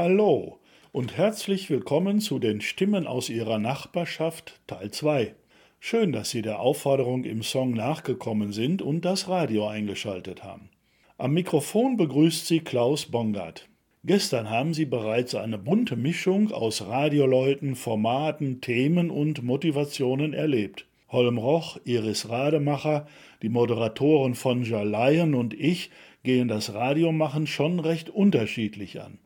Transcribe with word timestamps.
Hallo 0.00 0.60
und 0.92 1.16
herzlich 1.16 1.70
willkommen 1.70 2.20
zu 2.20 2.38
den 2.38 2.60
Stimmen 2.60 3.08
aus 3.08 3.28
Ihrer 3.28 3.58
Nachbarschaft 3.58 4.60
Teil 4.68 4.92
2. 4.92 5.34
Schön, 5.80 6.12
dass 6.12 6.30
Sie 6.30 6.40
der 6.40 6.60
Aufforderung 6.60 7.24
im 7.24 7.42
Song 7.42 7.72
nachgekommen 7.72 8.52
sind 8.52 8.80
und 8.80 9.04
das 9.04 9.28
Radio 9.28 9.66
eingeschaltet 9.66 10.44
haben. 10.44 10.70
Am 11.16 11.32
Mikrofon 11.32 11.96
begrüßt 11.96 12.46
Sie 12.46 12.60
Klaus 12.60 13.06
Bongard. 13.06 13.68
Gestern 14.04 14.48
haben 14.48 14.72
Sie 14.72 14.86
bereits 14.86 15.34
eine 15.34 15.58
bunte 15.58 15.96
Mischung 15.96 16.52
aus 16.52 16.86
Radioleuten, 16.86 17.74
Formaten, 17.74 18.60
Themen 18.60 19.10
und 19.10 19.42
Motivationen 19.42 20.32
erlebt. 20.32 20.86
Holm 21.08 21.38
Roch, 21.38 21.76
Iris 21.84 22.28
Rademacher, 22.28 23.08
die 23.42 23.48
Moderatoren 23.48 24.36
von 24.36 24.62
Jalaien 24.62 25.34
und 25.34 25.54
ich 25.54 25.90
gehen 26.22 26.46
das 26.46 26.72
Radiomachen 26.72 27.48
schon 27.48 27.80
recht 27.80 28.10
unterschiedlich 28.10 29.00
an. 29.00 29.18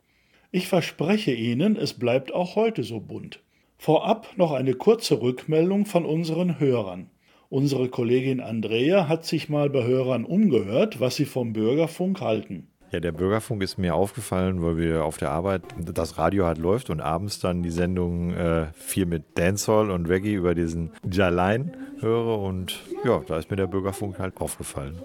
Ich 0.54 0.68
verspreche 0.68 1.32
Ihnen, 1.32 1.76
es 1.76 1.94
bleibt 1.94 2.34
auch 2.34 2.56
heute 2.56 2.82
so 2.82 3.00
bunt. 3.00 3.40
Vorab 3.78 4.28
noch 4.36 4.52
eine 4.52 4.74
kurze 4.74 5.22
Rückmeldung 5.22 5.86
von 5.86 6.04
unseren 6.04 6.60
Hörern. 6.60 7.08
Unsere 7.48 7.88
Kollegin 7.88 8.40
Andrea 8.40 9.08
hat 9.08 9.24
sich 9.24 9.48
mal 9.48 9.70
bei 9.70 9.84
Hörern 9.84 10.26
umgehört, 10.26 11.00
was 11.00 11.16
sie 11.16 11.24
vom 11.24 11.54
Bürgerfunk 11.54 12.20
halten. 12.20 12.68
Ja, 12.90 13.00
der 13.00 13.12
Bürgerfunk 13.12 13.62
ist 13.62 13.78
mir 13.78 13.94
aufgefallen, 13.94 14.62
weil 14.62 14.76
wir 14.76 15.06
auf 15.06 15.16
der 15.16 15.30
Arbeit 15.30 15.62
das 15.78 16.18
Radio 16.18 16.44
halt 16.44 16.58
läuft 16.58 16.90
und 16.90 17.00
abends 17.00 17.40
dann 17.40 17.62
die 17.62 17.70
Sendung 17.70 18.34
äh, 18.34 18.66
viel 18.74 19.06
mit 19.06 19.38
Dancehall 19.38 19.90
und 19.90 20.06
Reggae 20.06 20.34
über 20.34 20.54
diesen 20.54 20.90
Jalein 21.10 21.74
höre 22.00 22.40
und 22.40 22.78
ja, 23.06 23.22
da 23.26 23.38
ist 23.38 23.50
mir 23.50 23.56
der 23.56 23.68
Bürgerfunk 23.68 24.18
halt 24.18 24.36
aufgefallen. 24.38 24.98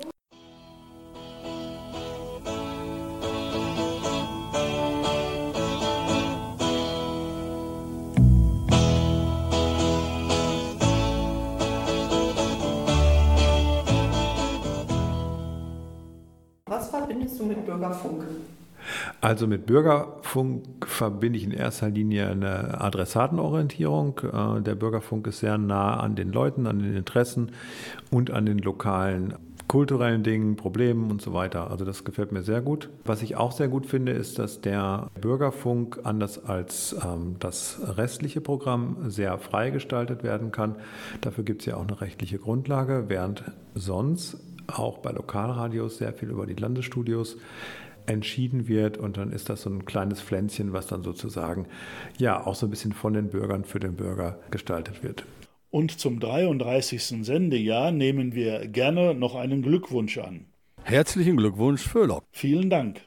Verbindest 17.38 17.40
du 17.40 17.46
mit 17.46 17.66
Bürgerfunk? 17.66 18.24
Also 19.20 19.48
mit 19.48 19.66
Bürgerfunk 19.66 20.64
verbinde 20.86 21.38
ich 21.38 21.44
in 21.44 21.52
erster 21.52 21.90
Linie 21.90 22.30
eine 22.30 22.80
Adressatenorientierung. 22.80 24.20
Äh, 24.20 24.62
Der 24.62 24.76
Bürgerfunk 24.76 25.28
ist 25.28 25.40
sehr 25.40 25.58
nah 25.58 26.00
an 26.00 26.16
den 26.16 26.32
Leuten, 26.32 26.68
an 26.68 26.80
den 26.80 26.96
Interessen 26.96 27.52
und 28.12 28.32
an 28.32 28.46
den 28.46 28.60
lokalen 28.60 29.34
kulturellen 29.68 30.24
Dingen, 30.24 30.56
Problemen 30.56 31.12
und 31.12 31.22
so 31.22 31.34
weiter. 31.34 31.70
Also 31.70 31.84
das 31.84 32.06
gefällt 32.06 32.32
mir 32.32 32.42
sehr 32.42 32.62
gut. 32.62 32.90
Was 33.04 33.22
ich 33.22 33.36
auch 33.36 33.52
sehr 33.52 33.68
gut 33.68 33.86
finde, 33.86 34.14
ist, 34.14 34.40
dass 34.40 34.62
der 34.62 35.10
Bürgerfunk 35.20 36.00
anders 36.04 36.46
als 36.46 36.96
ähm, 37.04 37.36
das 37.40 37.82
restliche 37.98 38.40
Programm 38.40 39.10
sehr 39.10 39.38
frei 39.38 39.72
gestaltet 39.72 40.24
werden 40.24 40.52
kann. 40.52 40.76
Dafür 41.20 41.44
gibt 41.44 41.62
es 41.62 41.66
ja 41.66 41.76
auch 41.76 41.86
eine 41.86 42.00
rechtliche 42.00 42.40
Grundlage, 42.40 43.06
während 43.08 43.44
sonst 43.76 44.38
auch 44.68 45.00
bei 45.00 45.12
Lokalradios 45.12 45.98
sehr 45.98 46.14
viel 46.14 46.30
über 46.30 46.46
die 46.46 46.56
Landesstudios 46.56 47.38
entschieden 48.06 48.68
wird 48.68 48.98
und 48.98 49.18
dann 49.18 49.32
ist 49.32 49.50
das 49.50 49.64
so 49.64 49.70
ein 49.70 49.86
kleines 49.86 50.22
Pflänzchen, 50.22 50.74
was 50.74 50.88
dann 50.88 51.04
sozusagen 51.04 51.68
ja 52.18 52.46
auch 52.46 52.56
so 52.56 52.66
ein 52.68 52.70
bisschen 52.70 52.94
von 52.94 53.14
den 53.14 53.30
Bürgern 53.30 53.66
für 53.66 53.80
den 53.80 53.96
Bürger 53.96 54.40
gestaltet 54.50 55.04
wird. 55.04 55.26
Und 55.70 56.00
zum 56.00 56.20
33. 56.20 57.26
Sendejahr 57.26 57.92
nehmen 57.92 58.34
wir 58.34 58.68
gerne 58.68 59.14
noch 59.14 59.36
einen 59.36 59.62
Glückwunsch 59.62 60.18
an. 60.18 60.46
Herzlichen 60.84 61.36
Glückwunsch, 61.36 61.82
Föhlock. 61.82 62.24
Vielen 62.32 62.70
Dank. 62.70 63.02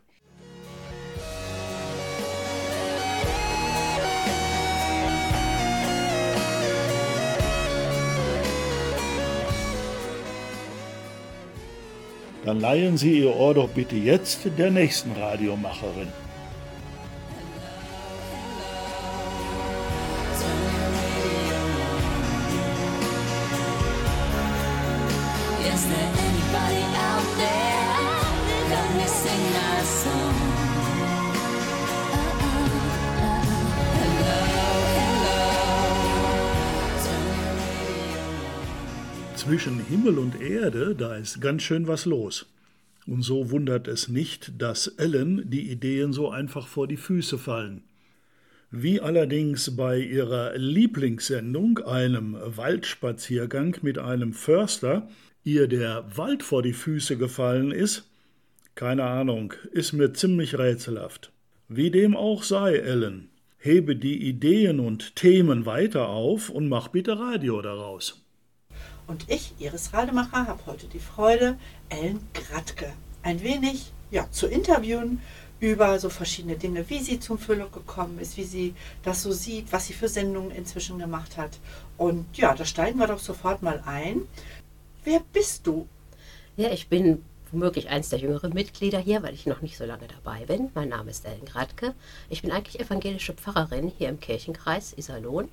Dann 12.45 12.61
leihen 12.61 12.97
Sie 12.97 13.21
Ihr 13.21 13.37
Ohr 13.37 13.55
doch 13.55 13.69
bitte 13.69 13.97
jetzt 13.97 14.47
der 14.59 14.71
nächsten 14.71 15.13
Radiomacherin. 15.13 16.09
Zwischen 39.51 39.85
Himmel 39.85 40.21
und 40.21 40.41
Erde, 40.41 40.95
da 40.95 41.17
ist 41.17 41.41
ganz 41.41 41.65
schön 41.65 41.89
was 41.89 42.05
los. 42.05 42.47
Und 43.09 43.23
so 43.23 43.51
wundert 43.51 43.89
es 43.89 44.07
nicht, 44.07 44.53
dass 44.63 44.87
Ellen 44.87 45.51
die 45.51 45.73
Ideen 45.73 46.13
so 46.13 46.31
einfach 46.31 46.69
vor 46.69 46.87
die 46.87 46.97
Füße 46.97 47.37
fallen. 47.37 47.83
Wie 48.71 49.01
allerdings 49.01 49.75
bei 49.77 49.99
ihrer 49.99 50.57
Lieblingssendung, 50.57 51.79
einem 51.79 52.37
Waldspaziergang 52.41 53.77
mit 53.83 53.99
einem 53.99 54.35
Förster, 54.35 55.09
ihr 55.43 55.67
der 55.67 56.05
Wald 56.17 56.45
vor 56.45 56.63
die 56.63 56.73
Füße 56.73 57.17
gefallen 57.17 57.73
ist, 57.73 58.09
keine 58.77 59.03
Ahnung, 59.03 59.53
ist 59.73 59.93
mir 59.93 60.13
ziemlich 60.13 60.59
rätselhaft. 60.59 61.33
Wie 61.67 61.91
dem 61.91 62.17
auch 62.17 62.45
sei, 62.45 62.77
Ellen, 62.77 63.31
hebe 63.59 63.97
die 63.97 64.29
Ideen 64.29 64.79
und 64.79 65.17
Themen 65.17 65.67
weiter 65.67 66.09
auf 66.09 66.51
und 66.51 66.69
mach 66.69 66.87
bitte 66.87 67.19
Radio 67.19 67.61
daraus. 67.63 68.20
Und 69.11 69.29
ich, 69.29 69.55
Iris 69.59 69.93
Rademacher, 69.93 70.47
habe 70.47 70.67
heute 70.67 70.87
die 70.87 71.01
Freude, 71.01 71.59
Ellen 71.89 72.29
Gradke 72.33 72.93
ein 73.25 73.43
wenig 73.43 73.91
ja, 74.13 74.31
zu 74.31 74.47
interviewen 74.47 75.21
über 75.59 75.99
so 75.99 76.11
verschiedene 76.11 76.55
Dinge, 76.55 76.89
wie 76.89 77.01
sie 77.01 77.19
zum 77.19 77.37
Füllung 77.37 77.73
gekommen 77.73 78.21
ist, 78.21 78.37
wie 78.37 78.45
sie 78.45 78.73
das 79.03 79.25
so 79.25 79.33
sieht, 79.33 79.73
was 79.73 79.89
sie 79.89 79.95
für 79.95 80.09
Sendungen 80.09 80.53
inzwischen 80.53 81.01
gemacht 81.01 81.37
hat. 81.37 81.59
Und 81.99 82.25
ja, 82.39 82.55
da 82.55 82.65
steigen 82.65 83.01
wir 83.01 83.09
doch 83.09 83.19
sofort 83.19 83.65
mal 83.65 83.83
ein. 83.85 84.29
Wer 85.03 85.21
bist 85.33 85.67
du? 85.67 85.89
Ja, 86.57 86.71
ich 86.71 86.87
bin 86.87 87.25
womöglich 87.51 87.89
eins 87.89 88.11
der 88.11 88.21
jüngeren 88.21 88.53
Mitglieder 88.53 89.01
hier, 89.01 89.25
weil 89.25 89.35
ich 89.35 89.45
noch 89.45 89.61
nicht 89.61 89.77
so 89.77 89.87
lange 89.87 90.07
dabei 90.07 90.45
bin. 90.45 90.71
Mein 90.75 90.91
Name 90.91 91.11
ist 91.11 91.27
Ellen 91.27 91.47
Gradke. 91.47 91.95
Ich 92.29 92.43
bin 92.43 92.53
eigentlich 92.53 92.79
evangelische 92.79 93.33
Pfarrerin 93.33 93.91
hier 93.99 94.09
im 94.09 94.21
Kirchenkreis 94.21 94.97
Iserlohn, 94.97 95.49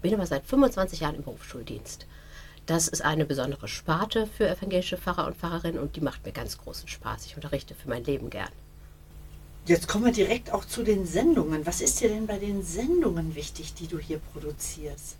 bin 0.00 0.14
aber 0.14 0.24
seit 0.24 0.46
25 0.46 1.00
Jahren 1.00 1.16
im 1.16 1.24
Berufsschuldienst. 1.24 2.06
Das 2.66 2.86
ist 2.86 3.02
eine 3.02 3.24
besondere 3.24 3.66
Sparte 3.66 4.26
für 4.26 4.48
evangelische 4.48 4.96
Pfarrer 4.96 5.26
und 5.26 5.36
Pfarrerinnen 5.36 5.80
und 5.80 5.96
die 5.96 6.00
macht 6.00 6.24
mir 6.24 6.32
ganz 6.32 6.58
großen 6.58 6.88
Spaß. 6.88 7.26
Ich 7.26 7.34
unterrichte 7.34 7.74
für 7.74 7.88
mein 7.88 8.04
Leben 8.04 8.30
gern. 8.30 8.50
Jetzt 9.66 9.88
kommen 9.88 10.04
wir 10.04 10.12
direkt 10.12 10.52
auch 10.52 10.64
zu 10.64 10.82
den 10.82 11.06
Sendungen. 11.06 11.66
Was 11.66 11.80
ist 11.80 12.00
dir 12.00 12.08
denn 12.08 12.26
bei 12.26 12.38
den 12.38 12.62
Sendungen 12.62 13.34
wichtig, 13.34 13.74
die 13.74 13.86
du 13.86 13.98
hier 13.98 14.18
produzierst? 14.32 15.16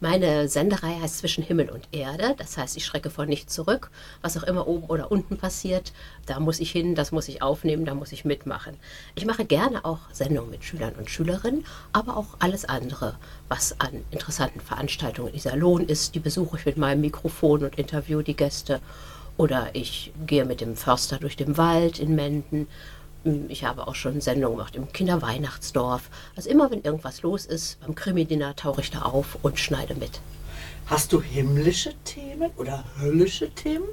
Meine 0.00 0.48
Senderei 0.48 0.98
heißt 1.00 1.18
Zwischen 1.18 1.44
Himmel 1.44 1.70
und 1.70 1.88
Erde. 1.92 2.34
Das 2.36 2.56
heißt, 2.56 2.76
ich 2.76 2.84
schrecke 2.84 3.10
vor 3.10 3.26
nichts 3.26 3.54
zurück. 3.54 3.90
Was 4.22 4.36
auch 4.36 4.42
immer 4.42 4.66
oben 4.66 4.86
oder 4.86 5.10
unten 5.10 5.36
passiert, 5.36 5.92
da 6.26 6.40
muss 6.40 6.60
ich 6.60 6.70
hin, 6.70 6.94
das 6.94 7.12
muss 7.12 7.28
ich 7.28 7.42
aufnehmen, 7.42 7.84
da 7.84 7.94
muss 7.94 8.12
ich 8.12 8.24
mitmachen. 8.24 8.76
Ich 9.14 9.24
mache 9.24 9.44
gerne 9.44 9.84
auch 9.84 10.00
Sendungen 10.12 10.50
mit 10.50 10.64
Schülern 10.64 10.94
und 10.94 11.10
Schülerinnen, 11.10 11.64
aber 11.92 12.16
auch 12.16 12.36
alles 12.38 12.64
andere, 12.64 13.16
was 13.48 13.80
an 13.80 14.04
interessanten 14.10 14.60
Veranstaltungen 14.60 15.28
in 15.28 15.36
Iserlohn 15.36 15.86
ist. 15.86 16.14
Die 16.14 16.20
besuche 16.20 16.58
ich 16.58 16.66
mit 16.66 16.76
meinem 16.76 17.00
Mikrofon 17.00 17.64
und 17.64 17.78
interview 17.78 18.22
die 18.22 18.36
Gäste. 18.36 18.80
Oder 19.36 19.70
ich 19.72 20.12
gehe 20.26 20.44
mit 20.44 20.60
dem 20.60 20.76
Förster 20.76 21.18
durch 21.18 21.36
den 21.36 21.56
Wald 21.56 21.98
in 21.98 22.14
Menden. 22.14 22.68
Ich 23.48 23.64
habe 23.64 23.86
auch 23.88 23.94
schon 23.94 24.20
Sendungen 24.20 24.58
gemacht 24.58 24.76
im 24.76 24.92
Kinderweihnachtsdorf. 24.92 26.10
Also 26.36 26.50
immer, 26.50 26.70
wenn 26.70 26.82
irgendwas 26.82 27.22
los 27.22 27.46
ist, 27.46 27.80
beim 27.80 27.94
Krimi-Dinner 27.94 28.54
tauche 28.54 28.82
ich 28.82 28.90
da 28.90 29.02
auf 29.02 29.38
und 29.42 29.58
schneide 29.58 29.94
mit. 29.94 30.20
Hast 30.86 31.12
du 31.12 31.22
himmlische 31.22 31.94
Themen 32.04 32.50
oder 32.56 32.84
höllische 33.00 33.50
Themen? 33.50 33.86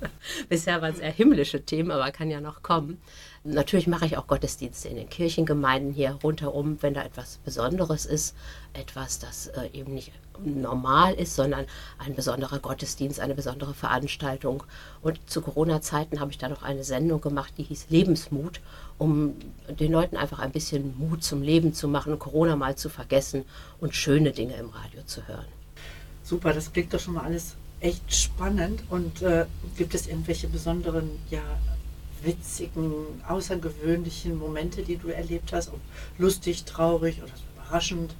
Bisher 0.48 0.80
waren 0.80 0.94
es 0.94 0.98
eher 0.98 1.12
himmlische 1.12 1.62
Themen, 1.62 1.90
aber 1.90 2.10
kann 2.10 2.30
ja 2.30 2.40
noch 2.40 2.62
kommen. 2.62 3.00
Natürlich 3.44 3.86
mache 3.86 4.06
ich 4.06 4.16
auch 4.16 4.26
Gottesdienste 4.26 4.88
in 4.88 4.96
den 4.96 5.10
Kirchengemeinden 5.10 5.92
hier 5.92 6.18
rundherum, 6.22 6.78
wenn 6.80 6.94
da 6.94 7.02
etwas 7.02 7.38
Besonderes 7.44 8.06
ist, 8.06 8.34
etwas, 8.72 9.18
das 9.18 9.48
äh, 9.48 9.68
eben 9.72 9.94
nicht 9.94 10.12
normal 10.44 11.14
ist, 11.14 11.36
sondern 11.36 11.66
ein 11.98 12.14
besonderer 12.14 12.58
Gottesdienst, 12.58 13.20
eine 13.20 13.34
besondere 13.34 13.74
Veranstaltung. 13.74 14.62
Und 15.02 15.18
zu 15.28 15.40
Corona-Zeiten 15.40 16.20
habe 16.20 16.30
ich 16.30 16.38
da 16.38 16.48
noch 16.48 16.62
eine 16.62 16.84
Sendung 16.84 17.20
gemacht, 17.20 17.54
die 17.58 17.62
hieß 17.62 17.86
Lebensmut, 17.90 18.60
um 18.98 19.34
den 19.68 19.92
Leuten 19.92 20.16
einfach 20.16 20.38
ein 20.38 20.52
bisschen 20.52 20.96
Mut 20.98 21.22
zum 21.22 21.42
Leben 21.42 21.74
zu 21.74 21.88
machen, 21.88 22.18
Corona 22.18 22.56
mal 22.56 22.76
zu 22.76 22.88
vergessen 22.88 23.44
und 23.80 23.94
schöne 23.94 24.32
Dinge 24.32 24.54
im 24.54 24.70
Radio 24.70 25.02
zu 25.04 25.26
hören. 25.26 25.46
Super, 26.22 26.52
das 26.52 26.72
klingt 26.72 26.92
doch 26.94 27.00
schon 27.00 27.14
mal 27.14 27.24
alles 27.24 27.56
echt 27.80 28.14
spannend. 28.14 28.82
Und 28.90 29.22
äh, 29.22 29.46
gibt 29.76 29.94
es 29.94 30.06
irgendwelche 30.06 30.48
besonderen, 30.48 31.10
ja, 31.30 31.42
witzigen, 32.22 32.92
außergewöhnlichen 33.26 34.38
Momente, 34.38 34.82
die 34.82 34.96
du 34.96 35.08
erlebt 35.08 35.52
hast? 35.52 35.68
Ob 35.68 35.80
lustig, 36.18 36.64
traurig 36.64 37.22
oder 37.22 37.32
überraschend? 37.54 38.14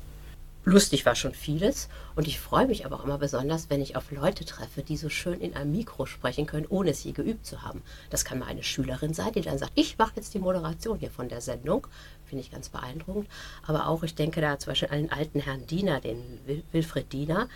Lustig 0.65 1.07
war 1.07 1.15
schon 1.15 1.33
vieles 1.33 1.89
und 2.17 2.29
ich 2.29 2.39
freue 2.39 2.67
mich 2.67 2.85
aber 2.85 2.97
auch 2.97 3.05
immer 3.05 3.17
besonders, 3.17 3.71
wenn 3.71 3.81
ich 3.81 3.97
auf 3.97 4.11
Leute 4.11 4.45
treffe, 4.45 4.83
die 4.83 4.99
so 4.99 5.09
schön 5.09 5.41
in 5.41 5.57
einem 5.57 5.73
Mikro 5.73 6.05
sprechen 6.05 6.45
können, 6.47 6.67
ohne 6.69 6.91
es 6.91 7.03
je 7.03 7.13
geübt 7.13 7.47
zu 7.47 7.63
haben. 7.63 7.83
Das 8.11 8.27
kann 8.27 8.39
mal 8.39 8.47
eine 8.47 8.63
Schülerin 8.63 9.15
sein, 9.15 9.33
die 9.33 9.41
dann 9.41 9.57
sagt, 9.57 9.73
ich 9.75 9.97
mache 9.97 10.13
jetzt 10.17 10.35
die 10.35 10.39
Moderation 10.39 10.99
hier 10.99 11.11
von 11.11 11.31
der 11.31 11.41
Sendung. 11.41 11.87
Finde 12.27 12.45
ich 12.45 12.51
ganz 12.51 12.69
beeindruckend. 12.69 13.27
Aber 13.67 13.89
auch, 13.89 14.03
ich 14.03 14.15
denke 14.15 14.43
da 14.43 14.59
zum 14.59 14.73
Beispiel 14.73 14.91
an 14.91 14.99
den 14.99 15.13
alten 15.13 15.41
Herrn 15.41 15.67
Diener, 15.67 15.99
den 16.01 16.39
Wil 16.45 16.63
Wilfried 16.73 17.11
Diener, 17.11 17.49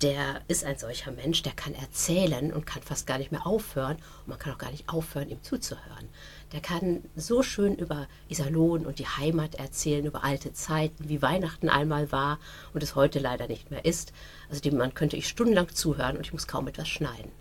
der 0.00 0.42
ist 0.48 0.64
ein 0.64 0.78
solcher 0.78 1.10
Mensch, 1.10 1.42
der 1.42 1.52
kann 1.52 1.74
erzählen 1.74 2.52
und 2.52 2.66
kann 2.66 2.82
fast 2.82 3.06
gar 3.06 3.18
nicht 3.18 3.32
mehr 3.32 3.46
aufhören. 3.46 3.96
Und 3.96 4.28
man 4.28 4.38
kann 4.38 4.52
auch 4.52 4.58
gar 4.58 4.70
nicht 4.70 4.88
aufhören, 4.88 5.28
ihm 5.28 5.42
zuzuhören. 5.42 6.08
Der 6.52 6.60
kann 6.60 7.02
so 7.16 7.42
schön 7.42 7.74
über 7.74 8.06
Iserlohn 8.28 8.86
und 8.86 8.98
die 8.98 9.06
Heimat 9.06 9.56
erzählen, 9.56 10.06
über 10.06 10.24
alte 10.24 10.52
Zeiten, 10.52 11.08
wie 11.08 11.22
Weihnachten 11.22 11.68
einmal 11.68 12.12
war 12.12 12.38
und 12.72 12.82
es 12.82 12.94
heute 12.94 13.18
leider 13.18 13.48
nicht 13.48 13.70
mehr 13.70 13.84
ist. 13.84 14.12
Also 14.48 14.60
dem 14.60 14.76
Mann 14.76 14.94
könnte 14.94 15.16
ich 15.16 15.26
stundenlang 15.26 15.68
zuhören 15.74 16.16
und 16.16 16.26
ich 16.26 16.32
muss 16.32 16.46
kaum 16.46 16.68
etwas 16.68 16.88
schneiden. 16.88 17.32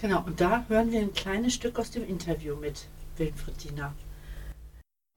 Genau, 0.00 0.22
und 0.24 0.40
da 0.40 0.64
hören 0.68 0.92
wir 0.92 1.00
ein 1.00 1.12
kleines 1.12 1.54
Stück 1.54 1.78
aus 1.78 1.90
dem 1.90 2.06
Interview 2.06 2.56
mit 2.56 2.86
Wilfried 3.16 3.64
Diener. 3.64 3.94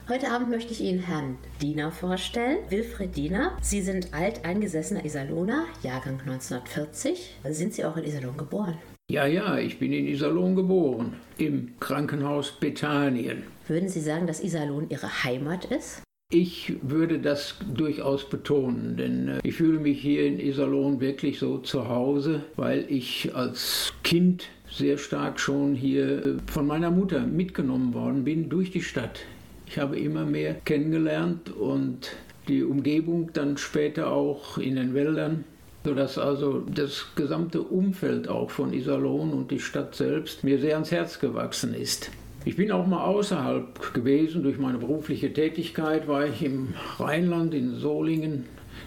Heute 0.07 0.29
Abend 0.29 0.51
möchte 0.51 0.71
ich 0.71 0.81
Ihnen 0.81 0.99
Herrn 0.99 1.39
Diener 1.61 1.91
vorstellen, 1.91 2.59
Wilfried 2.69 3.15
Diener. 3.15 3.57
Sie 3.61 3.81
sind 3.81 4.13
alteingesessener 4.13 5.03
Iserlohner, 5.03 5.65
Jahrgang 5.81 6.19
1940. 6.19 7.37
Sind 7.49 7.73
Sie 7.73 7.83
auch 7.85 7.97
in 7.97 8.03
Iserlohn 8.03 8.37
geboren? 8.37 8.77
Ja, 9.07 9.27
ja, 9.27 9.59
ich 9.59 9.77
bin 9.77 9.93
in 9.93 10.07
Iserlohn 10.07 10.55
geboren, 10.55 11.13
im 11.37 11.79
Krankenhaus 11.79 12.51
Bethanien. 12.59 13.43
Würden 13.67 13.87
Sie 13.87 14.01
sagen, 14.01 14.25
dass 14.25 14.43
Iserlohn 14.43 14.89
Ihre 14.89 15.23
Heimat 15.23 15.65
ist? 15.65 16.01
Ich 16.31 16.73
würde 16.81 17.19
das 17.19 17.55
durchaus 17.71 18.27
betonen, 18.27 18.97
denn 18.97 19.27
äh, 19.27 19.39
ich 19.43 19.53
fühle 19.55 19.77
mich 19.77 20.01
hier 20.01 20.25
in 20.25 20.39
Iserlohn 20.39 21.01
wirklich 21.01 21.37
so 21.37 21.59
zu 21.59 21.87
Hause, 21.87 22.45
weil 22.55 22.83
ich 22.89 23.35
als 23.35 23.93
Kind 24.03 24.49
sehr 24.71 24.97
stark 24.97 25.39
schon 25.39 25.75
hier 25.75 26.25
äh, 26.25 26.37
von 26.47 26.65
meiner 26.65 26.89
Mutter 26.89 27.27
mitgenommen 27.27 27.93
worden 27.93 28.23
bin 28.23 28.49
durch 28.49 28.71
die 28.71 28.81
Stadt. 28.81 29.19
Ich 29.67 29.77
habe 29.77 29.99
immer 29.99 30.25
mehr 30.25 30.55
kennengelernt 30.55 31.51
und 31.51 32.15
die 32.47 32.63
Umgebung 32.63 33.29
dann 33.33 33.57
später 33.57 34.11
auch 34.11 34.57
in 34.57 34.77
den 34.77 34.95
Wäldern, 34.95 35.43
sodass 35.85 36.17
also 36.17 36.63
das 36.73 37.05
gesamte 37.15 37.61
Umfeld 37.61 38.27
auch 38.27 38.49
von 38.49 38.73
Iserlohn 38.73 39.31
und 39.31 39.51
die 39.51 39.59
Stadt 39.59 39.93
selbst 39.93 40.43
mir 40.43 40.59
sehr 40.59 40.73
ans 40.73 40.91
Herz 40.91 41.19
gewachsen 41.19 41.75
ist. 41.75 42.09
Ich 42.43 42.57
bin 42.57 42.71
auch 42.71 42.87
mal 42.87 43.05
außerhalb 43.05 43.93
gewesen. 43.93 44.41
Durch 44.41 44.57
meine 44.57 44.79
berufliche 44.79 45.31
Tätigkeit 45.31 46.07
war 46.07 46.25
ich 46.25 46.43
im 46.43 46.73
Rheinland, 46.97 47.53
in 47.53 47.75
Solingen 47.75 48.45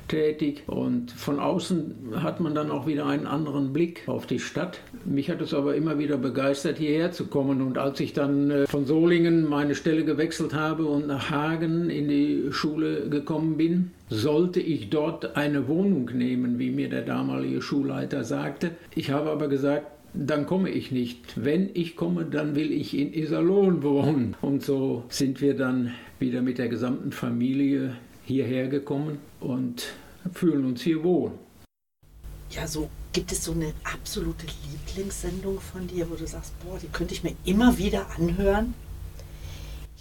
tätig 0.08 0.62
und 0.66 1.10
von 1.10 1.38
außen 1.38 1.94
hat 2.22 2.40
man 2.40 2.54
dann 2.54 2.70
auch 2.70 2.86
wieder 2.86 3.06
einen 3.06 3.26
anderen 3.26 3.72
Blick 3.72 4.02
auf 4.06 4.26
die 4.26 4.38
Stadt. 4.38 4.80
Mich 5.04 5.30
hat 5.30 5.40
es 5.40 5.54
aber 5.54 5.74
immer 5.74 5.98
wieder 5.98 6.16
begeistert, 6.16 6.78
hierher 6.78 7.12
zu 7.12 7.26
kommen 7.26 7.62
und 7.62 7.78
als 7.78 8.00
ich 8.00 8.12
dann 8.12 8.50
äh, 8.50 8.66
von 8.66 8.86
Solingen 8.86 9.48
meine 9.48 9.74
Stelle 9.74 10.04
gewechselt 10.04 10.54
habe 10.54 10.86
und 10.86 11.06
nach 11.06 11.30
Hagen 11.30 11.90
in 11.90 12.08
die 12.08 12.48
Schule 12.50 13.08
gekommen 13.08 13.56
bin, 13.56 13.90
sollte 14.10 14.60
ich 14.60 14.90
dort 14.90 15.36
eine 15.36 15.68
Wohnung 15.68 16.10
nehmen, 16.14 16.58
wie 16.58 16.70
mir 16.70 16.88
der 16.88 17.02
damalige 17.02 17.62
Schulleiter 17.62 18.24
sagte. 18.24 18.70
Ich 18.94 19.10
habe 19.10 19.30
aber 19.30 19.48
gesagt, 19.48 19.86
dann 20.14 20.46
komme 20.46 20.70
ich 20.70 20.90
nicht. 20.90 21.20
Wenn 21.36 21.70
ich 21.74 21.96
komme, 21.96 22.24
dann 22.24 22.56
will 22.56 22.72
ich 22.72 22.96
in 22.96 23.12
Iserlohn 23.12 23.82
wohnen. 23.82 24.36
Und 24.40 24.62
so 24.62 25.04
sind 25.08 25.40
wir 25.40 25.54
dann 25.54 25.92
wieder 26.18 26.42
mit 26.42 26.58
der 26.58 26.68
gesamten 26.68 27.12
Familie 27.12 27.92
hierher 28.28 28.68
gekommen 28.68 29.18
und 29.40 29.86
fühlen 30.32 30.64
uns 30.66 30.82
hier 30.82 31.02
wohl. 31.02 31.32
Ja, 32.50 32.66
so 32.66 32.88
gibt 33.12 33.32
es 33.32 33.44
so 33.44 33.52
eine 33.52 33.72
absolute 33.84 34.46
Lieblingssendung 34.70 35.60
von 35.60 35.86
dir, 35.86 36.08
wo 36.10 36.14
du 36.14 36.26
sagst, 36.26 36.52
boah, 36.62 36.78
die 36.78 36.88
könnte 36.88 37.14
ich 37.14 37.24
mir 37.24 37.34
immer 37.44 37.78
wieder 37.78 38.06
anhören. 38.10 38.74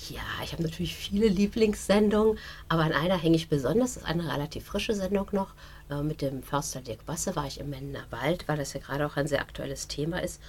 Ja, 0.09 0.21
ich 0.43 0.53
habe 0.53 0.63
natürlich 0.63 0.95
viele 0.95 1.27
Lieblingssendungen, 1.27 2.37
aber 2.69 2.83
an 2.83 2.91
einer 2.91 3.17
hänge 3.17 3.35
ich 3.35 3.49
besonders. 3.49 3.95
Das 3.95 4.03
ist 4.03 4.09
eine 4.09 4.31
relativ 4.31 4.65
frische 4.65 4.93
Sendung 4.93 5.27
noch. 5.31 5.53
Äh, 5.89 6.03
mit 6.03 6.21
dem 6.21 6.43
Förster 6.43 6.81
Dirk 6.81 7.05
Basse 7.05 7.35
war 7.35 7.47
ich 7.47 7.59
im 7.59 7.69
Mendener 7.69 8.05
Wald, 8.11 8.47
weil 8.47 8.57
das 8.57 8.73
ja 8.73 8.79
gerade 8.79 9.05
auch 9.07 9.17
ein 9.17 9.27
sehr 9.27 9.41
aktuelles 9.41 9.87
Thema 9.87 10.19
ist. 10.19 10.39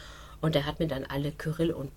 Und 0.41 0.55
er 0.55 0.67
hat 0.67 0.79
mir 0.79 0.87
dann 0.87 1.05
alle 1.05 1.33
Kyrill- 1.33 1.73
und 1.73 1.97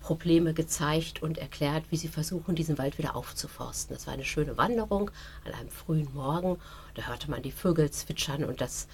Borkenkäfer-Probleme 0.00 0.54
gezeigt 0.54 1.22
und 1.22 1.38
erklärt, 1.38 1.84
wie 1.90 1.96
sie 1.96 2.08
versuchen, 2.08 2.54
diesen 2.54 2.78
Wald 2.78 2.98
wieder 2.98 3.16
aufzuforsten. 3.16 3.94
Das 3.94 4.06
war 4.06 4.14
eine 4.14 4.24
schöne 4.24 4.56
Wanderung 4.56 5.10
an 5.44 5.52
einem 5.52 5.70
frühen 5.70 6.08
Morgen. 6.14 6.58
Da 6.94 7.02
hörte 7.06 7.30
man 7.30 7.42
die 7.42 7.52
Vögel 7.52 7.90
zwitschern 7.90 8.44
und 8.44 8.60
das, 8.60 8.88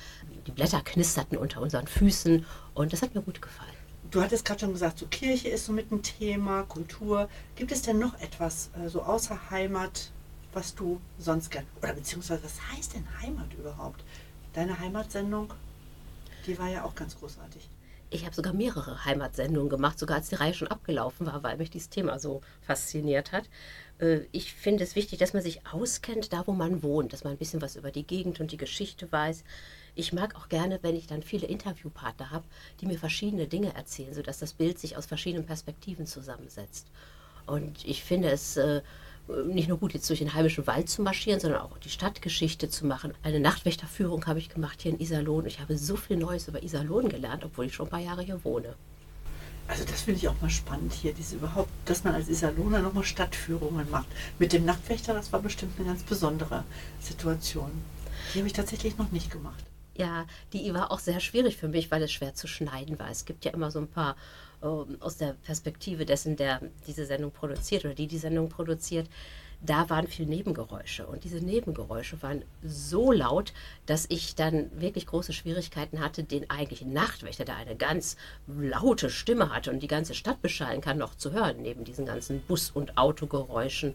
die 0.46 0.50
Blätter 0.50 0.80
knisterten 0.82 1.38
unter 1.38 1.60
unseren 1.60 1.86
Füßen. 1.86 2.44
Und 2.74 2.92
das 2.92 3.02
hat 3.02 3.14
mir 3.14 3.22
gut 3.22 3.40
gefallen. 3.40 3.70
Du 4.10 4.22
hattest 4.22 4.44
gerade 4.44 4.60
schon 4.60 4.72
gesagt, 4.72 4.98
so 4.98 5.06
Kirche 5.06 5.48
ist 5.48 5.66
so 5.66 5.72
mit 5.72 5.90
ein 5.90 6.02
Thema, 6.02 6.62
Kultur. 6.64 7.28
Gibt 7.56 7.72
es 7.72 7.82
denn 7.82 7.98
noch 7.98 8.18
etwas, 8.20 8.70
äh, 8.80 8.88
so 8.88 9.02
außer 9.02 9.50
Heimat, 9.50 10.12
was 10.52 10.74
du 10.74 11.00
sonst 11.18 11.50
gern, 11.50 11.66
oder 11.82 11.92
beziehungsweise 11.92 12.44
was 12.44 12.58
heißt 12.72 12.94
denn 12.94 13.06
Heimat 13.20 13.52
überhaupt? 13.54 14.04
Deine 14.52 14.78
Heimatsendung, 14.78 15.52
die 16.46 16.58
war 16.58 16.68
ja 16.68 16.84
auch 16.84 16.94
ganz 16.94 17.18
großartig. 17.18 17.68
Ich 18.10 18.24
habe 18.24 18.34
sogar 18.34 18.52
mehrere 18.52 19.04
Heimatsendungen 19.04 19.68
gemacht, 19.68 19.98
sogar 19.98 20.18
als 20.18 20.28
die 20.28 20.36
Reihe 20.36 20.54
schon 20.54 20.68
abgelaufen 20.68 21.26
war, 21.26 21.42
weil 21.42 21.56
mich 21.56 21.70
dieses 21.70 21.88
Thema 21.88 22.18
so 22.18 22.40
fasziniert 22.62 23.32
hat. 23.32 23.48
Äh, 23.98 24.20
Ich 24.32 24.54
finde 24.54 24.84
es 24.84 24.94
wichtig, 24.96 25.18
dass 25.18 25.32
man 25.32 25.42
sich 25.42 25.66
auskennt, 25.66 26.32
da 26.32 26.46
wo 26.46 26.52
man 26.52 26.82
wohnt, 26.82 27.12
dass 27.12 27.24
man 27.24 27.32
ein 27.32 27.38
bisschen 27.38 27.62
was 27.62 27.76
über 27.76 27.90
die 27.90 28.06
Gegend 28.06 28.40
und 28.40 28.52
die 28.52 28.56
Geschichte 28.56 29.10
weiß. 29.10 29.44
Ich 29.94 30.12
mag 30.12 30.36
auch 30.36 30.48
gerne, 30.48 30.78
wenn 30.82 30.94
ich 30.96 31.06
dann 31.06 31.22
viele 31.22 31.46
Interviewpartner 31.46 32.30
habe, 32.30 32.44
die 32.80 32.86
mir 32.86 32.98
verschiedene 32.98 33.48
Dinge 33.48 33.74
erzählen, 33.74 34.14
sodass 34.14 34.38
das 34.38 34.52
Bild 34.52 34.78
sich 34.78 34.96
aus 34.96 35.06
verschiedenen 35.06 35.46
Perspektiven 35.46 36.06
zusammensetzt. 36.06 36.88
Und 37.46 37.84
ich 37.84 38.04
finde 38.04 38.30
es 38.30 38.56
äh, 38.56 38.82
nicht 39.46 39.68
nur 39.68 39.78
gut, 39.78 39.94
jetzt 39.94 40.08
durch 40.08 40.20
den 40.20 40.34
heimischen 40.34 40.66
Wald 40.66 40.88
zu 40.88 41.02
marschieren, 41.02 41.40
sondern 41.40 41.60
auch 41.60 41.78
die 41.78 41.90
Stadtgeschichte 41.90 42.68
zu 42.68 42.86
machen. 42.86 43.12
Eine 43.22 43.40
Nachtwächterführung 43.40 44.26
habe 44.26 44.38
ich 44.38 44.48
gemacht 44.48 44.82
hier 44.82 44.92
in 44.92 45.00
Iserlohn. 45.00 45.46
Ich 45.46 45.60
habe 45.60 45.76
so 45.76 45.96
viel 45.96 46.16
Neues 46.16 46.48
über 46.48 46.62
Iserlohn 46.62 47.08
gelernt, 47.08 47.44
obwohl 47.44 47.66
ich 47.66 47.74
schon 47.74 47.86
ein 47.86 47.90
paar 47.90 48.00
Jahre 48.00 48.22
hier 48.22 48.44
wohne. 48.44 48.74
Also 49.68 49.84
das 49.84 50.02
finde 50.02 50.20
ich 50.20 50.28
auch 50.28 50.40
mal 50.40 50.50
spannend 50.50 50.92
hier, 50.92 51.12
diese 51.12 51.36
überhaupt, 51.36 51.70
dass 51.86 52.04
man 52.04 52.14
als 52.14 52.28
Iserlohner 52.28 52.80
nochmal 52.80 53.02
Stadtführungen 53.02 53.90
macht. 53.90 54.06
Mit 54.38 54.52
dem 54.52 54.64
Nachtwächter, 54.64 55.12
das 55.12 55.32
war 55.32 55.40
bestimmt 55.40 55.72
eine 55.78 55.88
ganz 55.88 56.04
besondere 56.04 56.62
Situation. 57.00 57.72
Die 58.32 58.38
habe 58.38 58.46
ich 58.46 58.52
tatsächlich 58.52 58.96
noch 58.96 59.10
nicht 59.10 59.30
gemacht. 59.30 59.64
Ja, 59.96 60.26
die 60.52 60.72
war 60.74 60.92
auch 60.92 60.98
sehr 60.98 61.20
schwierig 61.20 61.56
für 61.56 61.68
mich, 61.68 61.90
weil 61.90 62.02
es 62.02 62.12
schwer 62.12 62.34
zu 62.34 62.46
schneiden 62.46 62.98
war. 62.98 63.10
Es 63.10 63.24
gibt 63.24 63.44
ja 63.44 63.52
immer 63.52 63.70
so 63.70 63.78
ein 63.80 63.88
paar 63.88 64.14
aus 65.00 65.16
der 65.16 65.34
Perspektive 65.44 66.04
dessen, 66.04 66.36
der 66.36 66.60
diese 66.86 67.06
Sendung 67.06 67.30
produziert 67.30 67.84
oder 67.84 67.94
die 67.94 68.06
die 68.06 68.18
Sendung 68.18 68.48
produziert. 68.48 69.08
Da 69.62 69.88
waren 69.88 70.06
viel 70.06 70.26
Nebengeräusche 70.26 71.06
und 71.06 71.24
diese 71.24 71.38
Nebengeräusche 71.38 72.22
waren 72.22 72.44
so 72.62 73.10
laut, 73.10 73.54
dass 73.86 74.04
ich 74.10 74.34
dann 74.34 74.70
wirklich 74.78 75.06
große 75.06 75.32
Schwierigkeiten 75.32 76.00
hatte, 76.00 76.24
den 76.24 76.50
eigentlichen 76.50 76.92
Nachtwächter, 76.92 77.46
der 77.46 77.56
eine 77.56 77.74
ganz 77.74 78.16
laute 78.46 79.08
Stimme 79.08 79.50
hatte 79.50 79.70
und 79.70 79.82
die 79.82 79.88
ganze 79.88 80.14
Stadt 80.14 80.42
beschallen 80.42 80.82
kann, 80.82 80.98
noch 80.98 81.14
zu 81.14 81.32
hören, 81.32 81.62
neben 81.62 81.84
diesen 81.84 82.04
ganzen 82.04 82.40
Bus- 82.42 82.70
und 82.70 82.98
Autogeräuschen 82.98 83.94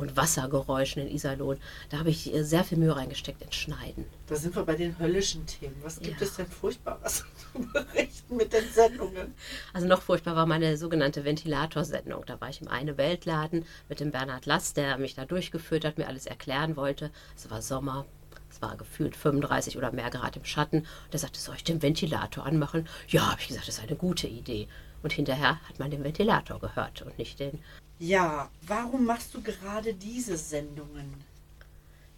und 0.00 0.16
Wassergeräuschen 0.16 1.02
in 1.06 1.14
Iserlohn. 1.14 1.58
Da 1.90 1.98
habe 1.98 2.10
ich 2.10 2.32
äh, 2.34 2.42
sehr 2.42 2.64
viel 2.64 2.78
Mühe 2.78 2.94
reingesteckt 2.96 3.42
ins 3.42 3.54
Schneiden. 3.54 4.04
Da 4.26 4.36
sind 4.36 4.56
wir 4.56 4.64
bei 4.64 4.74
den 4.74 4.98
höllischen 4.98 5.46
Themen. 5.46 5.76
Was 5.82 6.00
gibt 6.00 6.20
Ja. 6.20 6.26
es 6.26 6.36
denn 6.36 6.46
Furchtbares 6.46 7.24
zu 7.52 7.60
berichten 7.72 8.36
mit 8.36 8.52
den 8.52 8.68
Sendungen? 8.72 9.34
Also 9.72 9.86
noch 9.86 10.02
furchtbar 10.02 10.34
war 10.36 10.46
meine 10.46 10.76
sogenannte 10.76 11.24
Ventilatorsendung. 11.24 12.24
Da 12.26 12.40
war 12.40 12.48
ich 12.48 12.60
im 12.60 12.68
Eine 12.68 12.96
Weltladen 12.96 13.64
mit 13.88 14.00
dem 14.00 14.10
Bernhard 14.10 14.46
Lass, 14.46 14.72
der 14.72 14.98
mich 14.98 15.14
da 15.14 15.24
durchgeführt 15.24 15.84
hat, 15.84 15.98
mir 15.98 16.06
alles 16.08 16.26
erklären 16.26 16.76
wollte. 16.76 17.10
Es 17.36 17.50
war 17.50 17.60
Sommer, 17.62 18.06
Es 18.50 18.60
war 18.62 18.76
gefühlt 18.76 19.14
35 19.16 19.76
oder 19.76 19.92
mehr 19.92 20.10
Grad 20.10 20.36
im 20.36 20.44
Schatten. 20.44 20.78
Und 20.78 21.12
er 21.12 21.18
sagte, 21.18 21.38
soll 21.38 21.54
ich 21.56 21.64
den 21.64 21.82
Ventilator 21.82 22.46
anmachen? 22.46 22.88
Ja, 23.08 23.30
habe 23.30 23.40
ich 23.40 23.48
gesagt, 23.48 23.68
das 23.68 23.76
ist 23.78 23.84
eine 23.84 23.96
gute 23.96 24.26
Idee. 24.26 24.66
Und 25.02 25.12
hinterher 25.12 25.60
hat 25.68 25.78
man 25.78 25.90
den 25.90 26.02
Ventilator 26.04 26.58
gehört 26.60 27.02
und 27.02 27.16
nicht 27.18 27.38
den. 27.40 27.60
Ja, 28.02 28.48
warum 28.62 29.04
machst 29.04 29.34
du 29.34 29.42
gerade 29.42 29.92
diese 29.92 30.38
Sendungen? 30.38 31.22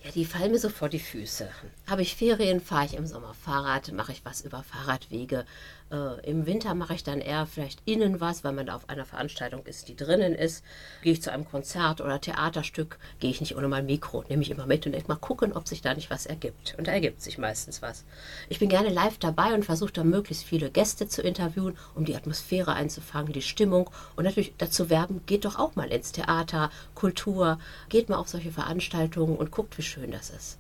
Ja, 0.05 0.13
die 0.13 0.25
fallen 0.25 0.53
mir 0.53 0.59
so 0.61 0.69
vor 0.69 0.89
die 0.89 1.01
Füße. 1.01 1.49
Habe 1.89 2.03
ich 2.03 2.15
Ferien, 2.15 2.61
fahre 2.61 2.87
ich 2.87 2.95
im 2.95 3.07
Sommer 3.09 3.35
Fahrrad, 3.35 3.91
mache 3.93 4.13
ich 4.13 4.25
was 4.25 4.43
über 4.43 4.63
Fahrradwege. 4.63 5.45
Äh, 5.93 6.29
Im 6.29 6.47
Winter 6.47 6.75
mache 6.75 6.95
ich 6.95 7.05
dann 7.05 7.21
eher 7.21 7.47
vielleicht 7.47 7.83
innen 7.85 8.21
was, 8.21 8.43
weil 8.43 8.53
man 8.53 8.67
da 8.67 8.75
auf 8.75 8.89
einer 8.89 9.05
Veranstaltung 9.05 9.65
ist, 9.67 9.89
die 9.89 9.97
drinnen 9.97 10.35
ist. 10.35 10.65
Gehe 11.03 11.13
ich 11.13 11.23
zu 11.23 11.31
einem 11.31 11.45
Konzert 11.45 12.01
oder 12.01 12.21
Theaterstück, 12.21 12.99
gehe 13.21 13.31
ich 13.31 13.41
nicht 13.41 13.57
ohne 13.57 13.69
mein 13.69 13.85
Mikro, 13.85 14.25
nehme 14.29 14.43
ich 14.43 14.51
immer 14.51 14.67
mit 14.67 14.87
und 14.87 15.09
mal 15.09 15.17
gucken, 15.17 15.53
ob 15.53 15.69
sich 15.69 15.83
da 15.83 15.93
nicht 15.95 16.11
was 16.11 16.25
ergibt. 16.25 16.75
Und 16.79 16.87
da 16.87 16.93
ergibt 16.93 17.21
sich 17.21 17.37
meistens 17.37 17.83
was. 17.83 18.05
Ich 18.49 18.59
bin 18.59 18.71
gerne 18.71 18.89
live 18.89 19.19
dabei 19.19 19.53
und 19.53 19.65
versuche 19.65 19.93
da 19.93 20.03
möglichst 20.03 20.45
viele 20.45 20.71
Gäste 20.71 21.09
zu 21.09 21.21
interviewen, 21.21 21.77
um 21.95 22.07
die 22.07 22.17
Atmosphäre 22.17 22.73
einzufangen, 22.73 23.33
die 23.33 23.43
Stimmung 23.43 23.91
und 24.17 24.25
natürlich 24.25 24.55
dazu 24.57 24.89
werben, 24.89 25.21
geht 25.27 25.45
doch 25.45 25.59
auch 25.59 25.75
mal 25.75 25.93
ins 25.93 26.13
Theater, 26.13 26.71
Kultur, 26.95 27.59
geht 27.91 28.09
mal 28.09 28.17
auf 28.17 28.29
solche 28.29 28.51
Veranstaltungen 28.51 29.37
und 29.37 29.51
guckt, 29.51 29.77
wie 29.77 29.83
schön 29.83 30.11
das 30.11 30.31
ist. 30.31 30.59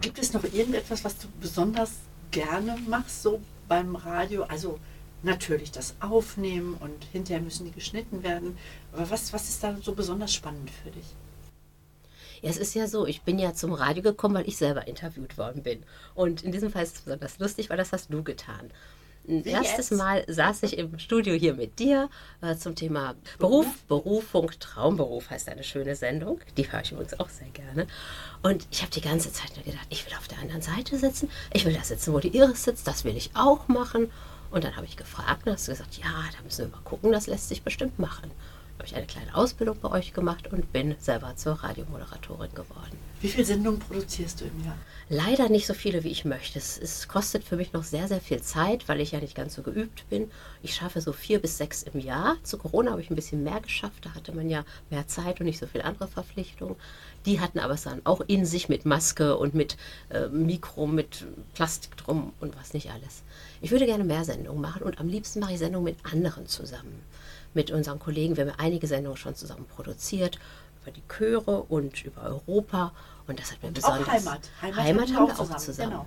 Gibt 0.00 0.18
es 0.20 0.32
noch 0.32 0.44
irgendetwas, 0.44 1.02
was 1.02 1.18
du 1.18 1.26
besonders 1.40 1.94
gerne 2.30 2.76
machst, 2.86 3.22
so 3.22 3.40
beim 3.68 3.96
Radio? 3.96 4.44
Also 4.44 4.78
natürlich 5.22 5.70
das 5.70 5.94
Aufnehmen 6.00 6.74
und 6.74 7.04
hinterher 7.12 7.42
müssen 7.42 7.66
die 7.66 7.72
geschnitten 7.72 8.22
werden. 8.22 8.56
Aber 8.92 9.10
was, 9.10 9.32
was 9.32 9.48
ist 9.48 9.62
da 9.62 9.76
so 9.80 9.94
besonders 9.94 10.32
spannend 10.32 10.70
für 10.70 10.90
dich? 10.90 11.06
Ja, 12.40 12.50
es 12.50 12.56
ist 12.56 12.74
ja 12.74 12.86
so, 12.86 13.06
ich 13.06 13.22
bin 13.22 13.38
ja 13.38 13.52
zum 13.52 13.72
Radio 13.72 14.02
gekommen, 14.02 14.36
weil 14.36 14.48
ich 14.48 14.56
selber 14.56 14.86
interviewt 14.86 15.36
worden 15.38 15.62
bin. 15.62 15.82
Und 16.14 16.42
in 16.44 16.52
diesem 16.52 16.70
Fall 16.70 16.84
ist 16.84 16.96
es 16.96 17.02
besonders 17.02 17.38
lustig, 17.38 17.68
weil 17.68 17.76
das 17.76 17.92
hast 17.92 18.12
du 18.12 18.22
getan. 18.22 18.70
Ein 19.28 19.44
erstes? 19.44 19.90
Mal 19.90 20.24
saß 20.26 20.62
ich 20.62 20.78
im 20.78 20.98
Studio 20.98 21.34
hier 21.34 21.54
mit 21.54 21.78
dir 21.78 22.08
äh, 22.40 22.56
zum 22.56 22.74
Thema 22.74 23.14
Beruf, 23.38 23.66
Berufung, 23.86 24.50
Traumberuf 24.58 25.30
heißt 25.30 25.48
eine 25.48 25.62
schöne 25.62 25.94
Sendung. 25.96 26.40
Die 26.56 26.70
höre 26.70 26.80
ich 26.80 26.92
übrigens 26.92 27.18
auch 27.20 27.28
sehr 27.28 27.48
gerne. 27.48 27.86
Und 28.42 28.66
ich 28.70 28.80
habe 28.80 28.90
die 28.90 29.02
ganze 29.02 29.32
Zeit 29.32 29.54
nur 29.54 29.64
gedacht, 29.64 29.86
ich 29.90 30.06
will 30.06 30.14
auf 30.16 30.28
der 30.28 30.38
anderen 30.38 30.62
Seite 30.62 30.96
sitzen, 30.96 31.30
ich 31.52 31.66
will 31.66 31.74
da 31.74 31.82
sitzen, 31.82 32.12
wo 32.14 32.20
die 32.20 32.34
Iris 32.36 32.64
sitzt, 32.64 32.86
das 32.86 33.04
will 33.04 33.16
ich 33.16 33.30
auch 33.34 33.68
machen. 33.68 34.10
Und 34.50 34.64
dann 34.64 34.76
habe 34.76 34.86
ich 34.86 34.96
gefragt 34.96 35.46
und 35.46 35.52
hast 35.52 35.68
du 35.68 35.72
gesagt, 35.72 35.98
ja, 35.98 36.24
da 36.34 36.42
müssen 36.42 36.66
wir 36.66 36.76
mal 36.76 36.82
gucken, 36.84 37.12
das 37.12 37.26
lässt 37.26 37.48
sich 37.48 37.62
bestimmt 37.62 37.98
machen. 37.98 38.30
Habe 38.78 38.86
ich 38.86 38.94
eine 38.94 39.06
kleine 39.06 39.34
Ausbildung 39.34 39.76
bei 39.80 39.90
euch 39.90 40.12
gemacht 40.12 40.52
und 40.52 40.72
bin 40.72 40.94
selber 41.00 41.34
zur 41.34 41.54
Radiomoderatorin 41.54 42.54
geworden. 42.54 42.96
Wie 43.20 43.28
viele 43.28 43.44
Sendungen 43.44 43.80
produzierst 43.80 44.40
du 44.40 44.44
im 44.44 44.64
Jahr? 44.64 44.76
Leider 45.08 45.48
nicht 45.48 45.66
so 45.66 45.74
viele, 45.74 46.04
wie 46.04 46.10
ich 46.10 46.24
möchte. 46.24 46.60
Es, 46.60 46.78
es 46.78 47.08
kostet 47.08 47.42
für 47.42 47.56
mich 47.56 47.72
noch 47.72 47.82
sehr, 47.82 48.06
sehr 48.06 48.20
viel 48.20 48.40
Zeit, 48.40 48.88
weil 48.88 49.00
ich 49.00 49.10
ja 49.10 49.18
nicht 49.18 49.34
ganz 49.34 49.56
so 49.56 49.62
geübt 49.62 50.08
bin. 50.08 50.30
Ich 50.62 50.76
schaffe 50.76 51.00
so 51.00 51.12
vier 51.12 51.40
bis 51.40 51.58
sechs 51.58 51.82
im 51.82 51.98
Jahr. 51.98 52.36
Zu 52.44 52.56
Corona 52.56 52.92
habe 52.92 53.00
ich 53.00 53.10
ein 53.10 53.16
bisschen 53.16 53.42
mehr 53.42 53.60
geschafft. 53.60 54.06
Da 54.06 54.14
hatte 54.14 54.32
man 54.32 54.48
ja 54.48 54.64
mehr 54.90 55.08
Zeit 55.08 55.40
und 55.40 55.46
nicht 55.46 55.58
so 55.58 55.66
viel 55.66 55.82
andere 55.82 56.06
Verpflichtungen. 56.06 56.76
Die 57.26 57.40
hatten 57.40 57.58
aber 57.58 57.74
es 57.74 57.82
dann 57.82 58.02
auch 58.04 58.20
in 58.28 58.46
sich 58.46 58.68
mit 58.68 58.86
Maske 58.86 59.36
und 59.36 59.54
mit 59.54 59.76
äh, 60.10 60.28
Mikro, 60.28 60.86
mit 60.86 61.26
Plastik 61.54 61.96
drum 61.96 62.32
und 62.38 62.56
was 62.56 62.74
nicht 62.74 62.92
alles. 62.92 63.24
Ich 63.60 63.72
würde 63.72 63.86
gerne 63.86 64.04
mehr 64.04 64.24
Sendungen 64.24 64.60
machen 64.60 64.82
und 64.82 65.00
am 65.00 65.08
liebsten 65.08 65.40
mache 65.40 65.54
ich 65.54 65.58
Sendungen 65.58 65.92
mit 65.92 66.12
anderen 66.12 66.46
zusammen. 66.46 67.02
Mit 67.58 67.72
unseren 67.72 67.98
Kollegen. 67.98 68.36
Wir 68.36 68.44
haben 68.44 68.50
ja 68.50 68.64
einige 68.64 68.86
Sendungen 68.86 69.16
schon 69.16 69.34
zusammen 69.34 69.66
produziert 69.66 70.38
über 70.80 70.92
die 70.92 71.02
Chöre 71.08 71.64
und 71.64 72.04
über 72.04 72.22
Europa. 72.22 72.92
Und 73.26 73.40
das 73.40 73.50
hat 73.50 73.60
mir 73.62 73.68
Und 73.68 73.74
besonders. 73.74 74.06
auch 74.06 74.12
Heimat. 74.12 74.40
Heimat 74.62 74.84
Heimat 74.84 75.12
haben 75.12 75.26
wir 75.26 75.32
auch 75.34 75.56
zusammen, 75.56 75.58
zusammen. 75.58 75.90
genau. 75.90 76.06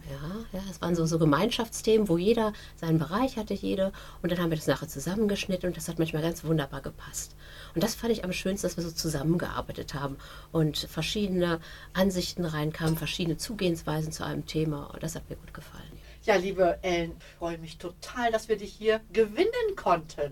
Ja, 0.53 0.59
ja, 0.59 0.63
das 0.65 0.81
waren 0.81 0.95
so, 0.95 1.05
so 1.05 1.19
Gemeinschaftsthemen, 1.19 2.07
wo 2.07 2.17
jeder 2.17 2.53
seinen 2.77 2.99
Bereich 2.99 3.35
hatte, 3.35 3.53
jede. 3.53 3.91
Und 4.21 4.31
dann 4.31 4.39
haben 4.39 4.49
wir 4.49 4.55
das 4.55 4.67
nachher 4.67 4.87
zusammengeschnitten 4.87 5.67
und 5.67 5.75
das 5.75 5.89
hat 5.89 5.99
manchmal 5.99 6.21
ganz 6.21 6.45
wunderbar 6.45 6.79
gepasst. 6.79 7.35
Und 7.75 7.83
das 7.83 7.95
fand 7.95 8.13
ich 8.13 8.23
am 8.23 8.31
schönsten, 8.31 8.65
dass 8.67 8.77
wir 8.77 8.83
so 8.85 8.91
zusammengearbeitet 8.91 9.93
haben 9.93 10.15
und 10.53 10.77
verschiedene 10.77 11.59
Ansichten 11.91 12.45
reinkamen, 12.45 12.95
verschiedene 12.95 13.35
Zugehensweisen 13.35 14.13
zu 14.13 14.23
einem 14.25 14.45
Thema. 14.45 14.85
Und 14.93 15.03
das 15.03 15.15
hat 15.15 15.29
mir 15.29 15.35
gut 15.35 15.53
gefallen. 15.53 15.83
Ja, 16.23 16.35
liebe 16.35 16.79
Ellen, 16.81 17.11
ich 17.19 17.37
freue 17.39 17.57
mich 17.57 17.77
total, 17.77 18.31
dass 18.31 18.47
wir 18.47 18.55
dich 18.55 18.71
hier 18.71 19.01
gewinnen 19.11 19.75
konnten. 19.75 20.31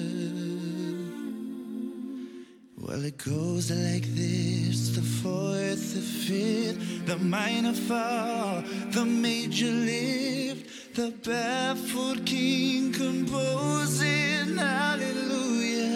Well, 2.83 3.05
it 3.05 3.17
goes 3.19 3.69
like 3.69 4.07
this 4.15 4.95
the 4.95 5.03
fourth, 5.03 5.93
the 5.93 6.01
fifth, 6.01 7.05
the 7.05 7.17
minor 7.19 7.73
fall, 7.73 8.63
the 8.89 9.05
major 9.05 9.67
lift, 9.67 10.95
the 10.95 11.11
baffled 11.23 12.25
king 12.25 12.91
composing 12.91 14.57
hallelujah. 14.57 15.91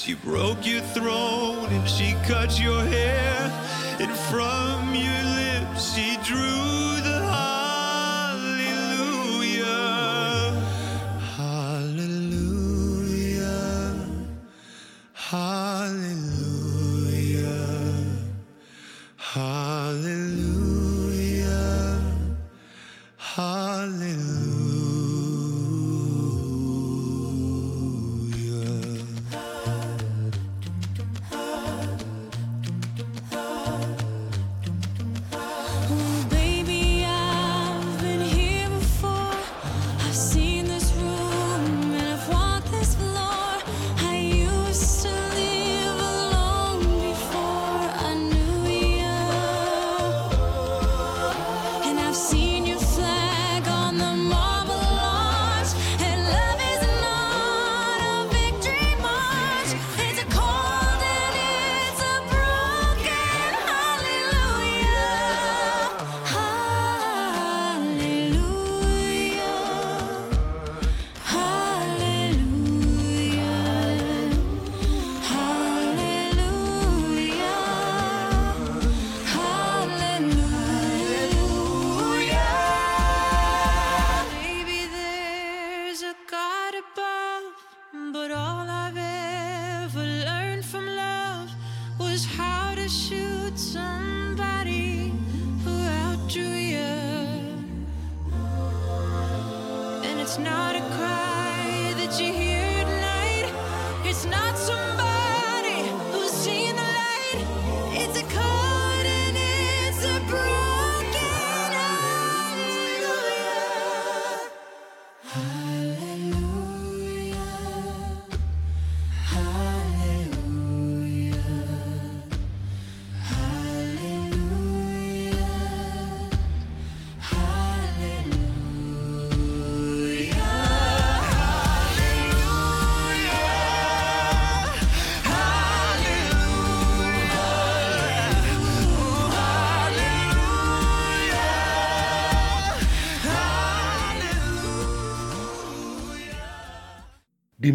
She 0.07 0.13
broke 0.13 0.65
your 0.65 0.79
throne 0.79 1.65
and 1.65 1.85
she 1.85 2.13
cut 2.25 2.57
your 2.57 2.81
hair. 2.81 3.51
And 3.99 4.09
from 4.09 4.95
your 4.95 5.23
lips 5.35 5.93
she 5.95 6.15
drew 6.23 6.76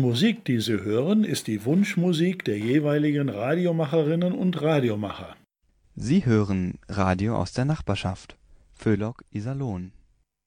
Musik, 0.02 0.44
die 0.44 0.58
Sie 0.58 0.82
hören, 0.82 1.22
ist 1.22 1.46
die 1.46 1.64
Wunschmusik 1.64 2.44
der 2.44 2.58
jeweiligen 2.58 3.28
Radiomacherinnen 3.28 4.32
und 4.32 4.60
Radiomacher. 4.60 5.36
Sie 5.94 6.26
hören 6.26 6.80
Radio 6.88 7.36
aus 7.36 7.52
der 7.52 7.66
Nachbarschaft. 7.66 8.36
Föhlock 8.72 9.22
Iserlohn. 9.30 9.92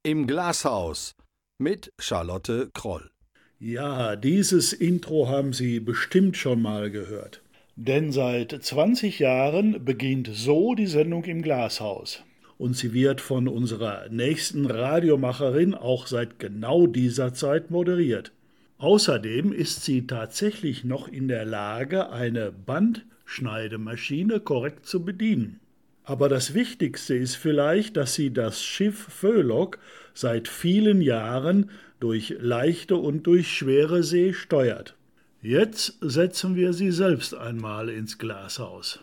Im 0.03 0.27
Glashaus 0.27 1.15
mit 1.57 1.93
Charlotte 1.97 2.69
Kroll. 2.73 3.09
Ja, 3.57 4.17
dieses 4.17 4.73
Intro 4.73 5.29
haben 5.29 5.53
Sie 5.53 5.79
bestimmt 5.79 6.35
schon 6.35 6.61
mal 6.61 6.91
gehört. 6.91 7.41
Denn 7.77 8.11
seit 8.11 8.51
20 8.51 9.19
Jahren 9.19 9.85
beginnt 9.85 10.29
so 10.33 10.75
die 10.75 10.87
Sendung 10.87 11.23
im 11.23 11.41
Glashaus. 11.41 12.23
Und 12.57 12.75
sie 12.75 12.91
wird 12.91 13.21
von 13.21 13.47
unserer 13.47 14.09
nächsten 14.09 14.65
Radiomacherin 14.65 15.73
auch 15.73 16.07
seit 16.07 16.39
genau 16.39 16.87
dieser 16.87 17.33
Zeit 17.33 17.71
moderiert. 17.71 18.33
Außerdem 18.77 19.53
ist 19.53 19.83
sie 19.83 20.05
tatsächlich 20.05 20.83
noch 20.83 21.07
in 21.07 21.27
der 21.27 21.45
Lage, 21.45 22.09
eine 22.09 22.51
Bandschneidemaschine 22.51 24.41
korrekt 24.41 24.85
zu 24.85 25.05
bedienen. 25.05 25.59
Aber 26.03 26.29
das 26.29 26.53
Wichtigste 26.53 27.15
ist 27.15 27.35
vielleicht, 27.35 27.97
dass 27.97 28.13
sie 28.13 28.31
das 28.31 28.63
Schiff 28.63 28.97
Föhlock 28.97 29.79
seit 30.13 30.47
vielen 30.47 31.01
Jahren 31.01 31.71
durch 31.99 32.35
leichte 32.39 32.97
und 32.97 33.23
durch 33.23 33.51
schwere 33.51 34.03
See 34.03 34.33
steuert. 34.33 34.95
Jetzt 35.41 35.97
setzen 36.01 36.55
wir 36.55 36.73
sie 36.73 36.91
selbst 36.91 37.33
einmal 37.33 37.89
ins 37.89 38.17
Glashaus. 38.17 38.99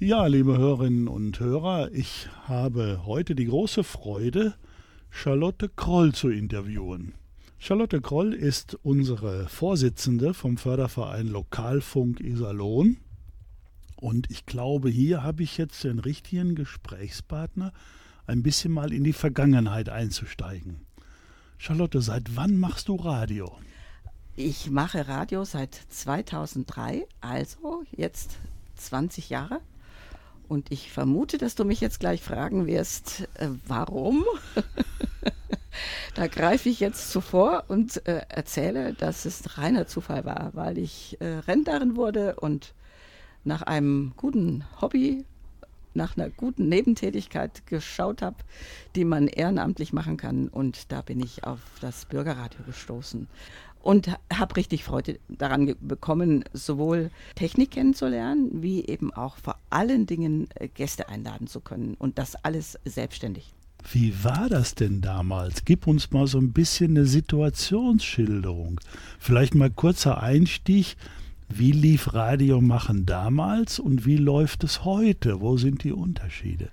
Ja, 0.00 0.26
liebe 0.26 0.58
Hörerinnen 0.58 1.08
und 1.08 1.38
Hörer, 1.38 1.90
ich 1.92 2.28
habe 2.48 3.02
heute 3.06 3.34
die 3.34 3.46
große 3.46 3.84
Freude, 3.84 4.54
Charlotte 5.10 5.68
Kroll 5.68 6.12
zu 6.12 6.30
interviewen. 6.30 7.14
Charlotte 7.66 8.02
Kroll 8.02 8.34
ist 8.34 8.76
unsere 8.82 9.48
Vorsitzende 9.48 10.34
vom 10.34 10.58
Förderverein 10.58 11.28
Lokalfunk 11.28 12.20
Iserlohn. 12.20 12.98
Und 13.96 14.30
ich 14.30 14.44
glaube, 14.44 14.90
hier 14.90 15.22
habe 15.22 15.44
ich 15.44 15.56
jetzt 15.56 15.82
den 15.82 15.98
richtigen 15.98 16.56
Gesprächspartner, 16.56 17.72
ein 18.26 18.42
bisschen 18.42 18.70
mal 18.70 18.92
in 18.92 19.02
die 19.02 19.14
Vergangenheit 19.14 19.88
einzusteigen. 19.88 20.84
Charlotte, 21.56 22.02
seit 22.02 22.36
wann 22.36 22.58
machst 22.58 22.88
du 22.88 22.96
Radio? 22.96 23.56
Ich 24.36 24.68
mache 24.68 25.08
Radio 25.08 25.46
seit 25.46 25.74
2003, 25.88 27.06
also 27.22 27.82
jetzt 27.96 28.36
20 28.76 29.30
Jahre. 29.30 29.62
Und 30.48 30.70
ich 30.70 30.92
vermute, 30.92 31.38
dass 31.38 31.54
du 31.54 31.64
mich 31.64 31.80
jetzt 31.80 31.98
gleich 31.98 32.20
fragen 32.20 32.66
wirst, 32.66 33.26
äh, 33.36 33.48
warum? 33.66 34.22
da 36.14 36.26
greife 36.26 36.68
ich 36.68 36.80
jetzt 36.80 37.10
zuvor 37.10 37.64
und 37.68 38.06
äh, 38.06 38.22
erzähle, 38.28 38.94
dass 38.94 39.24
es 39.24 39.58
reiner 39.58 39.86
Zufall 39.86 40.24
war, 40.24 40.50
weil 40.54 40.78
ich 40.78 41.18
äh, 41.20 41.26
Rentnerin 41.26 41.96
wurde 41.96 42.36
und 42.36 42.74
nach 43.44 43.62
einem 43.62 44.12
guten 44.16 44.64
Hobby, 44.80 45.24
nach 45.92 46.16
einer 46.16 46.30
guten 46.30 46.68
Nebentätigkeit 46.68 47.66
geschaut 47.66 48.22
habe, 48.22 48.36
die 48.96 49.04
man 49.04 49.28
ehrenamtlich 49.28 49.92
machen 49.92 50.16
kann. 50.16 50.48
Und 50.48 50.90
da 50.90 51.02
bin 51.02 51.20
ich 51.20 51.44
auf 51.44 51.60
das 51.80 52.06
Bürgerradio 52.06 52.64
gestoßen 52.66 53.28
und 53.84 54.08
habe 54.32 54.56
richtig 54.56 54.82
Freude 54.82 55.20
daran 55.28 55.76
bekommen, 55.80 56.44
sowohl 56.52 57.10
Technik 57.34 57.72
kennenzulernen, 57.72 58.62
wie 58.62 58.86
eben 58.86 59.12
auch 59.12 59.36
vor 59.36 59.58
allen 59.70 60.06
Dingen 60.06 60.48
äh, 60.54 60.68
Gäste 60.68 61.08
einladen 61.08 61.46
zu 61.46 61.60
können 61.60 61.94
und 61.98 62.18
das 62.18 62.34
alles 62.34 62.78
selbstständig. 62.84 63.52
Wie 63.92 64.24
war 64.24 64.48
das 64.48 64.74
denn 64.74 65.00
damals? 65.00 65.64
Gib 65.64 65.86
uns 65.86 66.10
mal 66.10 66.26
so 66.26 66.38
ein 66.38 66.52
bisschen 66.52 66.96
eine 66.96 67.06
Situationsschilderung. 67.06 68.80
Vielleicht 69.18 69.54
mal 69.54 69.70
kurzer 69.70 70.22
Einstieg. 70.22 70.96
Wie 71.48 71.72
lief 71.72 72.14
Radio 72.14 72.60
machen 72.60 73.06
damals 73.06 73.78
und 73.78 74.06
wie 74.06 74.16
läuft 74.16 74.64
es 74.64 74.84
heute? 74.84 75.40
Wo 75.40 75.56
sind 75.58 75.84
die 75.84 75.92
Unterschiede? 75.92 76.70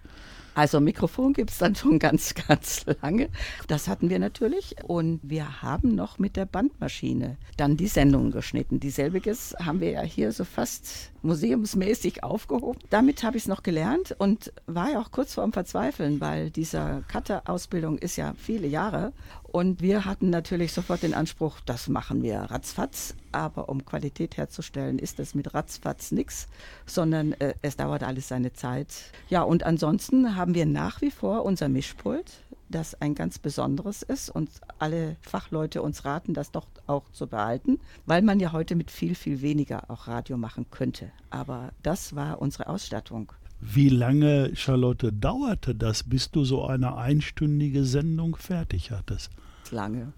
Also 0.54 0.80
Mikrofon 0.80 1.34
gibt 1.34 1.52
es 1.52 1.58
dann 1.58 1.76
schon 1.76 2.00
ganz, 2.00 2.34
ganz 2.48 2.86
lange. 3.02 3.30
Das 3.68 3.88
hatten 3.88 4.10
wir 4.10 4.20
natürlich. 4.20 4.76
Und 4.84 5.20
wir 5.24 5.62
haben 5.62 5.96
noch 5.96 6.20
mit 6.20 6.36
der 6.36 6.46
Bandmaschine 6.46 7.38
dann 7.58 7.78
die 7.78 7.88
Sendungen 7.88 8.32
geschnitten. 8.32 8.80
Dieselbiges 8.80 9.56
haben 9.60 9.80
wir 9.80 9.92
ja 9.92 10.02
hier 10.02 10.32
so 10.32 10.44
fast 10.44 11.12
museumsmäßig 11.22 12.24
aufgehoben. 12.24 12.80
Damit 12.90 13.24
habe 13.24 13.38
ich 13.38 13.44
es 13.44 13.48
noch 13.48 13.64
gelernt 13.64 14.16
und 14.18 14.52
war 14.66 14.92
ja 14.92 15.00
auch 15.00 15.12
kurz 15.12 15.36
vorm 15.36 15.54
Verzweifeln, 15.54 16.20
weil 16.20 16.50
diese 16.50 17.04
Cutter-Ausbildung 17.08 17.98
ist 17.98 18.16
ja 18.16 18.34
viele 18.38 18.68
Jahre. 18.68 19.14
Und 19.52 19.82
wir 19.82 20.06
hatten 20.06 20.30
natürlich 20.30 20.72
sofort 20.72 21.04
den 21.04 21.14
Anspruch, 21.14 21.60
das 21.66 21.90
machen 21.90 22.24
wir 22.24 22.40
ratzfatz. 22.40 23.16
Aber 23.34 23.68
um 23.68 23.84
Qualität 23.84 24.38
herzustellen, 24.38 24.98
ist 24.98 25.20
das 25.20 25.36
mit 25.36 25.54
ratzfatz 25.54 26.12
nichts, 26.12 26.48
sondern 26.86 27.34
äh, 27.34 27.56
es 27.62 27.76
dauert 27.76 28.04
alles 28.04 28.30
seine 28.30 28.54
Zeit. 28.54 29.12
Ja, 29.30 29.42
und 29.42 29.64
ansonsten 29.64 30.38
haben 30.38 30.56
wir 30.56 30.66
nach 30.66 31.02
wie 31.02 31.12
vor 31.12 31.44
unser 31.44 31.68
Mischpult, 31.68 32.32
das 32.70 32.96
ein 33.02 33.14
ganz 33.14 33.40
besonderes 33.40 34.04
ist 34.04 34.30
und 34.30 34.50
alle 34.80 35.18
Fachleute 35.22 35.82
uns 35.82 36.06
raten, 36.06 36.34
das 36.34 36.52
doch 36.52 36.68
auch 36.88 37.10
zu 37.12 37.28
behalten, 37.28 37.80
weil 38.06 38.22
man 38.22 38.40
ja 38.40 38.54
heute 38.54 38.76
mit 38.76 38.90
viel, 38.90 39.16
viel 39.16 39.42
weniger 39.42 39.92
auch 39.92 40.08
Radio 40.08 40.38
machen 40.38 40.68
könnte. 40.72 41.12
Aber 41.30 41.74
das 41.84 42.16
war 42.16 42.42
unsere 42.42 42.68
Ausstattung. 42.68 43.34
Wie 43.62 43.89
lange, 43.89 44.56
Charlotte, 44.56 45.13
dauerte 45.13 45.76
das, 45.76 46.04
bis 46.04 46.32
du 46.32 46.43
so 46.43 46.65
eine 46.65 46.97
einstündige 46.97 47.86
Sendung 47.86 48.36
fertig 48.36 48.89
hattest? 48.91 49.30
Lange. 49.69 50.13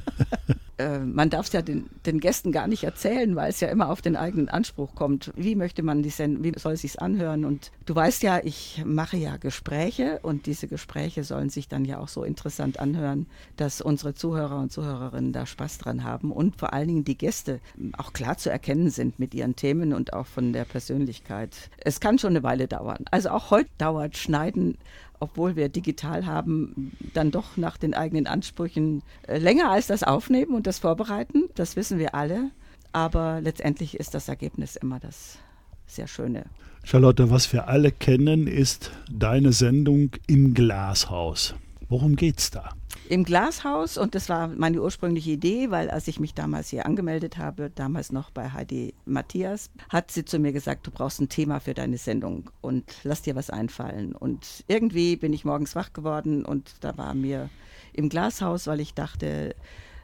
äh, 0.78 0.98
man 0.98 1.30
darf 1.30 1.46
es 1.46 1.52
ja 1.52 1.62
den, 1.62 1.88
den, 2.06 2.20
Gästen 2.20 2.52
gar 2.52 2.66
nicht 2.66 2.84
erzählen, 2.84 3.36
weil 3.36 3.50
es 3.50 3.60
ja 3.60 3.68
immer 3.68 3.90
auf 3.90 4.02
den 4.02 4.16
eigenen 4.16 4.48
Anspruch 4.48 4.94
kommt. 4.94 5.32
Wie 5.36 5.54
möchte 5.54 5.82
man 5.82 6.02
die 6.02 6.10
Sendung, 6.10 6.44
wie 6.44 6.58
soll 6.58 6.72
es 6.72 6.82
sich 6.82 7.00
anhören? 7.00 7.44
Und 7.44 7.70
du 7.86 7.94
weißt 7.94 8.22
ja, 8.22 8.40
ich 8.42 8.82
mache 8.84 9.16
ja 9.16 9.36
Gespräche 9.36 10.18
und 10.22 10.46
diese 10.46 10.66
Gespräche 10.66 11.22
sollen 11.22 11.50
sich 11.50 11.68
dann 11.68 11.84
ja 11.84 11.98
auch 11.98 12.08
so 12.08 12.24
interessant 12.24 12.80
anhören, 12.80 13.26
dass 13.56 13.80
unsere 13.80 14.14
Zuhörer 14.14 14.58
und 14.58 14.72
Zuhörerinnen 14.72 15.32
da 15.32 15.46
Spaß 15.46 15.78
dran 15.78 16.04
haben 16.04 16.32
und 16.32 16.56
vor 16.56 16.72
allen 16.72 16.88
Dingen 16.88 17.04
die 17.04 17.18
Gäste 17.18 17.60
auch 17.96 18.12
klar 18.12 18.36
zu 18.36 18.50
erkennen 18.50 18.90
sind 18.90 19.18
mit 19.18 19.34
ihren 19.34 19.56
Themen 19.56 19.92
und 19.92 20.12
auch 20.12 20.26
von 20.26 20.52
der 20.52 20.64
Persönlichkeit. 20.64 21.70
Es 21.78 22.00
kann 22.00 22.18
schon 22.18 22.30
eine 22.30 22.42
Weile 22.42 22.66
dauern. 22.66 23.04
Also 23.10 23.30
auch 23.30 23.50
heute 23.50 23.70
dauert 23.78 24.16
Schneiden 24.16 24.76
obwohl 25.24 25.56
wir 25.56 25.68
digital 25.68 26.26
haben, 26.26 26.92
dann 27.12 27.30
doch 27.30 27.56
nach 27.56 27.76
den 27.76 27.94
eigenen 27.94 28.26
Ansprüchen 28.26 29.02
äh, 29.26 29.38
länger 29.38 29.70
als 29.70 29.86
das 29.86 30.02
Aufnehmen 30.02 30.54
und 30.54 30.66
das 30.66 30.78
Vorbereiten. 30.78 31.44
Das 31.54 31.76
wissen 31.76 31.98
wir 31.98 32.14
alle. 32.14 32.50
Aber 32.92 33.40
letztendlich 33.40 33.98
ist 33.98 34.14
das 34.14 34.28
Ergebnis 34.28 34.76
immer 34.76 35.00
das 35.00 35.38
sehr 35.86 36.06
Schöne. 36.06 36.44
Charlotte, 36.84 37.30
was 37.30 37.52
wir 37.52 37.66
alle 37.68 37.90
kennen, 37.90 38.46
ist 38.46 38.92
deine 39.10 39.52
Sendung 39.52 40.10
im 40.26 40.54
Glashaus. 40.54 41.54
Worum 41.88 42.14
geht's 42.14 42.50
da? 42.50 42.70
Im 43.08 43.24
Glashaus 43.24 43.98
und 43.98 44.14
das 44.14 44.30
war 44.30 44.48
meine 44.48 44.80
ursprüngliche 44.80 45.32
Idee, 45.32 45.70
weil 45.70 45.90
als 45.90 46.08
ich 46.08 46.20
mich 46.20 46.32
damals 46.32 46.70
hier 46.70 46.86
angemeldet 46.86 47.36
habe, 47.36 47.70
damals 47.74 48.12
noch 48.12 48.30
bei 48.30 48.50
Heidi 48.50 48.94
Matthias, 49.04 49.70
hat 49.90 50.10
sie 50.10 50.24
zu 50.24 50.38
mir 50.38 50.52
gesagt, 50.52 50.86
du 50.86 50.90
brauchst 50.90 51.20
ein 51.20 51.28
Thema 51.28 51.60
für 51.60 51.74
deine 51.74 51.98
Sendung 51.98 52.50
und 52.62 52.84
lass 53.02 53.20
dir 53.20 53.36
was 53.36 53.50
einfallen. 53.50 54.14
Und 54.14 54.64
irgendwie 54.68 55.16
bin 55.16 55.34
ich 55.34 55.44
morgens 55.44 55.76
wach 55.76 55.92
geworden 55.92 56.46
und 56.46 56.76
da 56.80 56.96
war 56.96 57.12
mir 57.12 57.50
im 57.92 58.08
Glashaus, 58.08 58.66
weil 58.66 58.80
ich 58.80 58.94
dachte, 58.94 59.54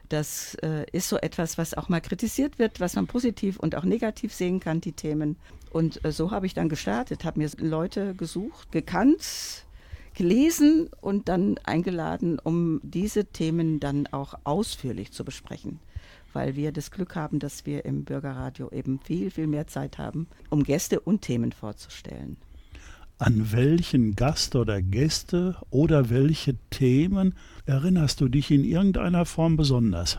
das 0.09 0.55
äh, 0.61 0.85
ist 0.91 1.09
so 1.09 1.17
etwas, 1.17 1.57
was 1.57 1.73
auch 1.73 1.89
mal 1.89 2.01
kritisiert 2.01 2.59
wird, 2.59 2.79
was 2.79 2.95
man 2.95 3.07
positiv 3.07 3.57
und 3.57 3.75
auch 3.75 3.83
negativ 3.83 4.33
sehen 4.33 4.59
kann, 4.59 4.79
die 4.79 4.91
Themen. 4.91 5.37
Und 5.71 6.03
äh, 6.05 6.11
so 6.11 6.29
habe 6.29 6.45
ich 6.45 6.53
dann 6.53 6.69
gestartet, 6.69 7.25
habe 7.25 7.39
mir 7.39 7.49
Leute 7.57 8.13
gesucht, 8.13 8.71
gekannt, 8.71 9.65
gelesen 10.13 10.89
und 11.01 11.29
dann 11.29 11.57
eingeladen, 11.63 12.39
um 12.39 12.81
diese 12.83 13.25
Themen 13.25 13.79
dann 13.79 14.07
auch 14.07 14.35
ausführlich 14.43 15.11
zu 15.11 15.23
besprechen. 15.23 15.79
Weil 16.33 16.55
wir 16.55 16.71
das 16.71 16.91
Glück 16.91 17.15
haben, 17.15 17.39
dass 17.39 17.65
wir 17.65 17.85
im 17.85 18.05
Bürgerradio 18.05 18.69
eben 18.71 18.99
viel, 18.99 19.31
viel 19.31 19.47
mehr 19.47 19.67
Zeit 19.67 19.97
haben, 19.97 20.27
um 20.49 20.63
Gäste 20.63 20.99
und 20.99 21.21
Themen 21.21 21.51
vorzustellen. 21.51 22.37
An 23.17 23.51
welchen 23.51 24.15
Gast 24.15 24.55
oder 24.55 24.81
Gäste 24.81 25.55
oder 25.69 26.09
welche 26.09 26.55
Themen 26.71 27.35
erinnerst 27.65 28.19
du 28.19 28.27
dich 28.27 28.49
in 28.49 28.63
irgendeiner 28.63 29.25
Form 29.25 29.57
besonders? 29.57 30.17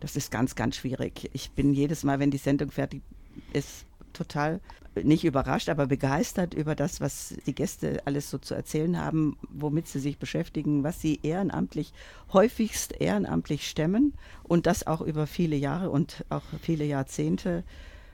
Das 0.00 0.16
ist 0.16 0.30
ganz, 0.30 0.54
ganz 0.54 0.76
schwierig. 0.76 1.30
Ich 1.32 1.50
bin 1.52 1.72
jedes 1.72 2.04
Mal, 2.04 2.20
wenn 2.20 2.30
die 2.30 2.38
Sendung 2.38 2.70
fertig 2.70 3.02
ist, 3.52 3.86
total 4.14 4.60
nicht 5.02 5.24
überrascht, 5.24 5.68
aber 5.68 5.86
begeistert 5.86 6.54
über 6.54 6.74
das, 6.74 7.00
was 7.00 7.34
die 7.46 7.54
Gäste 7.54 8.02
alles 8.04 8.30
so 8.30 8.38
zu 8.38 8.54
erzählen 8.54 9.00
haben, 9.00 9.36
womit 9.48 9.88
sie 9.88 9.98
sich 9.98 10.18
beschäftigen, 10.18 10.84
was 10.84 11.00
sie 11.00 11.20
ehrenamtlich, 11.22 11.92
häufigst 12.32 13.00
ehrenamtlich 13.00 13.68
stemmen 13.68 14.14
und 14.44 14.66
das 14.66 14.86
auch 14.86 15.00
über 15.00 15.26
viele 15.26 15.56
Jahre 15.56 15.90
und 15.90 16.24
auch 16.28 16.44
viele 16.62 16.84
Jahrzehnte. 16.84 17.64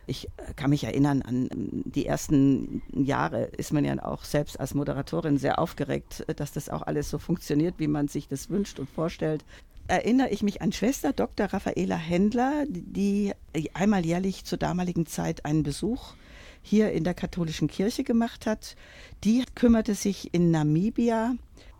Ich 0.07 0.29
kann 0.57 0.71
mich 0.71 0.85
erinnern 0.85 1.23
an 1.23 1.49
die 1.85 2.07
ersten 2.07 2.83
Jahre 2.93 3.45
ist 3.45 3.73
man 3.73 3.85
ja 3.85 4.03
auch 4.03 4.25
selbst 4.25 4.59
als 4.59 4.75
Moderatorin 4.75 5.39
sehr 5.39 5.59
aufgeregt, 5.59 6.25
dass 6.37 6.53
das 6.53 6.69
auch 6.69 6.83
alles 6.83 7.11
so 7.11 7.19
funktioniert, 7.19 7.75
wie 7.79 7.87
man 7.87 8.09
sich 8.09 8.27
das 8.27 8.49
wünscht 8.49 8.81
und 8.81 8.89
vorstellt 8.89 9.45
erinnere 9.91 10.31
ich 10.31 10.43
mich 10.43 10.63
an 10.63 10.73
Schwester 10.73 11.13
Dr. 11.13 11.47
Raffaela 11.47 11.97
Händler, 11.97 12.65
die 12.69 13.33
einmal 13.75 14.05
jährlich 14.05 14.45
zur 14.45 14.59
damaligen 14.59 15.07
Zeit 15.07 15.45
einen 15.45 15.63
Besuch 15.63 16.15
hier 16.63 16.93
in 16.93 17.05
der 17.05 17.15
katholischen 17.15 17.69
Kirche 17.69 18.05
gemacht 18.05 18.47
hat. 18.47 18.77
Die 19.25 19.45
kümmerte 19.55 19.95
sich 19.95 20.35
in 20.35 20.51
Namibia 20.51 21.35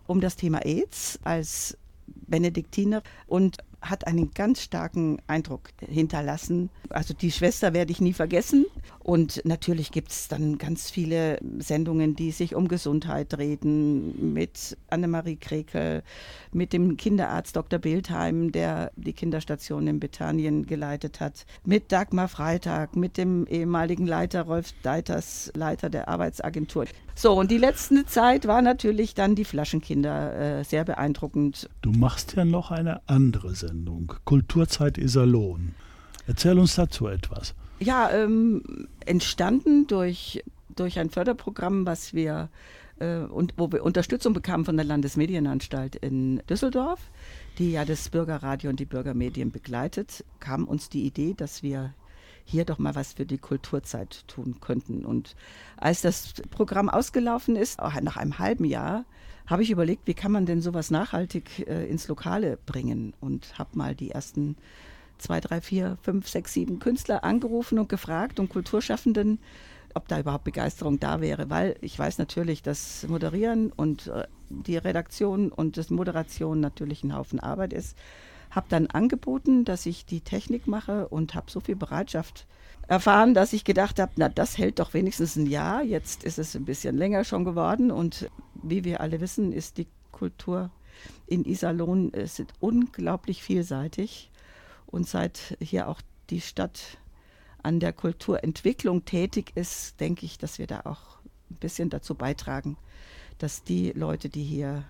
um 0.07 0.21
das 0.21 0.35
Thema 0.35 0.65
AIDS 0.65 1.19
als 1.23 1.77
Benediktiner 2.07 3.03
und 3.27 3.57
hat 3.81 4.07
einen 4.07 4.31
ganz 4.33 4.61
starken 4.61 5.17
Eindruck 5.27 5.69
hinterlassen. 5.79 6.69
Also 6.89 7.13
die 7.13 7.31
Schwester 7.31 7.73
werde 7.73 7.91
ich 7.91 8.01
nie 8.01 8.13
vergessen. 8.13 8.65
Und 8.99 9.41
natürlich 9.45 9.91
gibt 9.91 10.11
es 10.11 10.27
dann 10.27 10.59
ganz 10.59 10.91
viele 10.91 11.39
Sendungen, 11.57 12.15
die 12.15 12.31
sich 12.31 12.53
um 12.53 12.67
Gesundheit 12.67 13.37
reden, 13.37 14.33
mit 14.33 14.77
Annemarie 14.89 15.37
Krekel, 15.37 16.03
mit 16.51 16.71
dem 16.71 16.97
Kinderarzt 16.97 17.55
Dr. 17.55 17.79
Bildheim, 17.79 18.51
der 18.51 18.91
die 18.95 19.13
Kinderstation 19.13 19.87
in 19.87 19.99
Bethanien 19.99 20.67
geleitet 20.67 21.19
hat, 21.19 21.45
mit 21.65 21.91
Dagmar 21.91 22.27
Freitag, 22.27 22.95
mit 22.95 23.17
dem 23.17 23.47
ehemaligen 23.47 24.05
Leiter 24.05 24.43
Rolf 24.43 24.73
Deiters, 24.83 25.51
Leiter 25.55 25.89
der 25.89 26.07
Arbeitsagentur. 26.07 26.85
So, 27.15 27.33
und 27.33 27.51
die 27.51 27.57
letzte 27.57 28.05
Zeit 28.05 28.47
war 28.47 28.61
natürlich 28.61 29.13
dann 29.13 29.35
die 29.35 29.45
Flaschenkinder 29.45 30.59
äh, 30.59 30.63
sehr 30.63 30.85
beeindruckend. 30.85 31.69
Du 31.81 31.91
machst 31.91 32.33
ja 32.35 32.45
noch 32.45 32.71
eine 32.71 33.01
andere 33.07 33.53
Sendung, 33.53 33.70
Kulturzeit 34.25 34.97
Iserlohn. 34.97 35.75
Erzähl 36.27 36.57
uns 36.59 36.75
dazu 36.75 37.07
etwas. 37.07 37.55
Ja, 37.79 38.11
ähm, 38.11 38.87
entstanden 39.05 39.87
durch, 39.87 40.43
durch 40.75 40.99
ein 40.99 41.09
Förderprogramm, 41.09 41.85
was 41.85 42.13
wir 42.13 42.49
äh, 42.99 43.17
und 43.17 43.53
wo 43.57 43.71
wir 43.71 43.83
Unterstützung 43.83 44.33
bekamen 44.33 44.65
von 44.65 44.77
der 44.77 44.85
Landesmedienanstalt 44.85 45.95
in 45.95 46.41
Düsseldorf, 46.49 46.99
die 47.57 47.71
ja 47.71 47.83
das 47.83 48.09
Bürgerradio 48.09 48.69
und 48.69 48.79
die 48.79 48.85
Bürgermedien 48.85 49.51
begleitet, 49.51 50.23
kam 50.39 50.65
uns 50.65 50.89
die 50.89 51.05
Idee, 51.05 51.33
dass 51.35 51.63
wir 51.63 51.93
hier 52.45 52.65
doch 52.65 52.79
mal 52.79 52.95
was 52.95 53.13
für 53.13 53.25
die 53.25 53.37
Kulturzeit 53.37 54.27
tun 54.27 54.57
könnten. 54.61 55.05
Und 55.05 55.35
als 55.77 56.01
das 56.01 56.33
Programm 56.51 56.89
ausgelaufen 56.89 57.55
ist, 57.55 57.79
nach 57.79 58.17
einem 58.17 58.39
halben 58.39 58.65
Jahr, 58.65 59.05
habe 59.51 59.63
ich 59.63 59.71
überlegt, 59.71 60.07
wie 60.07 60.13
kann 60.13 60.31
man 60.31 60.45
denn 60.45 60.61
sowas 60.61 60.91
nachhaltig 60.91 61.67
äh, 61.67 61.85
ins 61.87 62.07
Lokale 62.07 62.57
bringen 62.65 63.13
und 63.19 63.59
habe 63.59 63.77
mal 63.77 63.95
die 63.95 64.11
ersten 64.11 64.55
zwei, 65.17 65.39
drei, 65.39 65.61
vier, 65.61 65.97
fünf, 66.01 66.27
sechs, 66.27 66.53
sieben 66.53 66.79
Künstler 66.79 67.23
angerufen 67.23 67.77
und 67.77 67.89
gefragt 67.89 68.39
und 68.39 68.49
Kulturschaffenden, 68.49 69.39
ob 69.93 70.07
da 70.07 70.19
überhaupt 70.19 70.45
Begeisterung 70.45 70.99
da 70.99 71.21
wäre, 71.21 71.49
weil 71.49 71.75
ich 71.81 71.97
weiß 71.97 72.17
natürlich, 72.17 72.63
dass 72.63 73.07
Moderieren 73.07 73.71
und 73.71 74.07
äh, 74.07 74.25
die 74.49 74.77
Redaktion 74.77 75.51
und 75.51 75.77
das 75.77 75.89
Moderation 75.89 76.59
natürlich 76.59 77.03
ein 77.03 77.15
Haufen 77.15 77.39
Arbeit 77.39 77.73
ist. 77.73 77.97
Habe 78.49 78.67
dann 78.69 78.87
angeboten, 78.87 79.63
dass 79.63 79.85
ich 79.85 80.05
die 80.05 80.21
Technik 80.21 80.67
mache 80.67 81.07
und 81.07 81.35
habe 81.35 81.49
so 81.49 81.61
viel 81.61 81.75
Bereitschaft 81.75 82.47
erfahren, 82.87 83.33
dass 83.33 83.53
ich 83.53 83.63
gedacht 83.63 83.99
habe, 83.99 84.11
na, 84.17 84.27
das 84.27 84.57
hält 84.57 84.79
doch 84.79 84.93
wenigstens 84.93 85.37
ein 85.37 85.45
Jahr. 85.45 85.83
Jetzt 85.83 86.25
ist 86.25 86.37
es 86.37 86.55
ein 86.55 86.65
bisschen 86.65 86.97
länger 86.97 87.23
schon 87.23 87.45
geworden 87.45 87.91
und 87.91 88.29
wie 88.63 88.83
wir 88.83 89.01
alle 89.01 89.21
wissen, 89.21 89.51
ist 89.51 89.77
die 89.77 89.87
Kultur 90.11 90.71
in 91.27 91.45
Iserlohn 91.45 92.09
ist 92.09 92.43
unglaublich 92.59 93.43
vielseitig. 93.43 94.29
Und 94.87 95.07
seit 95.07 95.57
hier 95.61 95.87
auch 95.87 96.01
die 96.29 96.41
Stadt 96.41 96.97
an 97.63 97.79
der 97.79 97.93
Kulturentwicklung 97.93 99.05
tätig 99.05 99.51
ist, 99.55 99.99
denke 99.99 100.25
ich, 100.25 100.37
dass 100.37 100.59
wir 100.59 100.67
da 100.67 100.81
auch 100.81 101.19
ein 101.49 101.55
bisschen 101.59 101.89
dazu 101.89 102.15
beitragen, 102.15 102.77
dass 103.37 103.63
die 103.63 103.91
Leute, 103.91 104.29
die 104.29 104.43
hier 104.43 104.83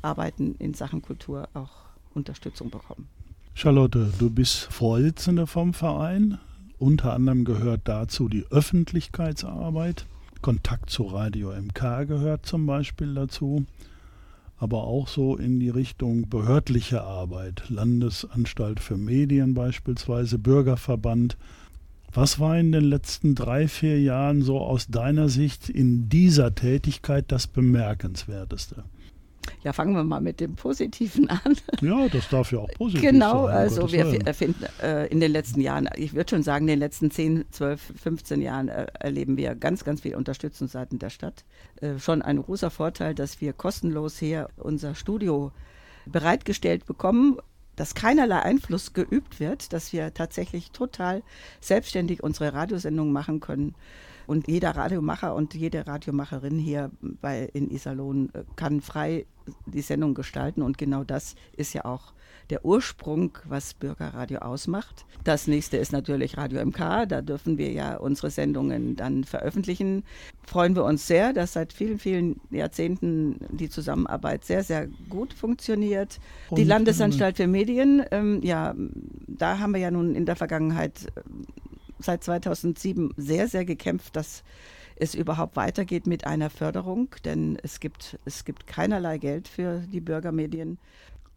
arbeiten 0.00 0.54
in 0.58 0.74
Sachen 0.74 1.02
Kultur, 1.02 1.48
auch 1.54 1.70
Unterstützung 2.14 2.70
bekommen. 2.70 3.08
Charlotte, 3.54 4.12
du 4.18 4.30
bist 4.30 4.64
Vorsitzende 4.72 5.46
vom 5.46 5.74
Verein. 5.74 6.38
Unter 6.78 7.12
anderem 7.12 7.44
gehört 7.44 7.82
dazu 7.84 8.28
die 8.28 8.46
Öffentlichkeitsarbeit. 8.50 10.06
Kontakt 10.42 10.90
zu 10.90 11.04
Radio 11.04 11.52
MK 11.52 12.06
gehört 12.06 12.46
zum 12.46 12.66
Beispiel 12.66 13.14
dazu. 13.14 13.64
Aber 14.56 14.84
auch 14.84 15.06
so 15.06 15.36
in 15.36 15.60
die 15.60 15.70
Richtung 15.70 16.28
behördliche 16.28 17.02
Arbeit. 17.02 17.64
Landesanstalt 17.68 18.80
für 18.80 18.96
Medien 18.96 19.54
beispielsweise, 19.54 20.38
Bürgerverband. 20.38 21.36
Was 22.12 22.40
war 22.40 22.58
in 22.58 22.72
den 22.72 22.84
letzten 22.84 23.34
drei, 23.34 23.68
vier 23.68 24.00
Jahren 24.00 24.42
so 24.42 24.58
aus 24.60 24.88
deiner 24.88 25.28
Sicht 25.28 25.68
in 25.68 26.08
dieser 26.08 26.54
Tätigkeit 26.54 27.26
das 27.28 27.46
Bemerkenswerteste? 27.46 28.84
Ja, 29.64 29.72
fangen 29.72 29.94
wir 29.94 30.04
mal 30.04 30.20
mit 30.20 30.40
dem 30.40 30.54
Positiven 30.54 31.28
an. 31.30 31.56
Ja, 31.80 32.08
das 32.08 32.28
darf 32.28 32.52
ja 32.52 32.58
auch 32.58 32.70
positiv 32.70 33.02
genau, 33.02 33.46
sein. 33.46 33.56
also 33.56 33.80
Gottes 33.82 34.12
wir 34.12 34.26
erfinden 34.26 34.64
äh, 34.82 35.06
in 35.08 35.20
den 35.20 35.32
letzten 35.32 35.60
Jahren, 35.60 35.88
ich 35.96 36.14
würde 36.14 36.30
schon 36.30 36.42
sagen, 36.42 36.64
in 36.64 36.74
den 36.74 36.78
letzten 36.78 37.10
10, 37.10 37.46
12, 37.50 37.92
15 38.00 38.40
Jahren 38.42 38.68
äh, 38.68 38.86
erleben 38.98 39.36
wir 39.36 39.54
ganz, 39.54 39.84
ganz 39.84 40.02
viel 40.02 40.14
Unterstützung 40.14 40.68
seitens 40.68 41.00
der 41.00 41.10
Stadt. 41.10 41.44
Äh, 41.80 41.98
schon 41.98 42.22
ein 42.22 42.42
großer 42.42 42.70
Vorteil, 42.70 43.14
dass 43.14 43.40
wir 43.40 43.52
kostenlos 43.52 44.18
hier 44.18 44.48
unser 44.56 44.94
Studio 44.94 45.52
bereitgestellt 46.06 46.86
bekommen, 46.86 47.38
dass 47.76 47.94
keinerlei 47.94 48.40
Einfluss 48.40 48.92
geübt 48.92 49.38
wird, 49.38 49.72
dass 49.72 49.92
wir 49.92 50.12
tatsächlich 50.12 50.72
total 50.72 51.22
selbstständig 51.60 52.22
unsere 52.22 52.52
Radiosendung 52.52 53.12
machen 53.12 53.40
können. 53.40 53.74
Und 54.28 54.46
jeder 54.46 54.76
Radiomacher 54.76 55.34
und 55.34 55.54
jede 55.54 55.86
Radiomacherin 55.86 56.58
hier 56.58 56.90
bei, 57.00 57.48
in 57.54 57.70
Iserlohn 57.70 58.28
äh, 58.34 58.44
kann 58.56 58.82
frei 58.82 59.24
die 59.64 59.80
Sendung 59.80 60.12
gestalten. 60.12 60.60
Und 60.60 60.76
genau 60.76 61.02
das 61.02 61.34
ist 61.56 61.72
ja 61.72 61.86
auch 61.86 62.12
der 62.50 62.64
Ursprung, 62.64 63.36
was 63.44 63.74
Bürgerradio 63.74 64.40
ausmacht. 64.40 65.04
Das 65.24 65.46
nächste 65.46 65.76
ist 65.76 65.92
natürlich 65.92 66.36
Radio 66.36 66.64
MK. 66.64 67.06
Da 67.06 67.20
dürfen 67.20 67.58
wir 67.58 67.70
ja 67.72 67.96
unsere 67.96 68.30
Sendungen 68.30 68.96
dann 68.96 69.24
veröffentlichen. 69.24 70.04
Freuen 70.46 70.74
wir 70.74 70.84
uns 70.84 71.06
sehr, 71.06 71.32
dass 71.32 71.52
seit 71.52 71.72
vielen, 71.72 71.98
vielen 71.98 72.40
Jahrzehnten 72.50 73.36
die 73.50 73.68
Zusammenarbeit 73.68 74.44
sehr, 74.44 74.62
sehr 74.62 74.88
gut 75.08 75.34
funktioniert. 75.34 76.20
die 76.50 76.62
Und, 76.62 76.68
Landesanstalt 76.68 77.36
für 77.36 77.46
Medien, 77.46 78.02
ähm, 78.10 78.40
ja, 78.42 78.74
da 79.26 79.58
haben 79.58 79.72
wir 79.72 79.80
ja 79.80 79.90
nun 79.90 80.14
in 80.14 80.24
der 80.24 80.36
Vergangenheit 80.36 81.06
seit 81.98 82.24
2007 82.24 83.14
sehr, 83.16 83.48
sehr 83.48 83.64
gekämpft, 83.64 84.16
dass 84.16 84.42
es 84.96 85.14
überhaupt 85.14 85.56
weitergeht 85.56 86.06
mit 86.06 86.26
einer 86.26 86.50
Förderung, 86.50 87.14
denn 87.24 87.58
es 87.62 87.80
gibt, 87.80 88.18
es 88.24 88.44
gibt 88.44 88.66
keinerlei 88.66 89.18
Geld 89.18 89.48
für 89.48 89.80
die 89.80 90.00
Bürgermedien. 90.00 90.78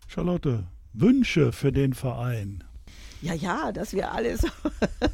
Charlotte, 0.07 0.65
Wünsche 0.93 1.51
für 1.51 1.71
den 1.71 1.93
Verein. 1.93 2.63
Ja, 3.21 3.33
ja, 3.33 3.71
dass 3.71 3.93
wir 3.93 4.11
alle 4.11 4.37
so, 4.37 4.47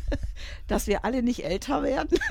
dass 0.68 0.88
wir 0.88 1.04
alle 1.04 1.24
nicht 1.24 1.44
älter 1.44 1.84
werden. 1.84 2.18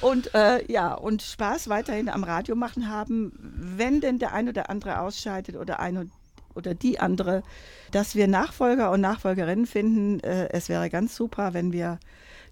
Und 0.00 0.34
äh, 0.34 0.70
ja, 0.70 0.92
und 0.94 1.22
Spaß 1.22 1.68
weiterhin 1.68 2.08
am 2.08 2.22
Radio 2.22 2.54
machen 2.54 2.88
haben, 2.88 3.32
wenn 3.40 4.00
denn 4.00 4.18
der 4.18 4.34
ein 4.34 4.48
oder 4.48 4.68
andere 4.68 5.00
ausscheidet 5.00 5.56
oder 5.56 5.80
ein 5.80 6.12
oder 6.56 6.74
die 6.74 6.98
andere, 6.98 7.42
dass 7.92 8.14
wir 8.14 8.26
Nachfolger 8.26 8.90
und 8.90 9.00
Nachfolgerinnen 9.00 9.66
finden. 9.66 10.20
Äh, 10.20 10.48
es 10.50 10.68
wäre 10.68 10.90
ganz 10.90 11.14
super, 11.14 11.54
wenn 11.54 11.72
wir 11.72 11.98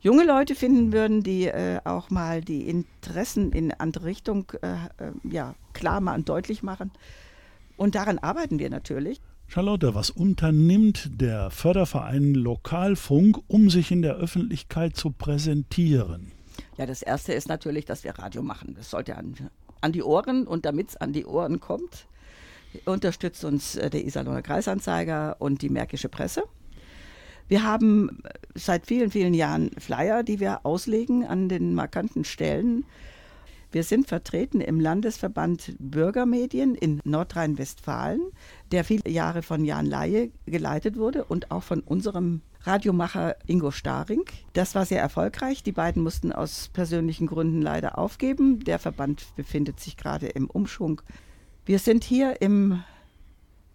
junge 0.01 0.25
Leute 0.25 0.55
finden 0.55 0.93
würden, 0.93 1.23
die 1.23 1.47
äh, 1.47 1.81
auch 1.85 2.11
mal 2.11 2.43
die 2.43 2.69
Interessen 2.69 3.53
in 3.53 3.73
andere 3.73 4.05
Richtung 4.05 4.53
äh, 4.63 4.77
ja, 5.25 5.55
klar 5.73 6.01
machen 6.01 6.21
und 6.21 6.29
deutlich 6.29 6.63
machen. 6.63 6.91
Und 7.77 7.95
daran 7.95 8.19
arbeiten 8.19 8.59
wir 8.59 8.71
natürlich. 8.71 9.21
Charlotte, 9.47 9.95
was 9.95 10.11
unternimmt 10.11 11.11
der 11.21 11.51
Förderverein 11.51 12.35
Lokalfunk, 12.35 13.39
um 13.47 13.71
sich 13.71 13.91
in 13.91 14.03
der 14.03 14.17
Öffentlichkeit 14.17 14.97
zu 14.97 15.11
präsentieren? 15.11 16.33
Ja, 16.77 16.87
das 16.87 17.03
Erste 17.03 17.33
ist 17.33 17.49
natürlich, 17.49 17.85
dass 17.85 18.05
wir 18.05 18.19
Radio 18.19 18.43
machen. 18.43 18.75
Das 18.77 18.91
sollte 18.91 19.17
an, 19.17 19.35
an 19.81 19.93
die 19.93 20.03
Ohren 20.03 20.47
und 20.47 20.65
damit 20.65 20.91
es 20.91 20.97
an 20.97 21.13
die 21.13 21.25
Ohren 21.25 21.61
kommt, 21.61 22.07
unterstützt 22.85 23.45
uns 23.45 23.77
äh, 23.77 23.91
der 23.91 24.05
Iserlohner 24.05 24.43
Kreisanzeiger 24.43 25.37
und 25.39 25.63
die 25.63 25.69
Märkische 25.69 26.09
Presse. 26.09 26.45
Wir 27.47 27.63
haben 27.63 28.23
seit 28.55 28.87
vielen, 28.87 29.11
vielen 29.11 29.35
Jahren 29.35 29.71
Flyer, 29.79 30.23
die 30.23 30.41
wir 30.41 30.65
auslegen 30.65 31.27
an 31.27 31.49
den 31.49 31.75
markanten 31.75 32.25
Stellen. 32.25 32.85
Wir 33.71 33.83
sind 33.83 34.07
vertreten 34.07 34.61
im 34.61 34.79
Landesverband 34.79 35.75
Bürgermedien 35.79 36.75
in 36.77 37.01
Nordrhein-Westfalen, 37.05 38.21
der 38.71 38.85
viele 38.85 39.11
Jahre 39.11 39.43
von 39.43 39.65
Jan 39.65 39.85
Laie 39.85 40.31
geleitet 40.47 40.97
wurde 40.97 41.25
und 41.25 41.51
auch 41.51 41.65
von 41.65 41.81
unserem 41.81 42.41
Radiomacher 42.63 43.37
Ingo 43.47 43.73
Staring. 43.73 44.23
Das 44.53 44.75
war 44.75 44.87
sehr 44.87 45.01
erfolgreich. 45.01 45.63
Die 45.63 45.73
beiden 45.73 46.03
mussten 46.03 46.33
aus 46.33 46.71
persönlichen 46.73 47.27
Gründen 47.27 47.61
leider 47.61 47.99
aufgeben. 47.99 48.61
Der 48.61 48.79
Verband 48.79 49.27
befindet 49.37 49.81
sich 49.81 49.97
gerade 49.97 50.29
im 50.29 50.49
Umschwung. 50.49 51.03
Wir 51.67 51.79
sind 51.79 52.05
hier 52.05 52.43
im 52.43 52.85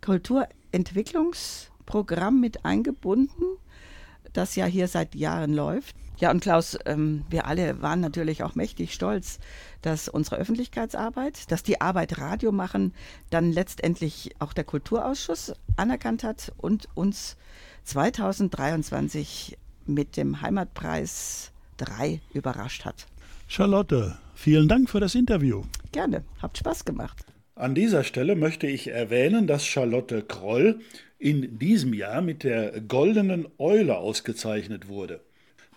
Kulturentwicklungsprogramm 0.02 2.40
mit 2.40 2.64
eingebunden. 2.64 3.58
das 4.34 4.56
ja 4.56 4.68
hier 4.68 4.88
seit 4.88 5.16
Jahren 5.16 5.56
läuft. 5.56 5.96
Ja, 6.20 6.30
und 6.30 6.42
Klaus, 6.42 6.78
ähm, 6.86 7.26
wir 7.32 7.48
alle 7.48 7.82
waren 7.82 8.00
natürlich 8.00 8.44
auch 8.44 8.54
mächtig 8.54 8.94
stolz, 8.94 9.40
dass 9.82 10.08
unsere 10.08 10.36
Öffentlichkeitsarbeit, 10.36 11.52
dass 11.52 11.64
die 11.64 11.82
Arbeit 11.82 12.20
Radio 12.20 12.52
machen, 12.52 12.94
dann 13.32 13.52
letztendlich 13.52 14.36
auch 14.38 14.54
der 14.54 14.66
Kulturausschuss 14.66 15.54
anerkannt 15.78 16.24
hat 16.24 16.54
und 16.58 16.90
uns 16.94 17.38
2023 17.86 19.58
mit 19.88 20.16
dem 20.16 20.44
Heimatpreis 20.44 21.52
3 21.78 22.22
überrascht 22.34 22.86
hat. 22.86 23.08
Charlotte, 23.48 24.16
vielen 24.36 24.68
Dank 24.68 24.92
für 24.92 25.00
das 25.00 25.16
Interview. 25.16 25.64
Gerne, 25.92 26.24
habt 26.40 26.60
Spaß 26.60 26.86
gemacht. 26.86 27.26
An 27.60 27.76
dieser 27.76 28.06
Stelle 28.06 28.38
möchte 28.38 28.68
ich 28.68 28.88
erwähnen, 28.88 29.46
dass 29.46 29.66
Charlotte 29.66 30.22
Kroll 30.22 30.80
in 31.18 31.60
diesem 31.60 31.94
Jahr 31.94 32.22
mit 32.22 32.46
der 32.46 32.80
Goldenen 32.80 33.50
Eule 33.58 33.98
ausgezeichnet 33.98 34.88
wurde. 34.88 35.20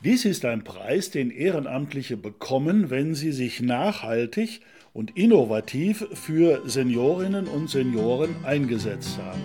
Dies 0.04 0.24
ist 0.24 0.44
ein 0.44 0.62
Preis, 0.62 1.10
den 1.10 1.32
Ehrenamtliche 1.32 2.16
bekommen, 2.16 2.90
wenn 2.90 3.16
sie 3.16 3.32
sich 3.32 3.60
nachhaltig 3.60 4.60
und 4.92 5.16
innovativ 5.16 6.06
für 6.12 6.62
Seniorinnen 6.66 7.48
und 7.48 7.68
Senioren 7.68 8.36
eingesetzt 8.44 9.18
haben. 9.18 9.42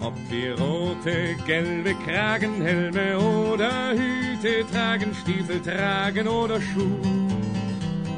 Ob 0.00 0.14
wir 0.30 0.58
rote, 0.60 1.34
gelbe 1.46 1.94
Kragenhelme 2.06 3.18
oder 3.18 3.90
Hüte 3.92 4.64
tragen, 4.70 5.14
Stiefel 5.14 5.60
tragen 5.60 6.28
oder 6.28 6.60
Schuh. 6.60 7.28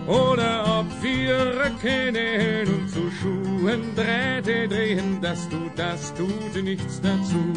Oder 0.07 0.81
ob 0.81 1.03
wir 1.03 1.37
Röcke 1.37 2.13
nähen 2.13 2.69
und 2.69 2.89
zu 2.91 3.11
Schuhen 3.11 3.95
Drähte 3.95 4.69
drehen, 4.69 5.21
das 5.23 5.49
tut, 5.49 5.73
das 5.77 6.13
tut 6.15 6.63
nichts 6.63 7.01
dazu. 7.01 7.55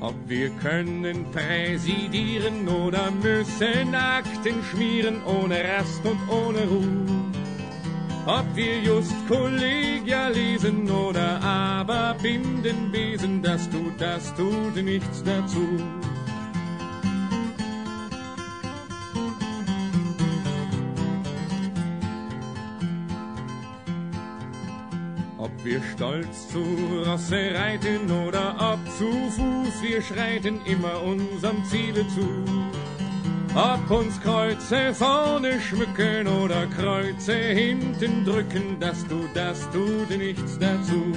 Ob 0.00 0.14
wir 0.28 0.50
können 0.50 1.26
präsidieren 1.32 2.68
oder 2.68 3.10
müssen 3.10 3.94
Akten 3.94 4.62
schmieren 4.70 5.16
ohne 5.24 5.56
Rast 5.64 6.04
und 6.04 6.20
ohne 6.28 6.66
Ruhe. 6.68 7.28
Ob 8.26 8.44
wir 8.54 8.78
just 8.80 9.14
kollegial 9.26 10.32
lesen 10.32 10.88
oder 10.90 11.40
aber 11.42 12.14
binden 12.22 12.92
Besen, 12.92 13.42
das 13.42 13.68
tut, 13.70 13.98
das 13.98 14.34
tut 14.34 14.76
nichts 14.76 15.24
dazu. 15.24 15.66
Wir 25.64 25.82
stolz 25.94 26.48
zu 26.48 26.62
Rosse 27.04 27.52
reiten 27.54 28.10
oder 28.26 28.54
ob 28.58 28.78
zu 28.96 29.10
Fuß 29.10 29.82
wir 29.82 30.02
schreiten 30.02 30.60
immer 30.66 31.02
unserem 31.02 31.64
Ziele 31.64 32.06
zu. 32.08 32.44
Ob 33.54 33.90
uns 33.90 34.20
Kreuze 34.20 34.94
vorne 34.94 35.60
schmücken 35.60 36.28
oder 36.28 36.66
Kreuze 36.66 37.34
hinten 37.34 38.24
drücken, 38.24 38.76
das 38.78 39.06
tut, 39.06 39.30
das 39.34 39.68
tut 39.70 40.10
nichts 40.10 40.58
dazu. 40.58 41.12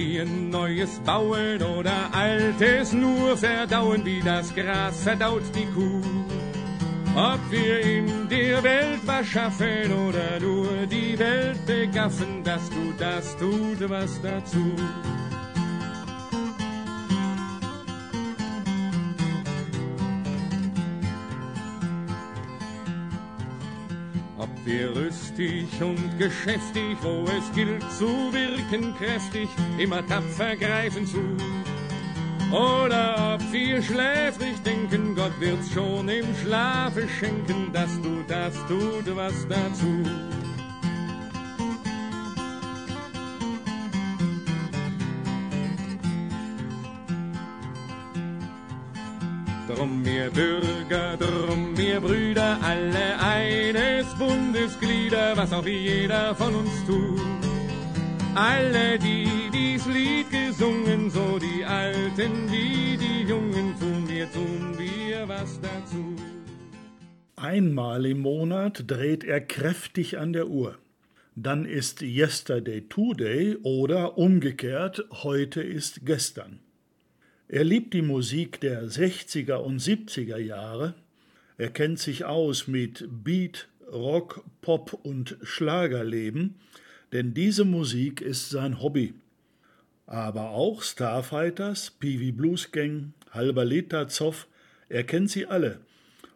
Wir 0.00 0.24
Neues 0.24 0.98
bauen 1.04 1.62
oder 1.62 2.08
Altes 2.12 2.92
nur 2.92 3.36
verdauen, 3.36 4.04
wie 4.04 4.22
das 4.22 4.54
Gras 4.54 5.02
verdaut 5.02 5.42
die 5.54 5.66
Kuh. 5.74 6.00
Ob 7.14 7.40
wir 7.50 7.80
in 7.80 8.28
der 8.28 8.62
Welt 8.62 9.00
was 9.04 9.26
schaffen 9.26 9.92
oder 10.08 10.40
nur 10.40 10.86
die 10.86 11.18
Welt 11.18 11.66
begaffen, 11.66 12.42
das 12.44 12.70
tut, 12.70 12.98
das 12.98 13.36
tut 13.36 13.90
was 13.90 14.20
dazu. 14.22 14.74
Rüstig 25.40 25.82
und 25.82 26.18
geschäftig, 26.18 26.96
wo 27.02 27.24
es 27.24 27.52
gilt 27.54 27.82
zu 27.92 28.32
wirken 28.32 28.94
kräftig, 28.96 29.48
immer 29.78 30.06
tapfer 30.06 30.56
greifen 30.56 31.06
zu. 31.06 31.20
Oder 32.52 33.34
ob 33.34 33.52
wir 33.52 33.82
schläfrig 33.82 34.60
denken, 34.64 35.14
Gott 35.14 35.38
wird's 35.38 35.72
schon 35.72 36.08
im 36.08 36.26
Schlafe 36.42 37.08
schenken, 37.08 37.70
das 37.72 37.90
tut, 38.02 38.28
das 38.28 38.54
tut 38.66 39.16
was 39.16 39.46
dazu. 39.48 40.39
Drum 49.80 50.04
wir 50.04 50.28
Bürger, 50.28 51.16
drum 51.16 51.74
wir 51.74 52.02
Brüder, 52.02 52.58
alle 52.62 53.18
eines 53.18 54.14
Bundesglieder, 54.18 55.34
was 55.38 55.54
auch 55.54 55.64
jeder 55.64 56.34
von 56.34 56.54
uns 56.54 56.84
tut. 56.86 57.18
Alle, 58.34 58.98
die 58.98 59.26
dies 59.50 59.86
Lied 59.86 60.30
gesungen, 60.30 61.08
so 61.08 61.38
die 61.38 61.64
Alten 61.64 62.52
wie 62.52 62.98
die 62.98 63.22
Jungen, 63.26 63.74
tun 63.80 64.06
wir, 64.06 64.30
tun 64.30 64.74
wir 64.76 65.26
was 65.26 65.58
dazu. 65.62 66.14
Einmal 67.36 68.04
im 68.04 68.20
Monat 68.20 68.84
dreht 68.86 69.24
er 69.24 69.40
kräftig 69.40 70.18
an 70.18 70.34
der 70.34 70.48
Uhr. 70.48 70.76
Dann 71.36 71.64
ist 71.64 72.02
Yesterday 72.02 72.82
Today 72.82 73.56
oder 73.62 74.18
umgekehrt 74.18 75.06
heute 75.22 75.62
ist 75.62 76.04
gestern. 76.04 76.60
Er 77.52 77.64
liebt 77.64 77.94
die 77.94 78.02
Musik 78.02 78.60
der 78.60 78.84
60er 78.84 79.56
und 79.56 79.80
70er 79.80 80.36
Jahre. 80.36 80.94
Er 81.58 81.70
kennt 81.70 81.98
sich 81.98 82.24
aus 82.24 82.68
mit 82.68 83.08
Beat, 83.10 83.66
Rock, 83.92 84.44
Pop 84.60 85.00
und 85.02 85.36
Schlagerleben, 85.42 86.54
denn 87.10 87.34
diese 87.34 87.64
Musik 87.64 88.20
ist 88.20 88.50
sein 88.50 88.80
Hobby. 88.80 89.14
Aber 90.06 90.50
auch 90.50 90.82
Starfighters, 90.82 91.90
Peewee 91.98 92.30
Blues 92.30 92.70
Gang, 92.70 93.14
Halberleta 93.32 94.06
Zoff, 94.06 94.46
er 94.88 95.02
kennt 95.02 95.28
sie 95.28 95.46
alle 95.46 95.80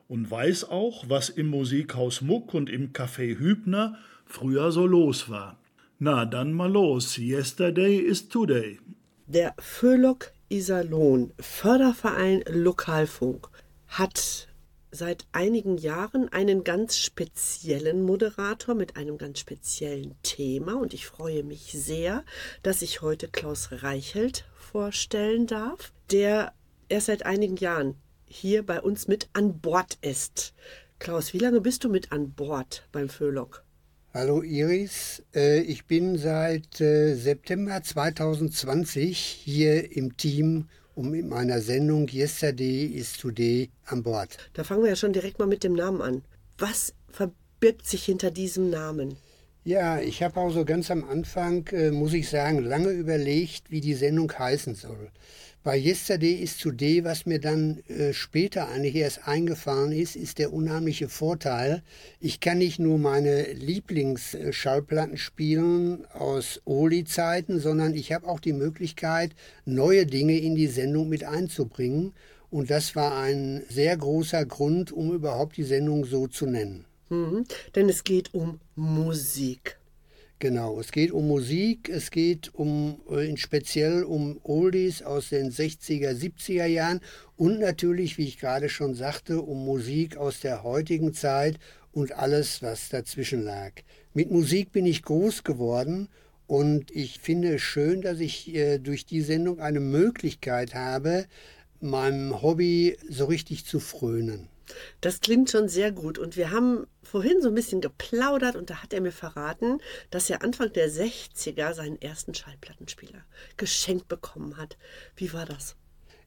und 0.09 0.29
weiß 0.29 0.64
auch, 0.64 1.09
was 1.09 1.29
im 1.29 1.46
Musikhaus 1.46 2.22
Muck 2.22 2.55
und 2.55 2.68
im 2.68 2.92
Café 2.92 3.38
Hübner 3.38 3.98
früher 4.27 4.72
so 4.72 4.85
los 4.85 5.29
war. 5.31 5.61
Na, 6.00 6.24
dann 6.24 6.53
mal 6.53 6.72
los. 6.72 7.18
Yesterday 7.18 7.98
is 7.98 8.29
today. 8.29 8.81
Der 9.29 9.55
Föhlock 9.61 10.34
Iserlohn 10.48 11.33
Förderverein 11.40 12.44
Lokalfunk 12.48 13.48
hat 13.87 14.48
seit 14.90 15.26
einigen 15.33 15.78
Jahren 15.78 16.28
einen 16.28 16.62
ganz 16.62 16.98
speziellen 16.98 18.02
Moderator 18.02 18.74
mit 18.74 18.96
einem 18.96 19.18
ganz 19.18 19.40
speziellen 19.40 20.14
Thema 20.22 20.74
und 20.74 20.94
ich 20.94 21.07
freue 21.07 21.42
mich 21.42 21.72
sehr, 21.72 22.24
dass 22.62 22.83
ich 22.83 23.02
heute 23.02 23.28
Klaus 23.28 23.70
Reichelt 23.72 24.44
vorstellen 24.54 25.46
darf, 25.46 25.92
der 26.12 26.52
erst 26.88 27.07
seit 27.07 27.26
einigen 27.26 27.57
Jahren 27.57 27.96
hier 28.26 28.64
bei 28.64 28.80
uns 28.80 29.09
mit 29.09 29.28
an 29.33 29.61
Bord 29.61 29.98
ist. 30.02 30.54
Klaus, 30.98 31.33
wie 31.33 31.38
lange 31.38 31.61
bist 31.61 31.85
du 31.85 31.88
mit 31.88 32.12
an 32.12 32.33
Bord 32.33 32.87
beim 32.92 33.09
Föhlock? 33.09 33.63
Hallo 34.16 34.44
Iris, 34.44 35.24
Äh, 35.35 35.62
ich 35.62 35.87
bin 35.87 36.16
seit 36.16 36.81
äh, 36.81 37.16
September 37.16 37.83
2020 37.83 39.18
hier 39.18 39.90
im 39.96 40.16
Team 40.16 40.68
und 40.94 41.11
mit 41.11 41.27
meiner 41.27 41.61
Sendung 41.61 42.07
Yesterday 42.09 42.85
is 42.85 43.14
Today 43.14 43.70
an 43.87 44.05
Bord. 44.05 44.38
Da 44.53 44.62
fangen 44.62 44.85
wir 44.85 44.90
ja 44.90 44.94
schon 44.94 45.12
direkt 45.12 45.40
mal 45.40 45.48
mit 45.48 45.64
dem 45.64 45.72
Namen 45.72 46.00
an. 46.00 46.22
Was 46.59 46.94
verbirgt 47.11 47.88
sich 47.88 48.05
hinter 48.05 48.31
diesem 48.31 48.70
Namen? 48.70 49.16
Ja, 49.64 49.98
ich 49.98 50.22
habe 50.22 50.38
auch 50.38 50.50
so 50.50 50.64
ganz 50.64 50.92
am 50.92 51.03
Anfang, 51.03 51.66
äh, 51.72 51.90
muss 51.90 52.12
ich 52.12 52.29
sagen, 52.29 52.61
lange 52.61 52.90
überlegt, 52.90 53.72
wie 53.72 53.81
die 53.81 53.94
Sendung 53.94 54.33
heißen 54.33 54.77
soll. 54.77 55.11
Bei 55.64 55.79
Yesterday 55.79 56.35
is 56.35 56.59
Today, 56.59 57.05
was 57.05 57.24
mir 57.24 57.40
dann 57.40 57.79
äh, 57.88 58.12
später 58.12 58.68
eigentlich 58.68 58.96
erst 58.96 59.27
eingefahren 59.27 59.92
ist, 59.92 60.14
ist 60.14 60.38
der 60.38 60.53
unheimliche 60.53 61.09
Vorteil. 61.09 61.83
Ich 62.20 62.40
kann 62.40 62.59
nicht 62.59 62.79
nur 62.79 62.98
meine 62.98 63.50
Lieblingsschallplatten 63.50 65.16
spielen 65.16 66.05
aus 66.12 66.61
Oli-Zeiten, 66.66 67.61
sondern 67.61 67.94
ich 67.94 68.12
habe 68.12 68.29
auch 68.29 68.40
die 68.40 68.53
Möglichkeit, 68.53 69.35
neue 69.64 70.05
Dinge 70.05 70.38
in 70.38 70.55
die 70.55 70.66
Sendung 70.66 71.09
mit 71.09 71.24
einzubringen. 71.24 72.12
Und 72.50 72.68
das 72.68 72.94
war 72.94 73.16
ein 73.16 73.62
sehr 73.70 73.96
großer 73.96 74.44
Grund, 74.44 74.92
um 74.92 75.14
überhaupt 75.14 75.57
die 75.57 75.64
Sendung 75.64 76.05
so 76.05 76.27
zu 76.27 76.44
nennen. 76.44 76.85
Mhm. 77.09 77.46
Denn 77.74 77.88
es 77.88 78.05
geht 78.05 78.35
um 78.35 78.61
Musik. 78.77 79.79
Genau, 80.44 80.78
es 80.78 80.92
geht 80.92 81.11
um 81.11 81.26
Musik, 81.26 81.88
es 81.88 82.11
geht 82.11 82.54
um 82.54 83.00
äh, 83.11 83.35
speziell 83.35 84.02
um 84.02 84.38
Oldies 84.42 85.00
aus 85.00 85.30
den 85.30 85.50
60er, 85.50 86.11
70er 86.11 86.66
Jahren 86.66 87.00
und 87.38 87.61
natürlich, 87.61 88.18
wie 88.18 88.26
ich 88.26 88.38
gerade 88.38 88.68
schon 88.68 88.94
sagte, 88.94 89.40
um 89.40 89.64
Musik 89.64 90.18
aus 90.18 90.40
der 90.40 90.62
heutigen 90.62 91.14
Zeit 91.14 91.59
und 91.92 92.12
alles, 92.12 92.61
was 92.61 92.90
dazwischen 92.90 93.42
lag. 93.42 93.72
Mit 94.12 94.30
Musik 94.30 94.70
bin 94.70 94.85
ich 94.85 95.02
groß 95.02 95.44
geworden 95.44 96.09
und 96.46 96.90
ich 96.90 97.20
finde 97.20 97.54
es 97.54 97.62
schön, 97.62 98.02
dass 98.02 98.20
ich 98.20 98.54
äh, 98.54 98.76
durch 98.76 99.07
die 99.07 99.22
Sendung 99.22 99.61
eine 99.61 99.80
Möglichkeit 99.80 100.74
habe, 100.74 101.24
meinem 101.80 102.42
Hobby 102.42 102.98
so 103.09 103.24
richtig 103.24 103.64
zu 103.64 103.80
frönen. 103.80 104.50
Das 105.00 105.20
klingt 105.20 105.50
schon 105.50 105.68
sehr 105.68 105.92
gut. 105.92 106.18
Und 106.18 106.37
wir 106.37 106.50
haben 106.50 106.87
vorhin 107.03 107.40
so 107.40 107.48
ein 107.48 107.55
bisschen 107.55 107.81
geplaudert 107.81 108.57
und 108.57 108.70
da 108.70 108.83
hat 108.83 108.92
er 108.92 109.00
mir 109.00 109.12
verraten, 109.12 109.79
dass 110.11 110.31
er 110.31 110.42
Anfang 110.42 110.72
der 110.72 110.90
60er 110.90 111.74
seinen 111.74 112.00
ersten 112.00 112.35
Schallplattenspieler 112.35 113.24
geschenkt 113.57 114.09
bekommen 114.09 114.57
hat. 114.57 114.77
Wie 115.16 115.33
war 115.33 115.46
das? 115.46 115.77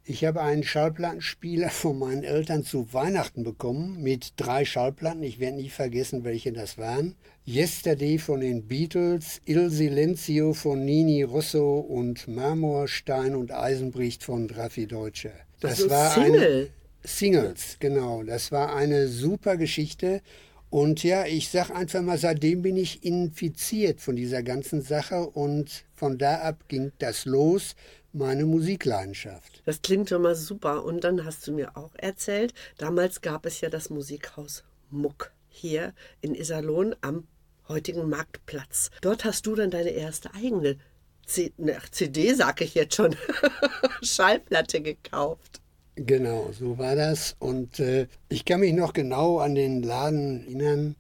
Ich 0.10 0.24
habe 0.24 0.42
einen 0.42 0.64
Schallplattenspieler 0.64 1.70
von 1.70 2.00
meinen 2.00 2.24
Eltern 2.24 2.64
zu 2.64 2.94
Weihnachten 2.94 3.44
bekommen 3.44 4.02
mit 4.02 4.34
drei 4.38 4.64
Schallplatten. 4.64 5.22
Ich 5.22 5.40
werde 5.40 5.58
nie 5.58 5.68
vergessen, 5.70 6.24
welche 6.24 6.54
das 6.54 6.78
waren. 6.78 7.16
Yesterday 7.46 8.18
von 8.18 8.40
den 8.40 8.68
Beatles, 8.70 9.42
Il 9.46 9.70
Silenzio 9.70 10.54
von 10.54 10.86
Nini 10.86 11.24
Rosso 11.24 11.80
und 11.80 12.26
Marmorstein 12.30 13.36
und 13.36 13.52
Eisenbricht 13.52 14.24
von 14.24 14.50
Raffi 14.50 14.88
Deutsche. 14.88 15.34
Das 15.60 15.72
Also 15.72 15.90
war 15.90 16.12
Single? 16.12 16.42
eine 16.42 16.70
Singles, 17.08 17.78
genau. 17.80 18.24
Das 18.24 18.52
war 18.52 18.76
eine 18.76 19.08
super 19.08 19.58
Geschichte. 19.58 20.22
Und 20.70 21.04
ja, 21.04 21.26
ich 21.26 21.50
sag 21.50 21.70
einfach 21.72 22.02
mal, 22.02 22.18
seitdem 22.18 22.62
bin 22.62 22.76
ich 22.76 23.06
infiziert 23.06 24.02
von 24.02 24.18
dieser 24.18 24.44
ganzen 24.44 24.82
Sache 24.82 25.22
und 25.22 25.86
von 25.96 26.18
da 26.18 26.42
ab 26.42 26.66
ging 26.68 26.92
das 27.00 27.24
los, 27.26 27.76
meine 28.12 28.46
Musikleidenschaft. 28.46 29.62
Das 29.66 29.82
klingt 29.82 30.10
schon 30.10 30.24
mal 30.24 30.36
super. 30.36 30.84
Und 30.84 31.06
dann 31.06 31.24
hast 31.24 31.48
du 31.48 31.54
mir 31.54 31.78
auch 31.78 31.96
erzählt, 31.96 32.54
damals 32.78 33.22
gab 33.22 33.46
es 33.46 33.62
ja 33.62 33.70
das 33.70 33.90
Musikhaus 33.90 34.64
Muck 34.90 35.32
hier 35.48 35.94
in 36.20 36.36
Iserlohn 36.36 36.96
am 37.02 37.28
heutigen 37.70 38.10
Marktplatz. 38.10 38.92
Dort 39.02 39.24
hast 39.24 39.46
du 39.46 39.56
dann 39.56 39.72
deine 39.72 39.92
erste 39.92 40.34
eigene 40.34 40.78
C 41.26 41.54
ne, 41.58 41.78
CD, 41.92 42.34
sag 42.34 42.62
ich 42.62 42.76
jetzt 42.76 42.96
schon, 42.96 43.16
Schallplatte 44.02 44.82
gekauft. 44.82 45.62
Genau, 46.00 46.52
so 46.52 46.78
war 46.78 46.96
das. 46.96 47.36
Und 47.40 47.80
äh, 47.80 48.08
ich 48.30 48.46
kann 48.46 48.60
mich 48.60 48.74
noch 48.74 48.94
genau 48.94 49.40
an 49.40 49.56
den 49.56 49.82
Laden 49.82 50.44
erinnern. 50.44 50.96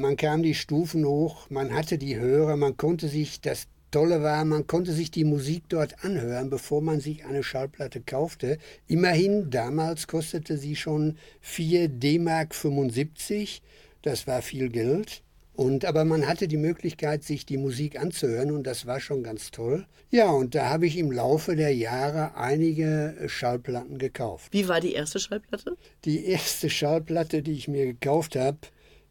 Man 0.00 0.16
kam 0.16 0.42
die 0.42 0.54
Stufen 0.54 1.04
hoch, 1.04 1.48
man 1.50 1.72
hatte 1.72 1.98
die 1.98 2.16
Hörer, 2.16 2.56
man 2.56 2.76
konnte 2.76 3.06
sich, 3.06 3.40
das 3.40 3.68
Tolle 3.92 4.22
war, 4.22 4.44
man 4.44 4.66
konnte 4.66 4.92
sich 4.92 5.12
die 5.12 5.24
Musik 5.24 5.64
dort 5.68 6.04
anhören, 6.04 6.50
bevor 6.50 6.80
man 6.80 6.98
sich 6.98 7.24
eine 7.24 7.44
Schallplatte 7.44 8.00
kaufte. 8.00 8.58
Immerhin, 8.88 9.50
damals 9.50 10.08
kostete 10.08 10.56
sie 10.56 10.74
schon 10.74 11.16
4 11.42 11.88
D-Mark 11.88 12.52
75. 12.52 13.62
Das 14.02 14.26
war 14.26 14.42
viel 14.42 14.68
Geld. 14.68 15.22
Und, 15.60 15.84
aber 15.84 16.06
man 16.06 16.26
hatte 16.26 16.48
die 16.48 16.56
Möglichkeit, 16.56 17.22
sich 17.22 17.44
die 17.44 17.58
Musik 17.58 18.00
anzuhören 18.00 18.50
und 18.50 18.66
das 18.66 18.86
war 18.86 18.98
schon 18.98 19.22
ganz 19.22 19.50
toll. 19.50 19.84
Ja, 20.10 20.30
und 20.30 20.54
da 20.54 20.70
habe 20.70 20.86
ich 20.86 20.96
im 20.96 21.12
Laufe 21.12 21.54
der 21.54 21.74
Jahre 21.74 22.34
einige 22.34 23.14
Schallplatten 23.26 23.98
gekauft. 23.98 24.54
Wie 24.54 24.68
war 24.68 24.80
die 24.80 24.94
erste 24.94 25.20
Schallplatte? 25.20 25.76
Die 26.06 26.24
erste 26.24 26.70
Schallplatte, 26.70 27.42
die 27.42 27.52
ich 27.52 27.68
mir 27.68 27.84
gekauft 27.84 28.36
habe, 28.36 28.56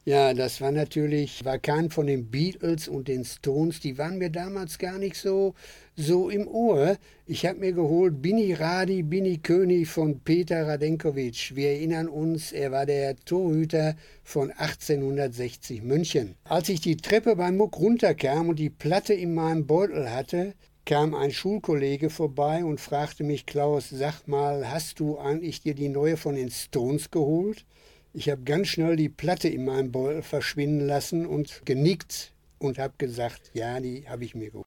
ja, 0.06 0.34
das 0.34 0.62
war 0.62 0.72
natürlich, 0.72 1.44
war 1.46 1.60
kein 1.60 1.90
von 1.90 2.08
den 2.08 2.32
Beatles 2.32 2.88
und 2.88 3.08
den 3.08 3.26
Stones, 3.26 3.80
die 3.80 3.98
waren 3.98 4.18
mir 4.18 4.30
damals 4.30 4.80
gar 4.80 4.98
nicht 4.98 5.16
so, 5.16 5.54
so 5.96 6.30
im 6.30 6.48
Ohr. 6.48 6.98
Ich 7.28 7.46
habe 7.46 7.60
mir 7.60 7.74
geholt 7.74 8.22
Bini 8.22 8.54
Radi, 8.54 9.04
Bini 9.04 9.38
König 9.38 9.88
von 9.88 10.20
Peter 10.22 10.68
Radenkovic. 10.68 11.56
Wir 11.56 11.72
erinnern 11.72 12.08
uns, 12.08 12.52
er 12.52 12.72
war 12.72 12.86
der 12.86 13.18
Torhüter 13.18 13.96
von 14.24 14.52
1860 14.52 15.84
München. 15.84 16.36
Als 16.46 16.70
ich 16.70 16.82
die 16.82 16.98
Treppe 16.98 17.36
beim 17.36 17.58
Muck 17.58 17.78
runterkam 17.78 18.50
und 18.50 18.58
die 18.58 18.70
Platte 18.70 19.14
in 19.14 19.34
meinem 19.34 19.68
Beutel 19.68 20.10
hatte, 20.10 20.54
kam 20.86 21.14
ein 21.14 21.32
Schulkollege 21.32 22.10
vorbei 22.10 22.64
und 22.64 22.80
fragte 22.80 23.24
mich, 23.24 23.46
Klaus, 23.46 23.90
sag 23.90 24.28
mal, 24.28 24.72
hast 24.72 25.00
du 25.00 25.20
eigentlich 25.20 25.62
dir 25.62 25.76
die 25.76 25.90
neue 25.90 26.18
von 26.18 26.34
den 26.34 26.50
Stones 26.50 27.12
geholt? 27.12 27.66
Ich 28.12 28.28
habe 28.30 28.42
ganz 28.42 28.70
schnell 28.70 28.96
die 28.96 29.10
Platte 29.10 29.50
in 29.50 29.66
meinem 29.66 29.92
Beutel 29.92 30.24
verschwinden 30.24 30.86
lassen 30.86 31.28
und 31.28 31.62
genickt 31.66 32.34
und 32.58 32.80
habe 32.80 32.96
gesagt, 32.98 33.52
ja, 33.54 33.80
die 33.80 34.10
habe 34.10 34.26
ich 34.26 34.34
mir 34.34 34.50
geholt. 34.50 34.66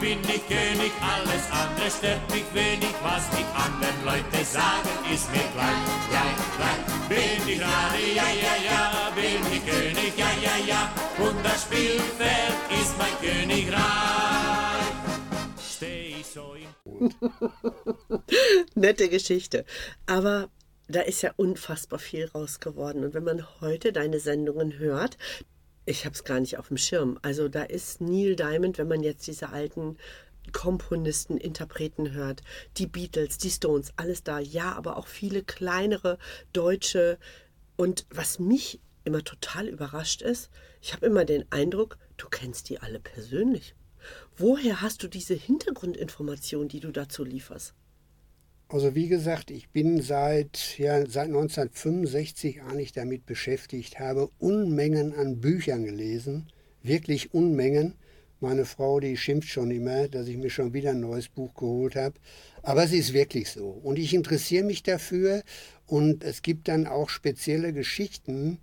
Bin 0.00 0.18
ich 0.20 0.46
König, 0.48 0.92
alles 1.02 1.44
andere 1.52 1.90
stört 1.90 2.24
mich 2.32 2.48
wenig. 2.54 2.94
Was 3.02 3.28
die 3.36 3.44
anderen 3.54 3.98
Leute 4.04 4.44
sagen, 4.44 4.88
ist 5.12 5.30
mir 5.30 5.46
gleich, 5.54 5.84
gleich, 6.08 6.40
gleich. 6.56 6.82
Bin 7.08 7.48
ich 7.48 7.60
Radi, 7.60 8.14
ja, 8.16 8.28
ja, 8.46 8.54
ja, 8.64 9.12
bin 9.14 9.42
ich 9.52 9.64
König, 9.66 10.12
ja, 10.16 10.30
ja, 10.42 10.56
ja. 10.66 10.92
Und 11.18 11.44
das 11.44 11.62
Spielfeld 11.62 12.56
ist 12.80 12.96
mein 12.96 13.14
Königreich. 13.20 13.80
Steh 15.76 16.16
ich 16.20 16.26
so 16.26 16.54
im 16.54 17.12
Nette 18.74 19.08
Geschichte. 19.10 19.66
Aber 20.06 20.48
da 20.88 21.02
ist 21.02 21.22
ja 21.22 21.32
unfassbar 21.36 21.98
viel 21.98 22.26
raus 22.26 22.58
geworden. 22.60 23.04
Und 23.04 23.12
wenn 23.12 23.24
man 23.24 23.46
heute 23.60 23.92
deine 23.92 24.18
Sendungen 24.18 24.78
hört, 24.78 25.18
ich 25.90 26.04
habe 26.04 26.14
es 26.14 26.24
gar 26.24 26.40
nicht 26.40 26.56
auf 26.58 26.68
dem 26.68 26.76
Schirm. 26.76 27.18
Also 27.22 27.48
da 27.48 27.62
ist 27.62 28.00
Neil 28.00 28.36
Diamond, 28.36 28.78
wenn 28.78 28.88
man 28.88 29.02
jetzt 29.02 29.26
diese 29.26 29.50
alten 29.50 29.96
Komponisten, 30.52 31.36
Interpreten 31.36 32.12
hört, 32.12 32.42
die 32.76 32.86
Beatles, 32.86 33.38
die 33.38 33.50
Stones, 33.50 33.92
alles 33.96 34.22
da. 34.22 34.38
Ja, 34.38 34.72
aber 34.72 34.96
auch 34.96 35.06
viele 35.06 35.42
kleinere 35.42 36.18
deutsche. 36.52 37.18
Und 37.76 38.06
was 38.10 38.38
mich 38.38 38.80
immer 39.04 39.24
total 39.24 39.68
überrascht 39.68 40.22
ist, 40.22 40.50
ich 40.80 40.92
habe 40.92 41.06
immer 41.06 41.24
den 41.24 41.44
Eindruck, 41.50 41.98
du 42.16 42.28
kennst 42.28 42.68
die 42.68 42.78
alle 42.78 43.00
persönlich. 43.00 43.74
Woher 44.36 44.80
hast 44.80 45.02
du 45.02 45.08
diese 45.08 45.34
Hintergrundinformation, 45.34 46.68
die 46.68 46.80
du 46.80 46.90
dazu 46.90 47.24
lieferst? 47.24 47.74
Also 48.72 48.94
wie 48.94 49.08
gesagt, 49.08 49.50
ich 49.50 49.70
bin 49.70 50.00
seit, 50.00 50.78
ja, 50.78 51.04
seit 51.04 51.26
1965 51.26 52.62
eigentlich 52.62 52.92
damit 52.92 53.26
beschäftigt, 53.26 53.98
habe 53.98 54.30
Unmengen 54.38 55.12
an 55.12 55.40
Büchern 55.40 55.84
gelesen, 55.84 56.46
wirklich 56.80 57.34
Unmengen. 57.34 57.94
Meine 58.38 58.64
Frau, 58.64 59.00
die 59.00 59.16
schimpft 59.16 59.48
schon 59.48 59.72
immer, 59.72 60.06
dass 60.06 60.28
ich 60.28 60.36
mir 60.36 60.50
schon 60.50 60.72
wieder 60.72 60.90
ein 60.90 61.00
neues 61.00 61.28
Buch 61.28 61.52
geholt 61.54 61.96
habe. 61.96 62.14
Aber 62.62 62.84
es 62.84 62.92
ist 62.92 63.12
wirklich 63.12 63.50
so. 63.50 63.68
Und 63.70 63.98
ich 63.98 64.14
interessiere 64.14 64.62
mich 64.62 64.84
dafür 64.84 65.42
und 65.86 66.22
es 66.22 66.40
gibt 66.40 66.68
dann 66.68 66.86
auch 66.86 67.08
spezielle 67.08 67.72
Geschichten, 67.72 68.60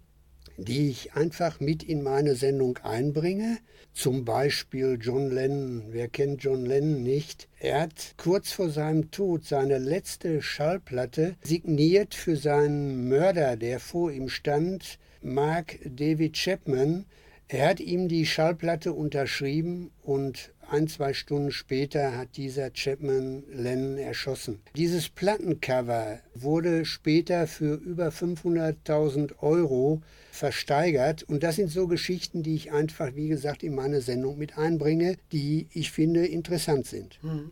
die 0.57 0.89
ich 0.89 1.13
einfach 1.13 1.59
mit 1.59 1.83
in 1.83 2.01
meine 2.01 2.35
Sendung 2.35 2.77
einbringe. 2.79 3.59
Zum 3.93 4.25
Beispiel 4.25 4.97
John 4.99 5.29
Lennon. 5.29 5.85
Wer 5.89 6.07
kennt 6.07 6.43
John 6.43 6.65
Lennon 6.65 7.03
nicht? 7.03 7.47
Er 7.59 7.81
hat 7.81 8.15
kurz 8.17 8.51
vor 8.51 8.69
seinem 8.69 9.11
Tod 9.11 9.45
seine 9.45 9.77
letzte 9.77 10.41
Schallplatte 10.41 11.35
signiert 11.43 12.15
für 12.15 12.35
seinen 12.35 13.07
Mörder, 13.07 13.55
der 13.55 13.79
vor 13.79 14.11
ihm 14.11 14.29
stand, 14.29 14.99
Mark 15.21 15.79
David 15.83 16.33
Chapman. 16.33 17.05
Er 17.47 17.69
hat 17.69 17.79
ihm 17.79 18.07
die 18.07 18.25
Schallplatte 18.25 18.93
unterschrieben 18.93 19.91
und 20.01 20.51
ein, 20.69 20.87
zwei 20.87 21.13
Stunden 21.13 21.51
später 21.51 22.17
hat 22.17 22.37
dieser 22.37 22.71
Chapman 22.71 23.43
Lennon 23.51 23.97
erschossen. 23.97 24.61
Dieses 24.75 25.09
Plattencover 25.09 26.19
wurde 26.33 26.85
später 26.85 27.47
für 27.47 27.75
über 27.75 28.09
500.000 28.09 29.39
Euro 29.39 30.01
versteigert 30.31 31.23
und 31.23 31.43
das 31.43 31.55
sind 31.55 31.71
so 31.71 31.87
Geschichten, 31.87 32.43
die 32.43 32.55
ich 32.55 32.71
einfach, 32.71 33.15
wie 33.15 33.27
gesagt, 33.27 33.63
in 33.63 33.75
meine 33.75 34.01
Sendung 34.01 34.37
mit 34.37 34.57
einbringe, 34.57 35.17
die 35.31 35.67
ich 35.73 35.91
finde 35.91 36.25
interessant 36.25 36.85
sind. 36.85 37.19
Hm. 37.21 37.51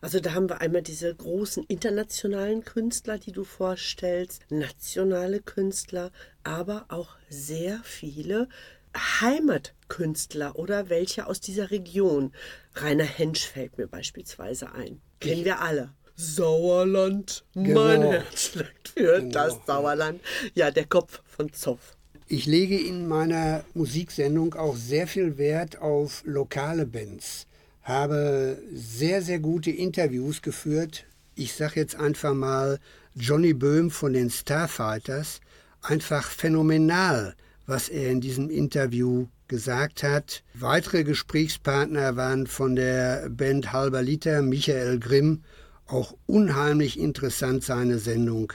Also 0.00 0.20
da 0.20 0.34
haben 0.34 0.48
wir 0.48 0.60
einmal 0.60 0.82
diese 0.82 1.14
großen 1.14 1.64
internationalen 1.64 2.64
Künstler, 2.64 3.18
die 3.18 3.32
du 3.32 3.44
vorstellst, 3.44 4.42
nationale 4.50 5.40
Künstler, 5.40 6.10
aber 6.42 6.84
auch 6.88 7.16
sehr 7.30 7.80
viele 7.82 8.48
Heimatkünstler 8.96 10.56
oder 10.56 10.88
welche 10.88 11.26
aus 11.26 11.40
dieser 11.40 11.70
Region. 11.70 12.32
Rainer 12.74 13.04
Hensch 13.04 13.46
fällt 13.46 13.78
mir 13.78 13.86
beispielsweise 13.86 14.72
ein. 14.72 15.00
Kennen 15.20 15.44
wir 15.44 15.60
alle. 15.60 15.90
Sauerland, 16.16 17.44
mein 17.54 17.64
Genau. 17.64 18.12
Herz 18.12 18.50
schlägt 18.52 18.88
für 18.90 19.20
das 19.22 19.58
Sauerland. 19.66 20.20
Ja, 20.54 20.70
der 20.70 20.84
Kopf 20.86 21.20
von 21.26 21.52
Zoff. 21.52 21.96
Ich 22.28 22.46
lege 22.46 22.78
in 22.78 23.06
meiner 23.06 23.64
Musiksendung 23.74 24.54
auch 24.54 24.76
sehr 24.76 25.06
viel 25.06 25.36
Wert 25.38 25.78
auf 25.78 26.22
lokale 26.24 26.86
Bands. 26.86 27.46
habe 27.82 28.56
sehr, 28.72 29.20
sehr 29.20 29.40
gute 29.40 29.70
Interviews 29.70 30.40
geführt. 30.40 31.04
Ich 31.34 31.52
sage 31.52 31.80
jetzt 31.80 31.96
einfach 31.96 32.32
mal 32.32 32.78
Johnny 33.14 33.52
Böhm 33.52 33.90
von 33.90 34.14
den 34.14 34.30
Starfighters. 34.30 35.40
Einfach 35.82 36.30
phänomenal, 36.30 37.34
was 37.66 37.88
er 37.88 38.10
in 38.10 38.20
diesem 38.20 38.50
Interview 38.50 39.26
gesagt 39.48 40.02
hat. 40.02 40.42
Weitere 40.54 41.04
Gesprächspartner 41.04 42.16
waren 42.16 42.46
von 42.46 42.76
der 42.76 43.28
Band 43.30 43.72
Halber 43.72 44.02
Liter 44.02 44.42
Michael 44.42 44.98
Grimm. 44.98 45.42
Auch 45.86 46.16
unheimlich 46.26 46.98
interessant 46.98 47.62
seine 47.62 47.98
Sendung. 47.98 48.52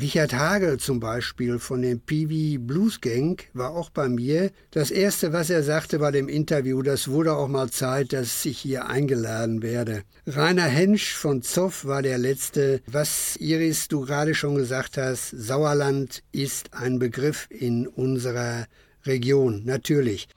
Richard 0.00 0.34
Hagel 0.34 0.78
zum 0.78 0.98
Beispiel 0.98 1.60
von 1.60 1.82
dem 1.82 2.00
Peewee 2.00 2.58
Blues 2.58 3.00
Gang 3.00 3.40
war 3.52 3.70
auch 3.70 3.90
bei 3.90 4.08
mir. 4.08 4.50
Das 4.72 4.90
erste, 4.90 5.32
was 5.32 5.50
er 5.50 5.62
sagte 5.62 6.00
bei 6.00 6.10
dem 6.10 6.28
Interview, 6.28 6.82
das 6.82 7.06
wurde 7.06 7.36
auch 7.36 7.46
mal 7.46 7.70
Zeit, 7.70 8.12
dass 8.12 8.44
ich 8.44 8.58
hier 8.58 8.86
eingeladen 8.88 9.62
werde. 9.62 10.02
Rainer 10.26 10.64
Hensch 10.64 11.14
von 11.14 11.42
Zoff 11.42 11.84
war 11.84 12.02
der 12.02 12.18
letzte. 12.18 12.82
Was 12.88 13.36
Iris 13.36 13.86
du 13.86 14.00
gerade 14.00 14.34
schon 14.34 14.56
gesagt 14.56 14.96
hast, 14.96 15.30
Sauerland 15.30 16.24
ist 16.32 16.74
ein 16.74 16.98
Begriff 16.98 17.46
in 17.50 17.86
unserer 17.86 18.66
Region, 19.06 19.62
natürlich. 19.64 20.28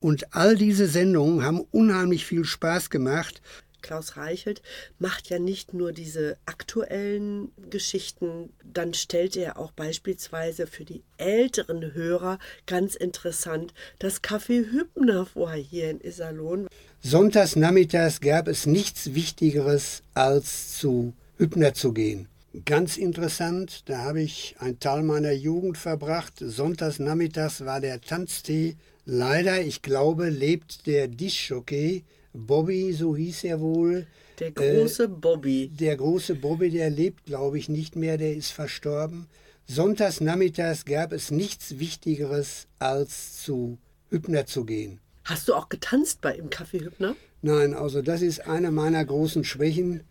Und 0.00 0.34
all 0.34 0.56
diese 0.56 0.86
Sendungen 0.86 1.44
haben 1.44 1.60
unheimlich 1.70 2.24
viel 2.24 2.44
Spaß 2.44 2.90
gemacht. 2.90 3.42
Klaus 3.80 4.16
Reichelt 4.16 4.60
macht 4.98 5.30
ja 5.30 5.38
nicht 5.38 5.72
nur 5.72 5.92
diese 5.92 6.36
aktuellen 6.46 7.52
Geschichten, 7.70 8.50
dann 8.64 8.92
stellt 8.92 9.36
er 9.36 9.58
auch 9.58 9.72
beispielsweise 9.72 10.66
für 10.66 10.84
die 10.84 11.02
älteren 11.16 11.94
Hörer 11.94 12.38
ganz 12.66 12.94
interessant 12.94 13.72
das 13.98 14.22
Café 14.22 14.70
Hübner 14.70 15.26
vor 15.26 15.52
hier 15.52 15.90
in 15.90 16.00
Iserlohn. 16.00 16.66
Sonntags 17.00 17.56
nachmittags 17.56 18.20
gab 18.20 18.48
es 18.48 18.66
nichts 18.66 19.14
Wichtigeres, 19.14 20.02
als 20.14 20.78
zu 20.78 21.14
Hübner 21.36 21.72
zu 21.72 21.92
gehen. 21.92 22.28
Ganz 22.64 22.96
interessant, 22.96 23.88
da 23.88 23.98
habe 23.98 24.22
ich 24.22 24.56
einen 24.58 24.80
Teil 24.80 25.02
meiner 25.02 25.32
Jugend 25.32 25.78
verbracht. 25.78 26.34
Sonntags 26.40 26.98
nachmittags 26.98 27.64
war 27.64 27.80
der 27.80 28.00
Tanztee. 28.00 28.76
Leider, 29.10 29.62
ich 29.62 29.80
glaube, 29.80 30.28
lebt 30.28 30.86
der 30.86 31.08
Dischjockey 31.08 32.04
Bobby, 32.34 32.92
so 32.92 33.16
hieß 33.16 33.44
er 33.44 33.58
wohl. 33.58 34.06
Der 34.38 34.50
große 34.50 35.04
äh, 35.04 35.08
Bobby. 35.08 35.68
Der 35.68 35.96
große 35.96 36.34
Bobby, 36.34 36.68
der 36.68 36.90
lebt, 36.90 37.24
glaube 37.24 37.56
ich, 37.58 37.70
nicht 37.70 37.96
mehr, 37.96 38.18
der 38.18 38.36
ist 38.36 38.50
verstorben. 38.50 39.26
Sonntags 39.66 40.20
nachmittags 40.20 40.84
gab 40.84 41.14
es 41.14 41.30
nichts 41.30 41.78
Wichtigeres, 41.78 42.66
als 42.78 43.42
zu 43.42 43.78
Hübner 44.10 44.44
zu 44.44 44.66
gehen. 44.66 45.00
Hast 45.24 45.48
du 45.48 45.54
auch 45.54 45.70
getanzt 45.70 46.20
bei 46.20 46.34
im 46.34 46.50
Café 46.50 46.84
Hübner? 46.84 47.16
Nein, 47.40 47.72
also 47.72 48.02
das 48.02 48.20
ist 48.20 48.46
eine 48.46 48.70
meiner 48.70 49.06
großen 49.06 49.42
Schwächen. 49.42 50.02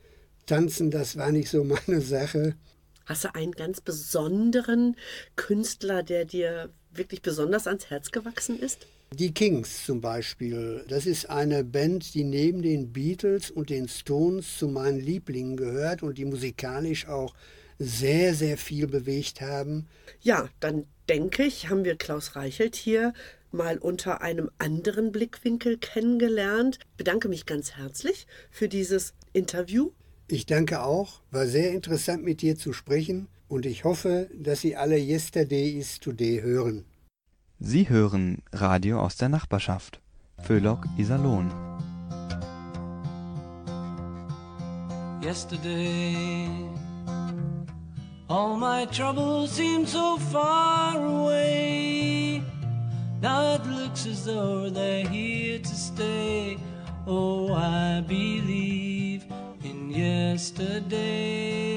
Tanzen, 0.47 0.89
das 0.89 1.17
war 1.17 1.31
nicht 1.31 1.49
so 1.49 1.63
meine 1.63 2.01
Sache. 2.01 2.55
Hast 3.05 3.25
du 3.25 3.35
einen 3.35 3.51
ganz 3.51 3.79
besonderen 3.79 4.97
Künstler, 5.35 6.01
der 6.01 6.25
dir 6.25 6.71
wirklich 6.97 7.21
besonders 7.21 7.67
ans 7.67 7.89
Herz 7.89 8.11
gewachsen 8.11 8.59
ist? 8.59 8.87
Die 9.13 9.33
Kings 9.33 9.85
zum 9.85 10.01
Beispiel. 10.01 10.83
Das 10.87 11.05
ist 11.05 11.29
eine 11.29 11.63
Band, 11.63 12.13
die 12.13 12.23
neben 12.23 12.61
den 12.61 12.91
Beatles 12.91 13.49
und 13.49 13.69
den 13.69 13.87
Stones 13.87 14.57
zu 14.57 14.67
meinen 14.67 14.99
Lieblingen 14.99 15.55
gehört 15.55 16.03
und 16.03 16.17
die 16.17 16.25
musikalisch 16.25 17.07
auch 17.07 17.33
sehr, 17.79 18.33
sehr 18.33 18.57
viel 18.57 18.87
bewegt 18.87 19.39
haben. 19.39 19.87
Ja, 20.21 20.49
dann 20.59 20.85
denke 21.07 21.43
ich, 21.43 21.69
haben 21.69 21.85
wir 21.85 21.95
Klaus 21.95 22.35
Reichelt 22.35 22.75
hier 22.75 23.13
mal 23.51 23.77
unter 23.77 24.21
einem 24.21 24.51
anderen 24.57 25.11
Blickwinkel 25.11 25.77
kennengelernt. 25.77 26.79
Ich 26.81 26.97
bedanke 26.97 27.29
mich 27.29 27.45
ganz 27.45 27.73
herzlich 27.77 28.27
für 28.51 28.67
dieses 28.67 29.13
Interview. 29.31 29.91
Ich 30.27 30.45
danke 30.45 30.81
auch. 30.81 31.21
War 31.31 31.47
sehr 31.47 31.71
interessant 31.71 32.25
mit 32.25 32.41
dir 32.41 32.57
zu 32.57 32.73
sprechen 32.73 33.29
und 33.47 33.65
ich 33.65 33.83
hoffe, 33.83 34.29
dass 34.33 34.61
Sie 34.61 34.75
alle 34.75 34.97
Yesterday 34.97 35.69
is 35.69 35.99
Today 35.99 36.41
hören. 36.41 36.85
Sie 37.59 37.89
hören 37.89 38.43
Radio 38.51 39.01
aus 39.01 39.15
der 39.15 39.29
Nachbarschaft. 39.29 39.99
Föhlock 40.43 40.85
Iserlohn. 40.97 41.51
Yesterday, 45.21 46.47
all 48.27 48.55
my 48.55 48.85
troubles 48.85 49.55
seem 49.55 49.85
so 49.85 50.17
far 50.31 50.95
away. 50.97 52.43
Now 53.21 53.55
it 53.55 53.65
looks 53.65 54.05
as 54.05 54.25
though 54.25 54.69
they're 54.69 55.07
here 55.07 55.59
to 55.59 55.75
stay. 55.75 56.57
Oh, 57.07 57.51
I 57.53 58.01
believe 58.07 59.25
in 59.63 59.89
yesterday. 59.89 61.76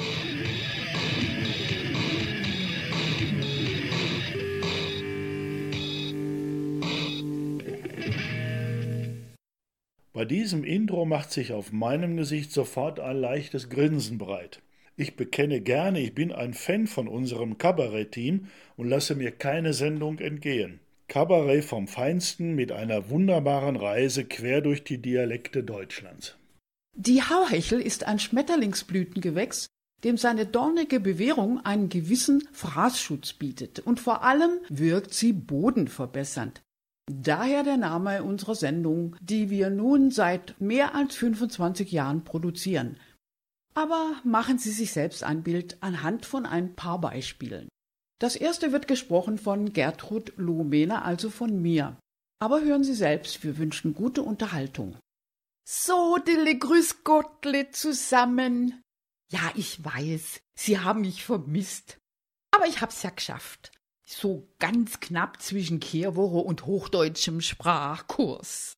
Bei 10.21 10.25
diesem 10.25 10.63
Intro 10.63 11.03
macht 11.05 11.31
sich 11.31 11.51
auf 11.51 11.71
meinem 11.71 12.15
Gesicht 12.15 12.51
sofort 12.51 12.99
ein 12.99 13.17
leichtes 13.17 13.69
Grinsen 13.69 14.19
breit. 14.19 14.61
Ich 14.95 15.15
bekenne 15.15 15.61
gerne, 15.61 15.99
ich 15.99 16.13
bin 16.13 16.31
ein 16.31 16.53
Fan 16.53 16.85
von 16.85 17.07
unserem 17.07 17.57
Kabarett-Team 17.57 18.45
und 18.77 18.87
lasse 18.87 19.15
mir 19.15 19.31
keine 19.31 19.73
Sendung 19.73 20.19
entgehen. 20.19 20.79
Kabarett 21.07 21.65
vom 21.65 21.87
Feinsten 21.87 22.53
mit 22.53 22.71
einer 22.71 23.09
wunderbaren 23.09 23.75
Reise 23.75 24.23
quer 24.23 24.61
durch 24.61 24.83
die 24.83 24.99
Dialekte 24.99 25.63
Deutschlands. 25.63 26.35
Die 26.95 27.23
Hauhechel 27.23 27.81
ist 27.81 28.03
ein 28.03 28.19
Schmetterlingsblütengewächs, 28.19 29.65
dem 30.03 30.17
seine 30.17 30.45
dornige 30.45 30.99
Bewehrung 30.99 31.65
einen 31.65 31.89
gewissen 31.89 32.47
Fraßschutz 32.51 33.33
bietet 33.33 33.79
und 33.79 33.99
vor 33.99 34.23
allem 34.23 34.51
wirkt 34.69 35.15
sie 35.15 35.33
bodenverbessernd. 35.33 36.61
Daher 37.07 37.63
der 37.63 37.77
Name 37.77 38.23
unserer 38.23 38.55
Sendung, 38.55 39.15
die 39.21 39.49
wir 39.49 39.69
nun 39.69 40.11
seit 40.11 40.59
mehr 40.59 40.95
als 40.95 41.15
25 41.15 41.91
Jahren 41.91 42.23
produzieren. 42.23 42.97
Aber 43.73 44.15
machen 44.23 44.57
Sie 44.57 44.71
sich 44.71 44.91
selbst 44.91 45.23
ein 45.23 45.43
Bild 45.43 45.77
anhand 45.81 46.25
von 46.25 46.45
ein 46.45 46.75
paar 46.75 46.99
Beispielen. 46.99 47.69
Das 48.19 48.35
erste 48.35 48.71
wird 48.71 48.87
gesprochen 48.87 49.37
von 49.37 49.73
Gertrud 49.73 50.33
Lohmener, 50.37 51.05
also 51.05 51.29
von 51.29 51.61
mir. 51.61 51.97
Aber 52.39 52.61
hören 52.61 52.83
Sie 52.83 52.93
selbst, 52.93 53.43
wir 53.43 53.57
wünschen 53.57 53.93
gute 53.93 54.23
Unterhaltung. 54.23 54.97
So, 55.67 56.17
Dille, 56.17 56.57
grüß 56.57 57.03
Gottle 57.03 57.71
zusammen. 57.71 58.81
Ja, 59.31 59.51
ich 59.55 59.83
weiß, 59.83 60.41
Sie 60.55 60.79
haben 60.79 61.01
mich 61.01 61.23
vermisst. 61.23 61.97
Aber 62.51 62.67
ich 62.67 62.81
hab's 62.81 63.03
ja 63.03 63.09
geschafft. 63.09 63.71
So 64.13 64.45
ganz 64.59 64.99
knapp 64.99 65.41
zwischen 65.41 65.79
Kehrwoche 65.79 66.39
und 66.39 66.65
hochdeutschem 66.65 67.39
Sprachkurs. 67.39 68.73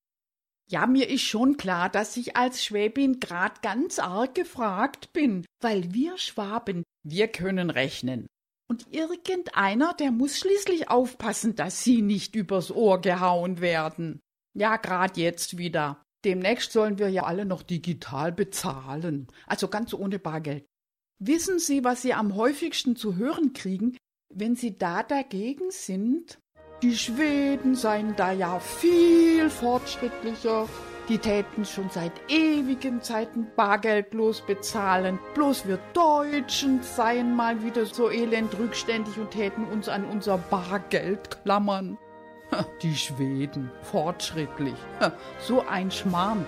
Ja, 0.69 0.86
mir 0.86 1.09
ist 1.09 1.23
schon 1.23 1.57
klar, 1.57 1.89
dass 1.89 2.15
ich 2.17 2.38
als 2.38 2.63
Schwäbin 2.63 3.19
grad 3.19 3.63
ganz 3.63 3.97
arg 3.97 4.36
gefragt 4.36 5.11
bin, 5.11 5.43
weil 5.59 5.91
wir 5.91 6.19
Schwaben, 6.19 6.84
wir 7.03 7.27
können 7.29 7.71
rechnen. 7.71 8.27
Und 8.69 8.93
irgendeiner, 8.93 9.93
der 9.95 10.11
muss 10.11 10.38
schließlich 10.38 10.89
aufpassen, 10.89 11.55
dass 11.55 11.84
sie 11.84 12.03
nicht 12.03 12.36
übers 12.36 12.71
Ohr 12.71 13.01
gehauen 13.01 13.59
werden. 13.59 14.19
Ja, 14.55 14.77
grad 14.77 15.17
jetzt 15.17 15.57
wieder. 15.57 16.03
Demnächst 16.25 16.71
sollen 16.71 16.99
wir 16.99 17.09
ja 17.09 17.23
alle 17.23 17.45
noch 17.45 17.63
digital 17.63 18.31
bezahlen, 18.31 19.27
also 19.47 19.67
ganz 19.67 19.93
ohne 19.93 20.19
Bargeld. 20.19 20.63
Wissen 21.19 21.57
Sie, 21.57 21.84
was 21.84 22.03
Sie 22.03 22.13
am 22.13 22.36
häufigsten 22.36 22.95
zu 22.95 23.15
hören 23.15 23.53
kriegen, 23.53 23.97
wenn 24.36 24.55
Sie 24.55 24.77
da 24.77 25.03
dagegen 25.03 25.71
sind? 25.71 26.39
Die 26.81 26.95
Schweden 26.95 27.75
seien 27.75 28.15
da 28.15 28.31
ja 28.31 28.59
viel 28.59 29.49
fortschrittlicher. 29.49 30.67
Die 31.09 31.17
täten 31.17 31.65
schon 31.65 31.89
seit 31.89 32.13
ewigen 32.29 33.01
Zeiten 33.01 33.47
bargeldlos 33.55 34.41
bezahlen. 34.41 35.19
Bloß 35.34 35.67
wir 35.67 35.77
Deutschen 35.93 36.81
seien 36.81 37.36
mal 37.36 37.61
wieder 37.63 37.86
so 37.86 38.09
elend 38.09 38.57
rückständig 38.57 39.17
und 39.17 39.31
täten 39.31 39.65
uns 39.65 39.89
an 39.89 40.05
unser 40.05 40.38
Bargeld 40.38 41.43
klammern. 41.43 41.97
Die 42.81 42.95
Schweden, 42.95 43.71
fortschrittlich. 43.81 44.75
So 45.39 45.65
ein 45.67 45.91
Schmarrn. 45.91 46.45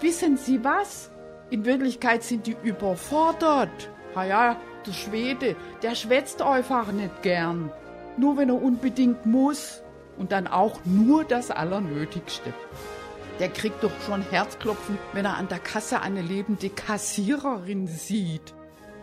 Wissen 0.00 0.36
Sie 0.36 0.62
was? 0.64 1.10
In 1.50 1.64
Wirklichkeit 1.64 2.22
sind 2.22 2.46
die 2.46 2.56
überfordert. 2.62 3.90
Ha 4.16 4.24
ja, 4.24 4.56
der 4.86 4.92
Schwede, 4.92 5.56
der 5.82 5.94
schwätzt 5.94 6.40
einfach 6.40 6.90
nicht 6.90 7.22
gern. 7.22 7.70
Nur 8.16 8.38
wenn 8.38 8.48
er 8.48 8.60
unbedingt 8.60 9.26
muss. 9.26 9.82
Und 10.16 10.32
dann 10.32 10.46
auch 10.46 10.80
nur 10.86 11.24
das 11.24 11.50
Allernötigste. 11.50 12.54
Der 13.38 13.50
kriegt 13.50 13.84
doch 13.84 13.90
schon 14.06 14.22
Herzklopfen, 14.22 14.96
wenn 15.12 15.26
er 15.26 15.36
an 15.36 15.48
der 15.48 15.58
Kasse 15.58 16.00
eine 16.00 16.22
lebende 16.22 16.70
Kassiererin 16.70 17.86
sieht. 17.86 18.54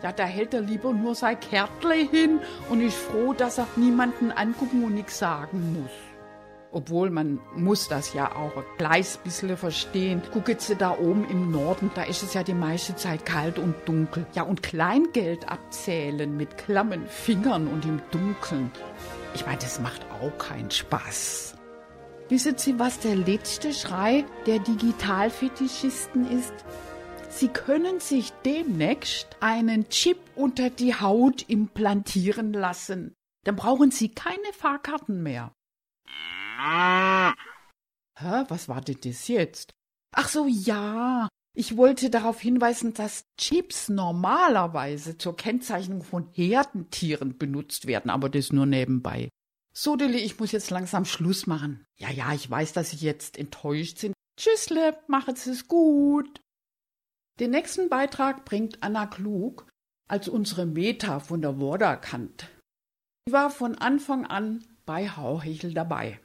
Ja, 0.02 0.10
da 0.10 0.24
hält 0.24 0.52
er 0.54 0.60
lieber 0.60 0.92
nur 0.92 1.14
sein 1.14 1.38
Kärtle 1.38 1.94
hin 1.94 2.40
und 2.68 2.80
ist 2.80 2.96
froh, 2.96 3.32
dass 3.32 3.58
er 3.58 3.68
niemanden 3.76 4.32
angucken 4.32 4.82
und 4.82 4.94
nichts 4.94 5.20
sagen 5.20 5.80
muss. 5.80 5.92
Obwohl 6.74 7.08
man 7.08 7.38
muss 7.54 7.86
das 7.86 8.14
ja 8.14 8.34
auch 8.34 8.56
ein 8.56 8.64
kleines 8.78 9.16
bisschen 9.18 9.56
verstehen. 9.56 10.20
Gucket 10.32 10.60
Sie 10.60 10.74
da 10.74 10.98
oben 10.98 11.24
im 11.30 11.52
Norden, 11.52 11.92
da 11.94 12.02
ist 12.02 12.24
es 12.24 12.34
ja 12.34 12.42
die 12.42 12.52
meiste 12.52 12.96
Zeit 12.96 13.24
kalt 13.24 13.60
und 13.60 13.76
dunkel. 13.86 14.26
Ja, 14.34 14.42
und 14.42 14.64
Kleingeld 14.64 15.48
abzählen 15.48 16.36
mit 16.36 16.58
klammen 16.58 17.06
Fingern 17.06 17.68
und 17.68 17.84
im 17.84 18.02
Dunkeln. 18.10 18.72
Ich 19.36 19.46
meine, 19.46 19.58
das 19.58 19.78
macht 19.78 20.04
auch 20.20 20.36
keinen 20.36 20.72
Spaß. 20.72 21.54
Wissen 22.28 22.58
Sie, 22.58 22.76
was 22.76 22.98
der 22.98 23.14
letzte 23.14 23.72
Schrei 23.72 24.24
der 24.46 24.58
Digitalfetischisten 24.58 26.28
ist? 26.28 26.54
Sie 27.28 27.48
können 27.48 28.00
sich 28.00 28.32
demnächst 28.44 29.28
einen 29.38 29.88
Chip 29.90 30.18
unter 30.34 30.70
die 30.70 30.94
Haut 30.94 31.48
implantieren 31.48 32.52
lassen. 32.52 33.14
Dann 33.44 33.54
brauchen 33.54 33.92
Sie 33.92 34.08
keine 34.08 34.52
Fahrkarten 34.52 35.22
mehr. 35.22 35.52
Hä, 36.56 38.44
was 38.48 38.68
war 38.68 38.80
denn 38.80 38.98
das 39.02 39.28
jetzt? 39.28 39.72
Ach 40.12 40.28
so, 40.28 40.46
ja. 40.46 41.28
Ich 41.56 41.76
wollte 41.76 42.10
darauf 42.10 42.40
hinweisen, 42.40 42.94
dass 42.94 43.26
Chips 43.36 43.88
normalerweise 43.88 45.18
zur 45.18 45.36
Kennzeichnung 45.36 46.02
von 46.02 46.28
Herdentieren 46.32 47.38
benutzt 47.38 47.86
werden, 47.86 48.10
aber 48.10 48.28
das 48.28 48.52
nur 48.52 48.66
nebenbei. 48.66 49.28
So, 49.72 49.96
Dilly, 49.96 50.18
ich 50.18 50.38
muss 50.38 50.52
jetzt 50.52 50.70
langsam 50.70 51.04
Schluss 51.04 51.46
machen. 51.46 51.84
Ja, 51.96 52.10
ja, 52.10 52.32
ich 52.32 52.48
weiß, 52.48 52.72
dass 52.72 52.90
Sie 52.90 53.04
jetzt 53.04 53.38
enttäuscht 53.38 53.98
sind. 53.98 54.14
Tschüssle, 54.36 54.98
machet 55.06 55.44
es 55.46 55.68
gut. 55.68 56.40
Den 57.40 57.50
nächsten 57.50 57.88
Beitrag 57.88 58.44
bringt 58.44 58.82
Anna 58.82 59.06
Klug 59.06 59.68
als 60.08 60.28
unsere 60.28 60.66
Meta 60.66 61.18
von 61.18 61.40
der 61.40 61.58
Worderkant. 61.58 62.48
Sie 63.26 63.32
war 63.32 63.50
von 63.50 63.76
Anfang 63.76 64.26
an 64.26 64.64
bei 64.86 65.08
Hauhechel 65.08 65.72
dabei. 65.72 66.20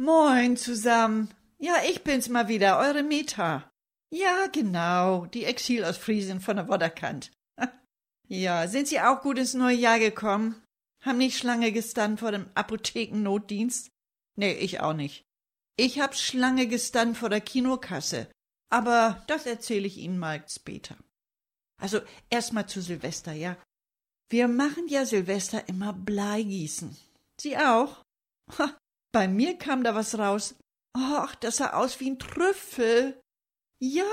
Moin 0.00 0.56
zusammen. 0.56 1.34
Ja, 1.58 1.74
ich 1.88 2.04
bin's 2.04 2.28
mal 2.28 2.46
wieder, 2.46 2.78
eure 2.78 3.02
Meta. 3.02 3.68
Ja, 4.14 4.46
genau, 4.46 5.26
die 5.26 5.44
Exil 5.44 5.84
aus 5.84 5.96
Friesen 5.96 6.40
von 6.40 6.56
der 6.56 6.68
Wodderkant. 6.68 7.32
ja, 8.28 8.68
sind 8.68 8.86
Sie 8.86 9.00
auch 9.00 9.22
gut 9.22 9.38
ins 9.38 9.54
neue 9.54 9.76
Jahr 9.76 9.98
gekommen? 9.98 10.62
Haben 11.04 11.18
nicht 11.18 11.36
Schlange 11.36 11.72
gestanden 11.72 12.16
vor 12.16 12.30
dem 12.30 12.48
Apothekennotdienst? 12.54 13.90
Nee, 14.36 14.52
ich 14.52 14.80
auch 14.80 14.94
nicht. 14.94 15.24
Ich 15.76 16.00
hab 16.00 16.14
Schlange 16.14 16.68
gestanden 16.68 17.16
vor 17.16 17.28
der 17.28 17.40
Kinokasse. 17.40 18.28
Aber 18.70 19.24
das 19.26 19.46
erzähle 19.46 19.88
ich 19.88 19.98
Ihnen 19.98 20.18
mal 20.18 20.44
später. 20.48 20.96
Also 21.80 22.00
erst 22.30 22.52
mal 22.52 22.68
zu 22.68 22.82
Silvester, 22.82 23.32
ja. 23.32 23.56
Wir 24.30 24.46
machen 24.46 24.86
ja 24.88 25.06
Silvester 25.06 25.68
immer 25.68 25.92
Bleigießen. 25.92 26.96
Sie 27.40 27.56
auch? 27.56 28.02
Bei 29.12 29.28
mir 29.28 29.56
kam 29.56 29.84
da 29.84 29.94
was 29.94 30.18
raus. 30.18 30.54
Ach, 30.94 31.34
das 31.36 31.58
sah 31.58 31.74
aus 31.74 32.00
wie 32.00 32.10
ein 32.10 32.18
Trüffel. 32.18 33.20
Ja, 33.80 34.04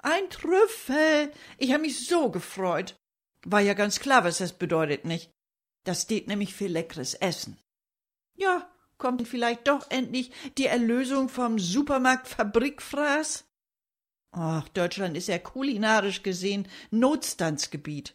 ein 0.00 0.28
Trüffel. 0.30 1.32
Ich 1.58 1.72
hab 1.72 1.80
mich 1.80 2.06
so 2.06 2.30
gefreut. 2.30 2.96
War 3.46 3.60
ja 3.60 3.74
ganz 3.74 4.00
klar, 4.00 4.24
was 4.24 4.38
das 4.38 4.52
bedeutet, 4.52 5.04
nicht? 5.04 5.30
Das 5.84 6.02
steht 6.02 6.28
nämlich 6.28 6.54
für 6.54 6.66
leckeres 6.66 7.14
Essen. 7.14 7.58
Ja, 8.36 8.70
kommt 8.98 9.26
vielleicht 9.26 9.66
doch 9.66 9.90
endlich 9.90 10.30
die 10.58 10.66
Erlösung 10.66 11.28
vom 11.28 11.58
Supermarkt 11.58 12.28
Fabrikfraß? 12.28 13.44
Ach, 14.32 14.68
Deutschland 14.68 15.16
ist 15.16 15.28
ja 15.28 15.38
kulinarisch 15.38 16.22
gesehen 16.22 16.68
Notstandsgebiet. 16.90 18.14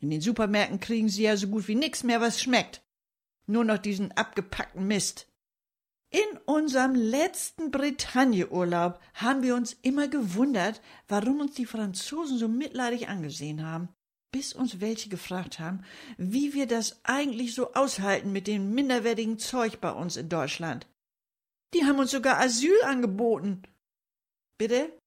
In 0.00 0.10
den 0.10 0.20
Supermärkten 0.20 0.80
kriegen 0.80 1.08
sie 1.08 1.24
ja 1.24 1.36
so 1.36 1.48
gut 1.48 1.68
wie 1.68 1.74
nix 1.74 2.02
mehr, 2.02 2.20
was 2.20 2.40
schmeckt. 2.40 2.81
Nur 3.52 3.64
noch 3.64 3.76
diesen 3.76 4.12
abgepackten 4.12 4.86
Mist. 4.86 5.26
In 6.08 6.38
unserem 6.46 6.94
letzten 6.94 7.70
Bretagne-Urlaub 7.70 8.98
haben 9.12 9.42
wir 9.42 9.54
uns 9.54 9.74
immer 9.82 10.08
gewundert, 10.08 10.80
warum 11.06 11.40
uns 11.40 11.52
die 11.52 11.66
Franzosen 11.66 12.38
so 12.38 12.48
mitleidig 12.48 13.08
angesehen 13.08 13.62
haben, 13.62 13.90
bis 14.30 14.54
uns 14.54 14.80
welche 14.80 15.10
gefragt 15.10 15.58
haben, 15.58 15.84
wie 16.16 16.54
wir 16.54 16.66
das 16.66 17.04
eigentlich 17.04 17.54
so 17.54 17.74
aushalten 17.74 18.32
mit 18.32 18.46
dem 18.46 18.72
minderwertigen 18.72 19.38
Zeug 19.38 19.82
bei 19.82 19.92
uns 19.92 20.16
in 20.16 20.30
Deutschland. 20.30 20.86
Die 21.74 21.84
haben 21.84 21.98
uns 21.98 22.10
sogar 22.10 22.40
Asyl 22.40 22.82
angeboten. 22.84 23.64
Bitte? 24.56 24.98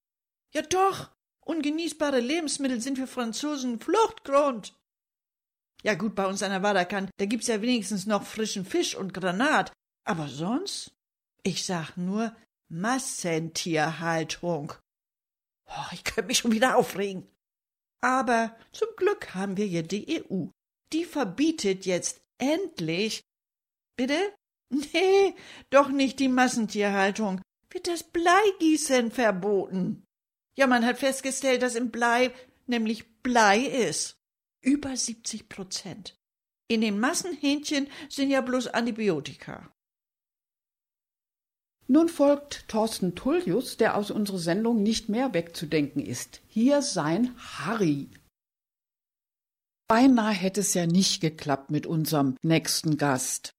Ja 0.54 0.62
doch, 0.62 1.10
ungenießbare 1.40 2.20
Lebensmittel 2.20 2.80
sind 2.80 2.96
für 2.96 3.08
Franzosen 3.08 3.80
Fluchtgrund. 3.80 4.75
Ja 5.82 5.94
gut, 5.94 6.14
bei 6.14 6.26
uns 6.26 6.42
an 6.42 6.50
der 6.50 6.62
Waderkant, 6.62 7.10
da 7.18 7.26
gibt's 7.26 7.46
ja 7.46 7.62
wenigstens 7.62 8.06
noch 8.06 8.24
frischen 8.24 8.64
Fisch 8.64 8.94
und 8.94 9.14
Granat. 9.14 9.72
Aber 10.04 10.28
sonst? 10.28 10.92
Ich 11.42 11.64
sag 11.64 11.96
nur 11.96 12.34
Massentierhaltung. 12.68 14.72
Oh, 15.68 15.86
ich 15.92 16.04
könnte 16.04 16.28
mich 16.28 16.38
schon 16.38 16.52
wieder 16.52 16.76
aufregen. 16.76 17.26
Aber 18.00 18.56
zum 18.72 18.88
Glück 18.96 19.34
haben 19.34 19.56
wir 19.56 19.66
hier 19.66 19.82
die 19.82 20.24
EU. 20.30 20.46
Die 20.92 21.04
verbietet 21.04 21.86
jetzt 21.86 22.20
endlich. 22.38 23.22
Bitte? 23.96 24.18
Nee, 24.68 25.36
doch 25.70 25.90
nicht 25.90 26.18
die 26.18 26.26
Massentierhaltung. 26.26 27.40
Wird 27.70 27.86
das 27.86 28.02
Bleigießen 28.02 29.12
verboten. 29.12 30.02
Ja, 30.58 30.66
man 30.66 30.84
hat 30.84 30.98
festgestellt, 30.98 31.62
dass 31.62 31.76
im 31.76 31.92
Blei 31.92 32.32
nämlich 32.66 33.06
Blei 33.22 33.60
ist. 33.60 34.16
Über 34.66 34.96
70 34.96 35.48
Prozent. 35.48 36.18
In 36.68 36.80
den 36.80 36.98
Massenhähnchen 36.98 37.86
sind 38.08 38.30
ja 38.30 38.40
bloß 38.40 38.66
Antibiotika. 38.66 39.72
Nun 41.86 42.08
folgt 42.08 42.66
Thorsten 42.66 43.14
Tullius, 43.14 43.76
der 43.76 43.96
aus 43.96 44.10
unserer 44.10 44.40
Sendung 44.40 44.82
nicht 44.82 45.08
mehr 45.08 45.32
wegzudenken 45.34 46.04
ist. 46.04 46.40
Hier 46.48 46.82
sein 46.82 47.32
Harry. 47.38 48.10
Beinahe 49.86 50.34
hätte 50.34 50.62
es 50.62 50.74
ja 50.74 50.84
nicht 50.86 51.20
geklappt 51.20 51.70
mit 51.70 51.86
unserem 51.86 52.36
nächsten 52.42 52.96
Gast. 52.96 53.52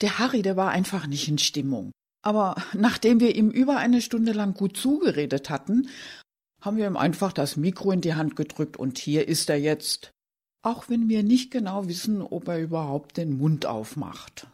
Der 0.00 0.18
Harry, 0.18 0.40
der 0.40 0.56
war 0.56 0.70
einfach 0.70 1.06
nicht 1.06 1.28
in 1.28 1.36
Stimmung. 1.36 1.92
Aber 2.22 2.56
nachdem 2.72 3.20
wir 3.20 3.36
ihm 3.36 3.50
über 3.50 3.76
eine 3.76 4.00
Stunde 4.00 4.32
lang 4.32 4.54
gut 4.54 4.78
zugeredet 4.78 5.50
hatten, 5.50 5.90
haben 6.62 6.78
wir 6.78 6.86
ihm 6.86 6.96
einfach 6.96 7.34
das 7.34 7.58
Mikro 7.58 7.92
in 7.92 8.00
die 8.00 8.14
Hand 8.14 8.36
gedrückt 8.36 8.78
und 8.78 8.96
hier 8.96 9.28
ist 9.28 9.50
er 9.50 9.60
jetzt. 9.60 10.12
Auch 10.66 10.88
wenn 10.88 11.08
wir 11.08 11.22
nicht 11.22 11.52
genau 11.52 11.86
wissen, 11.86 12.20
ob 12.22 12.48
er 12.48 12.58
überhaupt 12.58 13.18
den 13.18 13.38
Mund 13.38 13.66
aufmacht. 13.66 14.48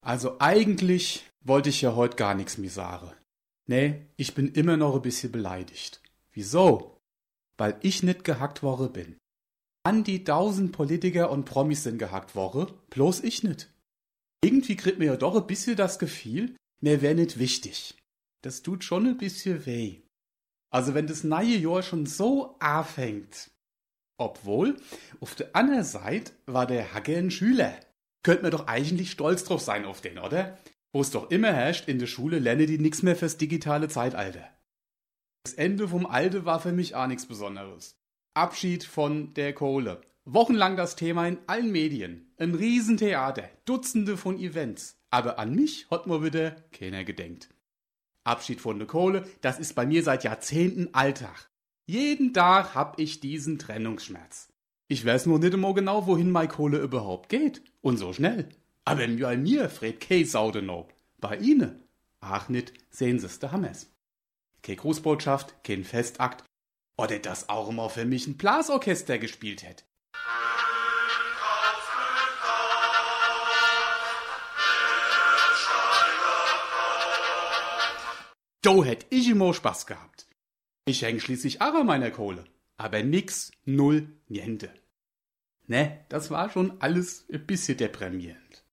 Also 0.00 0.36
eigentlich 0.38 1.28
wollte 1.44 1.68
ich 1.68 1.82
ja 1.82 1.96
heute 1.96 2.14
gar 2.14 2.36
nichts 2.36 2.58
mehr 2.58 2.70
sagen. 2.70 3.10
Nee, 3.66 4.06
ich 4.16 4.34
bin 4.34 4.52
immer 4.52 4.76
noch 4.76 4.94
ein 4.94 5.02
bisschen 5.02 5.32
beleidigt. 5.32 6.00
Wieso? 6.32 6.96
Weil 7.58 7.76
ich 7.82 8.04
nicht 8.04 8.22
gehackt 8.22 8.62
worden 8.62 8.92
bin. 8.92 9.16
An 9.82 10.04
die 10.04 10.22
tausend 10.22 10.70
Politiker 10.70 11.32
und 11.32 11.44
Promis 11.44 11.82
sind 11.82 11.98
gehackt 11.98 12.36
worden, 12.36 12.72
bloß 12.90 13.24
ich 13.24 13.42
nicht. 13.42 13.68
Irgendwie 14.44 14.76
kriegt 14.76 15.00
mir 15.00 15.06
ja 15.06 15.16
doch 15.16 15.34
ein 15.34 15.48
bisschen 15.48 15.74
das 15.74 15.98
Gefühl, 15.98 16.54
mir 16.80 17.02
wär 17.02 17.16
nicht 17.16 17.40
wichtig. 17.40 17.96
Das 18.42 18.62
tut 18.62 18.84
schon 18.84 19.08
ein 19.08 19.18
bisschen 19.18 19.66
weh. 19.66 20.02
Also 20.70 20.94
wenn 20.94 21.08
das 21.08 21.24
neue 21.24 21.56
Jahr 21.56 21.82
schon 21.82 22.06
so 22.06 22.54
anfängt. 22.60 23.50
Obwohl, 24.22 24.76
auf 25.18 25.34
der 25.34 25.56
anderen 25.56 25.82
Seite 25.82 26.32
war 26.46 26.64
der 26.66 26.94
Hacke 26.94 27.16
ein 27.16 27.32
Schüler. 27.32 27.74
Könnt 28.22 28.42
man 28.42 28.52
doch 28.52 28.68
eigentlich 28.68 29.10
stolz 29.10 29.42
drauf 29.42 29.60
sein 29.60 29.84
auf 29.84 30.00
den, 30.00 30.18
oder? 30.18 30.58
Wo 30.92 31.00
es 31.00 31.10
doch 31.10 31.30
immer 31.32 31.52
herrscht, 31.52 31.88
in 31.88 31.98
der 31.98 32.06
Schule 32.06 32.38
lerne 32.38 32.66
die 32.66 32.78
nix 32.78 33.02
mehr 33.02 33.16
fürs 33.16 33.36
digitale 33.36 33.88
Zeitalter. 33.88 34.48
Das 35.42 35.54
Ende 35.54 35.88
vom 35.88 36.06
Alte 36.06 36.44
war 36.44 36.60
für 36.60 36.70
mich 36.70 36.94
auch 36.94 37.08
nichts 37.08 37.26
Besonderes. 37.26 37.98
Abschied 38.34 38.84
von 38.84 39.34
der 39.34 39.54
Kohle. 39.54 40.00
Wochenlang 40.24 40.76
das 40.76 40.94
Thema 40.94 41.26
in 41.26 41.38
allen 41.48 41.72
Medien. 41.72 42.32
Ein 42.36 42.54
Riesentheater, 42.54 43.50
Dutzende 43.64 44.16
von 44.16 44.38
Events. 44.38 45.00
Aber 45.10 45.40
an 45.40 45.52
mich 45.52 45.90
hat 45.90 46.06
mir 46.06 46.22
wieder 46.22 46.52
keiner 46.70 47.02
gedenkt. 47.02 47.48
Abschied 48.22 48.60
von 48.60 48.78
der 48.78 48.86
Kohle, 48.86 49.28
das 49.40 49.58
ist 49.58 49.74
bei 49.74 49.84
mir 49.84 50.04
seit 50.04 50.22
Jahrzehnten 50.22 50.94
Alltag. 50.94 51.51
Jeden 51.86 52.32
Tag 52.32 52.76
hab 52.76 53.00
ich 53.00 53.18
diesen 53.18 53.58
Trennungsschmerz. 53.58 54.48
Ich 54.86 55.04
weiß 55.04 55.26
nur 55.26 55.40
nicht 55.40 55.52
immer 55.52 55.74
genau, 55.74 56.06
wohin 56.06 56.30
meine 56.30 56.46
Kohle 56.46 56.78
überhaupt 56.78 57.28
geht. 57.28 57.62
Und 57.80 57.96
so 57.96 58.12
schnell. 58.12 58.48
Aber 58.84 59.06
bei 59.06 59.36
mir 59.36 59.68
fred 59.68 60.00
kei 60.00 60.22
Saude 60.22 60.62
no. 60.62 60.88
Bei 61.18 61.36
Ihnen? 61.36 61.82
Ach 62.20 62.48
nicht, 62.48 62.72
sehen 62.90 63.18
Sie's 63.18 63.40
der 63.40 63.50
Hammers. 63.50 63.88
Keine 64.62 64.76
Grußbotschaft, 64.76 65.64
kein 65.64 65.82
Festakt. 65.82 66.44
Oder 66.96 67.18
dass 67.18 67.48
auch 67.48 67.68
immer 67.68 67.90
für 67.90 68.04
mich 68.04 68.28
ein 68.28 68.36
Blasorchester 68.36 69.18
gespielt 69.18 69.64
hätt. 69.64 69.84
Do 78.62 78.84
hätt 78.84 79.06
ich 79.10 79.28
immer 79.28 79.52
Spaß 79.52 79.86
gehabt. 79.86 80.11
Ich 80.84 81.02
häng 81.02 81.20
schließlich 81.20 81.60
auch 81.60 81.74
an 81.74 81.86
meiner 81.86 82.10
Kohle. 82.10 82.44
Aber 82.76 83.02
nix, 83.02 83.52
null, 83.64 84.08
niente. 84.28 84.70
Ne, 85.68 86.04
das 86.08 86.30
war 86.30 86.50
schon 86.50 86.80
alles 86.80 87.24
ein 87.32 87.46
bisschen 87.46 87.78
deprimierend. 87.78 88.64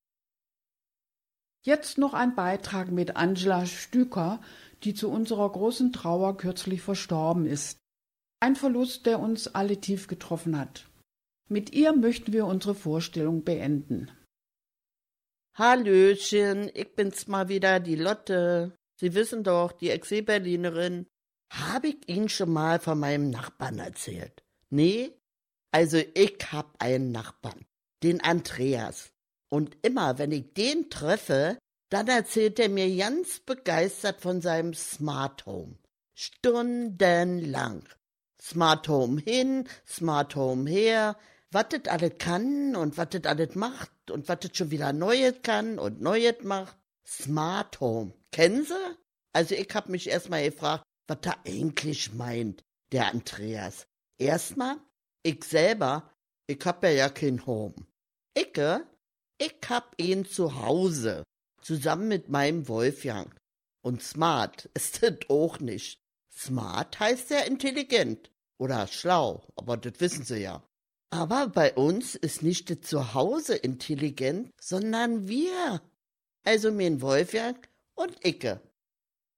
Jetzt 1.61 1.97
noch 1.97 2.13
ein 2.13 2.35
Beitrag 2.35 2.91
mit 2.91 3.15
Angela 3.15 3.65
Stüker, 3.65 4.41
die 4.83 4.93
zu 4.93 5.09
unserer 5.09 5.51
großen 5.51 5.91
Trauer 5.91 6.37
kürzlich 6.37 6.81
verstorben 6.81 7.45
ist. 7.45 7.77
Ein 8.39 8.55
Verlust, 8.55 9.05
der 9.05 9.19
uns 9.19 9.53
alle 9.53 9.79
tief 9.79 10.07
getroffen 10.07 10.57
hat. 10.57 10.89
Mit 11.49 11.73
ihr 11.73 11.93
möchten 11.93 12.31
wir 12.31 12.45
unsere 12.45 12.75
Vorstellung 12.75 13.43
beenden. 13.43 14.09
Hallöchen, 15.55 16.71
ich 16.73 16.95
bin's 16.95 17.27
mal 17.27 17.49
wieder, 17.49 17.79
die 17.79 17.97
Lotte. 17.97 18.73
Sie 18.99 19.13
wissen 19.13 19.43
doch, 19.43 19.73
die 19.73 19.89
Ex-Berlinerin. 19.89 21.05
Hab 21.49 21.83
ich 21.83 22.07
Ihnen 22.07 22.29
schon 22.29 22.51
mal 22.51 22.79
von 22.79 22.99
meinem 22.99 23.29
Nachbarn 23.29 23.79
erzählt? 23.79 24.43
Nee? 24.69 25.13
Also 25.71 25.97
ich 25.97 26.37
hab 26.51 26.81
einen 26.81 27.11
Nachbarn, 27.11 27.65
den 28.03 28.21
Andreas. 28.21 29.11
Und 29.49 29.77
immer, 29.81 30.17
wenn 30.17 30.31
ich 30.31 30.53
den 30.53 30.89
treffe, 30.89 31.57
dann 31.89 32.07
erzählt 32.07 32.59
er 32.59 32.69
mir 32.69 32.95
ganz 32.95 33.39
begeistert 33.39 34.21
von 34.21 34.41
seinem 34.41 34.73
Smart 34.73 35.45
Home. 35.45 35.75
Stundenlang. 36.13 37.83
Smart 38.41 38.87
Home 38.87 39.21
hin, 39.21 39.67
Smart 39.87 40.35
Home 40.35 40.69
her, 40.69 41.17
was 41.51 41.65
das 41.69 41.85
alles 41.87 42.17
kann 42.19 42.75
und 42.75 42.97
was 42.97 43.09
das 43.09 43.23
alles 43.25 43.55
macht 43.55 44.11
und 44.11 44.29
was 44.29 44.39
das 44.39 44.55
schon 44.55 44.71
wieder 44.71 44.93
Neues 44.93 45.35
kann 45.43 45.79
und 45.79 46.01
Neues 46.01 46.43
macht. 46.43 46.77
Smart 47.05 47.79
Home. 47.79 48.13
Kennen 48.31 48.63
Sie? 48.65 48.73
Also 49.33 49.55
ich 49.55 49.67
hab 49.73 49.89
mich 49.89 50.09
erstmal 50.09 50.43
gefragt, 50.43 50.83
was 51.09 51.19
er 51.23 51.37
eigentlich 51.45 52.13
meint, 52.13 52.63
der 52.91 53.07
Andreas. 53.07 53.87
Erstmal, 54.17 54.77
ich 55.23 55.43
selber, 55.43 56.13
ich 56.47 56.63
hab 56.65 56.83
ja 56.83 56.89
ja 56.89 57.09
kein 57.09 57.45
Home. 57.45 57.75
Ich, 58.33 58.57
ich 59.37 59.55
hab 59.67 59.99
ihn 59.99 60.25
zu 60.25 60.61
Hause, 60.61 61.23
zusammen 61.61 62.07
mit 62.07 62.29
meinem 62.29 62.67
Wolfgang. 62.67 63.35
Und 63.81 64.03
smart 64.03 64.65
ist 64.73 65.03
das 65.03 65.17
auch 65.29 65.59
nicht. 65.59 65.99
Smart 66.31 66.99
heißt 66.99 67.31
ja 67.31 67.39
intelligent 67.39 68.31
oder 68.57 68.87
schlau, 68.87 69.47
aber 69.55 69.77
das 69.77 69.99
wissen 69.99 70.23
Sie 70.23 70.41
ja. 70.41 70.63
Aber 71.11 71.47
bei 71.47 71.73
uns 71.73 72.13
ist 72.13 72.43
nicht 72.43 72.69
das 72.69 72.81
Zuhause 72.81 73.55
intelligent, 73.55 74.51
sondern 74.61 75.27
wir. 75.27 75.81
Also 76.43 76.71
mein 76.71 77.01
Wolfgang 77.01 77.67
und 77.95 78.25
Icke. 78.25 78.61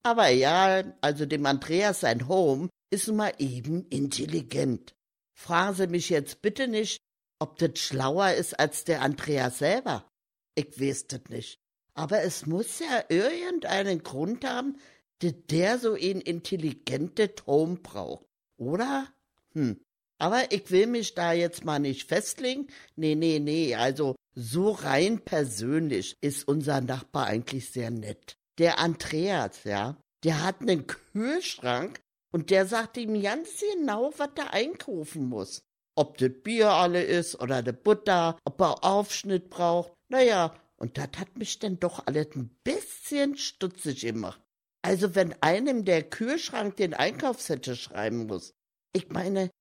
Aber 0.03 0.29
ja, 0.29 0.83
also 1.01 1.25
dem 1.25 1.45
Andreas 1.45 2.01
sein 2.01 2.27
Home 2.27 2.69
ist 2.89 3.07
nun 3.07 3.17
mal 3.17 3.33
eben 3.37 3.85
intelligent. 3.89 4.93
Fragen 5.33 5.75
Sie 5.75 5.87
mich 5.87 6.09
jetzt 6.09 6.41
bitte 6.41 6.67
nicht, 6.67 6.99
ob 7.39 7.57
das 7.57 7.79
schlauer 7.79 8.31
ist 8.33 8.59
als 8.59 8.83
der 8.83 9.01
Andreas 9.01 9.59
selber. 9.59 10.07
Ich 10.55 10.79
weiß 10.79 11.07
das 11.07 11.21
nicht. 11.29 11.59
Aber 11.93 12.21
es 12.21 12.45
muss 12.45 12.79
ja 12.79 13.03
irgendeinen 13.09 14.03
Grund 14.03 14.45
haben, 14.45 14.77
dass 15.19 15.33
der 15.49 15.77
so 15.77 15.93
ein 15.93 16.21
intelligentes 16.21 17.45
Home 17.45 17.75
braucht. 17.75 18.25
Oder? 18.57 19.07
Hm. 19.53 19.79
Aber 20.17 20.51
ich 20.51 20.69
will 20.69 20.87
mich 20.87 21.15
da 21.15 21.33
jetzt 21.33 21.65
mal 21.65 21.79
nicht 21.79 22.07
festlegen. 22.07 22.67
Nee, 22.95 23.15
nee, 23.15 23.39
nee. 23.39 23.75
Also 23.75 24.15
so 24.35 24.71
rein 24.71 25.19
persönlich 25.19 26.15
ist 26.21 26.47
unser 26.47 26.81
Nachbar 26.81 27.25
eigentlich 27.25 27.69
sehr 27.71 27.91
nett. 27.91 28.37
Der 28.57 28.79
Andreas, 28.79 29.63
ja, 29.63 29.97
der 30.23 30.43
hat 30.43 30.61
einen 30.61 30.87
Kühlschrank 30.87 32.01
und 32.31 32.49
der 32.49 32.65
sagt 32.65 32.97
ihm 32.97 33.21
ganz 33.21 33.63
genau, 33.73 34.11
was 34.17 34.29
er 34.35 34.53
einkaufen 34.53 35.27
muss. 35.27 35.61
Ob 35.95 36.17
das 36.17 36.31
Bier 36.43 36.69
alle 36.69 37.03
ist 37.03 37.39
oder 37.39 37.61
die 37.61 37.73
Butter, 37.73 38.37
ob 38.45 38.61
er 38.61 38.83
Aufschnitt 38.83 39.49
braucht. 39.49 39.93
Naja, 40.09 40.53
und 40.77 40.97
das 40.97 41.09
hat 41.17 41.37
mich 41.37 41.59
dann 41.59 41.79
doch 41.79 42.05
alles 42.07 42.35
ein 42.35 42.55
bisschen 42.63 43.37
stutzig 43.37 44.01
gemacht. 44.01 44.41
Also 44.81 45.15
wenn 45.15 45.39
einem 45.41 45.85
der 45.85 46.03
Kühlschrank 46.03 46.77
den 46.77 46.93
Einkaufszettel 46.93 47.75
schreiben 47.75 48.25
muss. 48.25 48.53
Ich 48.93 49.09
meine, 49.09 49.51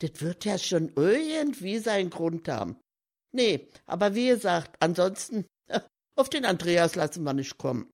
das 0.00 0.20
wird 0.20 0.44
ja 0.44 0.58
schon 0.58 0.92
irgendwie 0.94 1.78
seinen 1.78 2.10
Grund 2.10 2.48
haben. 2.48 2.76
Nee, 3.32 3.68
aber 3.86 4.14
wie 4.14 4.28
gesagt, 4.28 4.76
ansonsten, 4.80 5.46
auf 6.16 6.28
den 6.28 6.44
Andreas 6.44 6.94
lassen 6.94 7.24
wir 7.24 7.34
nicht 7.34 7.58
kommen. 7.58 7.90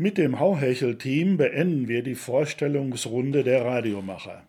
Mit 0.00 0.16
dem 0.16 0.38
Hauhechel-Team 0.38 1.38
beenden 1.38 1.88
wir 1.88 2.04
die 2.04 2.14
Vorstellungsrunde 2.14 3.42
der 3.42 3.64
Radiomacher. 3.64 4.46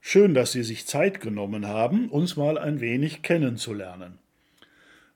Schön, 0.00 0.34
dass 0.34 0.50
Sie 0.50 0.64
sich 0.64 0.84
Zeit 0.84 1.20
genommen 1.20 1.68
haben, 1.68 2.08
uns 2.08 2.36
mal 2.36 2.58
ein 2.58 2.80
wenig 2.80 3.22
kennenzulernen. 3.22 4.18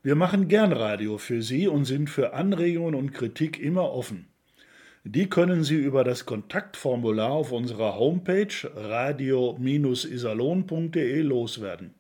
Wir 0.01 0.15
machen 0.15 0.47
gern 0.47 0.73
Radio 0.73 1.19
für 1.19 1.43
Sie 1.43 1.67
und 1.67 1.87
sind 1.87 2.09
für 2.09 2.35
Anregungen 2.35 2.95
und 2.95 3.15
Kritik 3.15 3.59
immer 3.59 3.91
offen. 3.91 4.29
Die 5.03 5.29
können 5.29 5.65
Sie 5.65 5.75
über 5.75 6.05
das 6.05 6.25
Kontaktformular 6.25 7.33
auf 7.33 7.51
unserer 7.51 7.99
Homepage 7.99 8.71
radio-isalon.de 8.77 11.21
loswerden. 11.21 11.95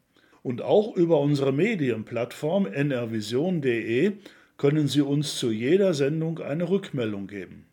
Und 0.44 0.62
auch 0.62 0.94
über 0.94 1.18
unsere 1.18 1.52
Medienplattform 1.52 2.66
nrvision.de 2.66 4.12
können 4.62 4.86
Sie 4.86 5.00
uns 5.00 5.38
zu 5.38 5.50
jeder 5.50 5.92
Sendung 5.92 6.38
eine 6.38 6.68
Rückmeldung 6.68 7.26
geben. 7.26 7.66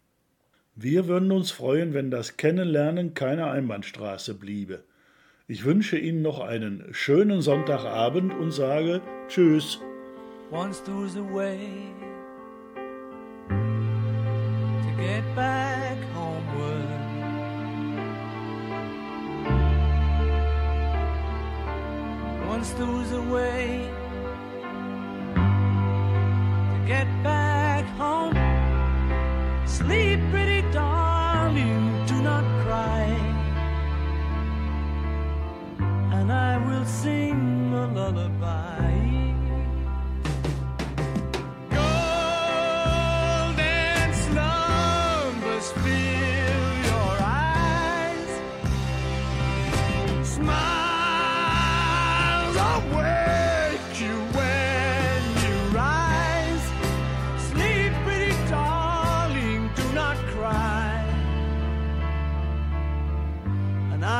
Wir 0.73 1.07
würden 1.07 1.31
uns 1.31 1.51
freuen, 1.51 1.93
wenn 1.93 2.09
das 2.09 2.35
Kennenlernen 2.35 3.13
keine 3.13 3.51
Einbahnstraße 3.51 4.33
bliebe. 4.33 4.83
Ich 5.47 5.65
wünsche 5.65 5.99
Ihnen 5.99 6.23
noch 6.23 6.39
einen 6.39 6.87
schönen 6.89 7.43
Sonntagabend 7.43 8.33
und 8.33 8.49
sage 8.53 9.01
Tschüss. 9.27 9.79
Once 10.51 10.81
there's 10.81 11.15
a 11.15 11.21
way 11.31 11.59
to 14.81 14.89
get 14.97 15.23
back 15.35 15.99
homeward. 16.15 16.89
Once 22.49 22.73
there 22.73 22.87
was 22.87 23.11
a 23.11 23.21
way 23.31 23.98
get 26.89 27.07
back 27.21 27.85
home. 28.01 28.33
Sleep, 29.67 30.19
pretty 30.31 30.61
darling, 30.71 32.03
do 32.07 32.19
not 32.19 32.43
cry. 32.63 33.05
And 36.17 36.31
I 36.31 36.57
will 36.65 36.85
sing 36.85 37.48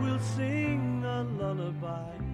Will 0.00 0.18
sing 0.18 1.04
a 1.04 1.22
lullaby. 1.38 2.29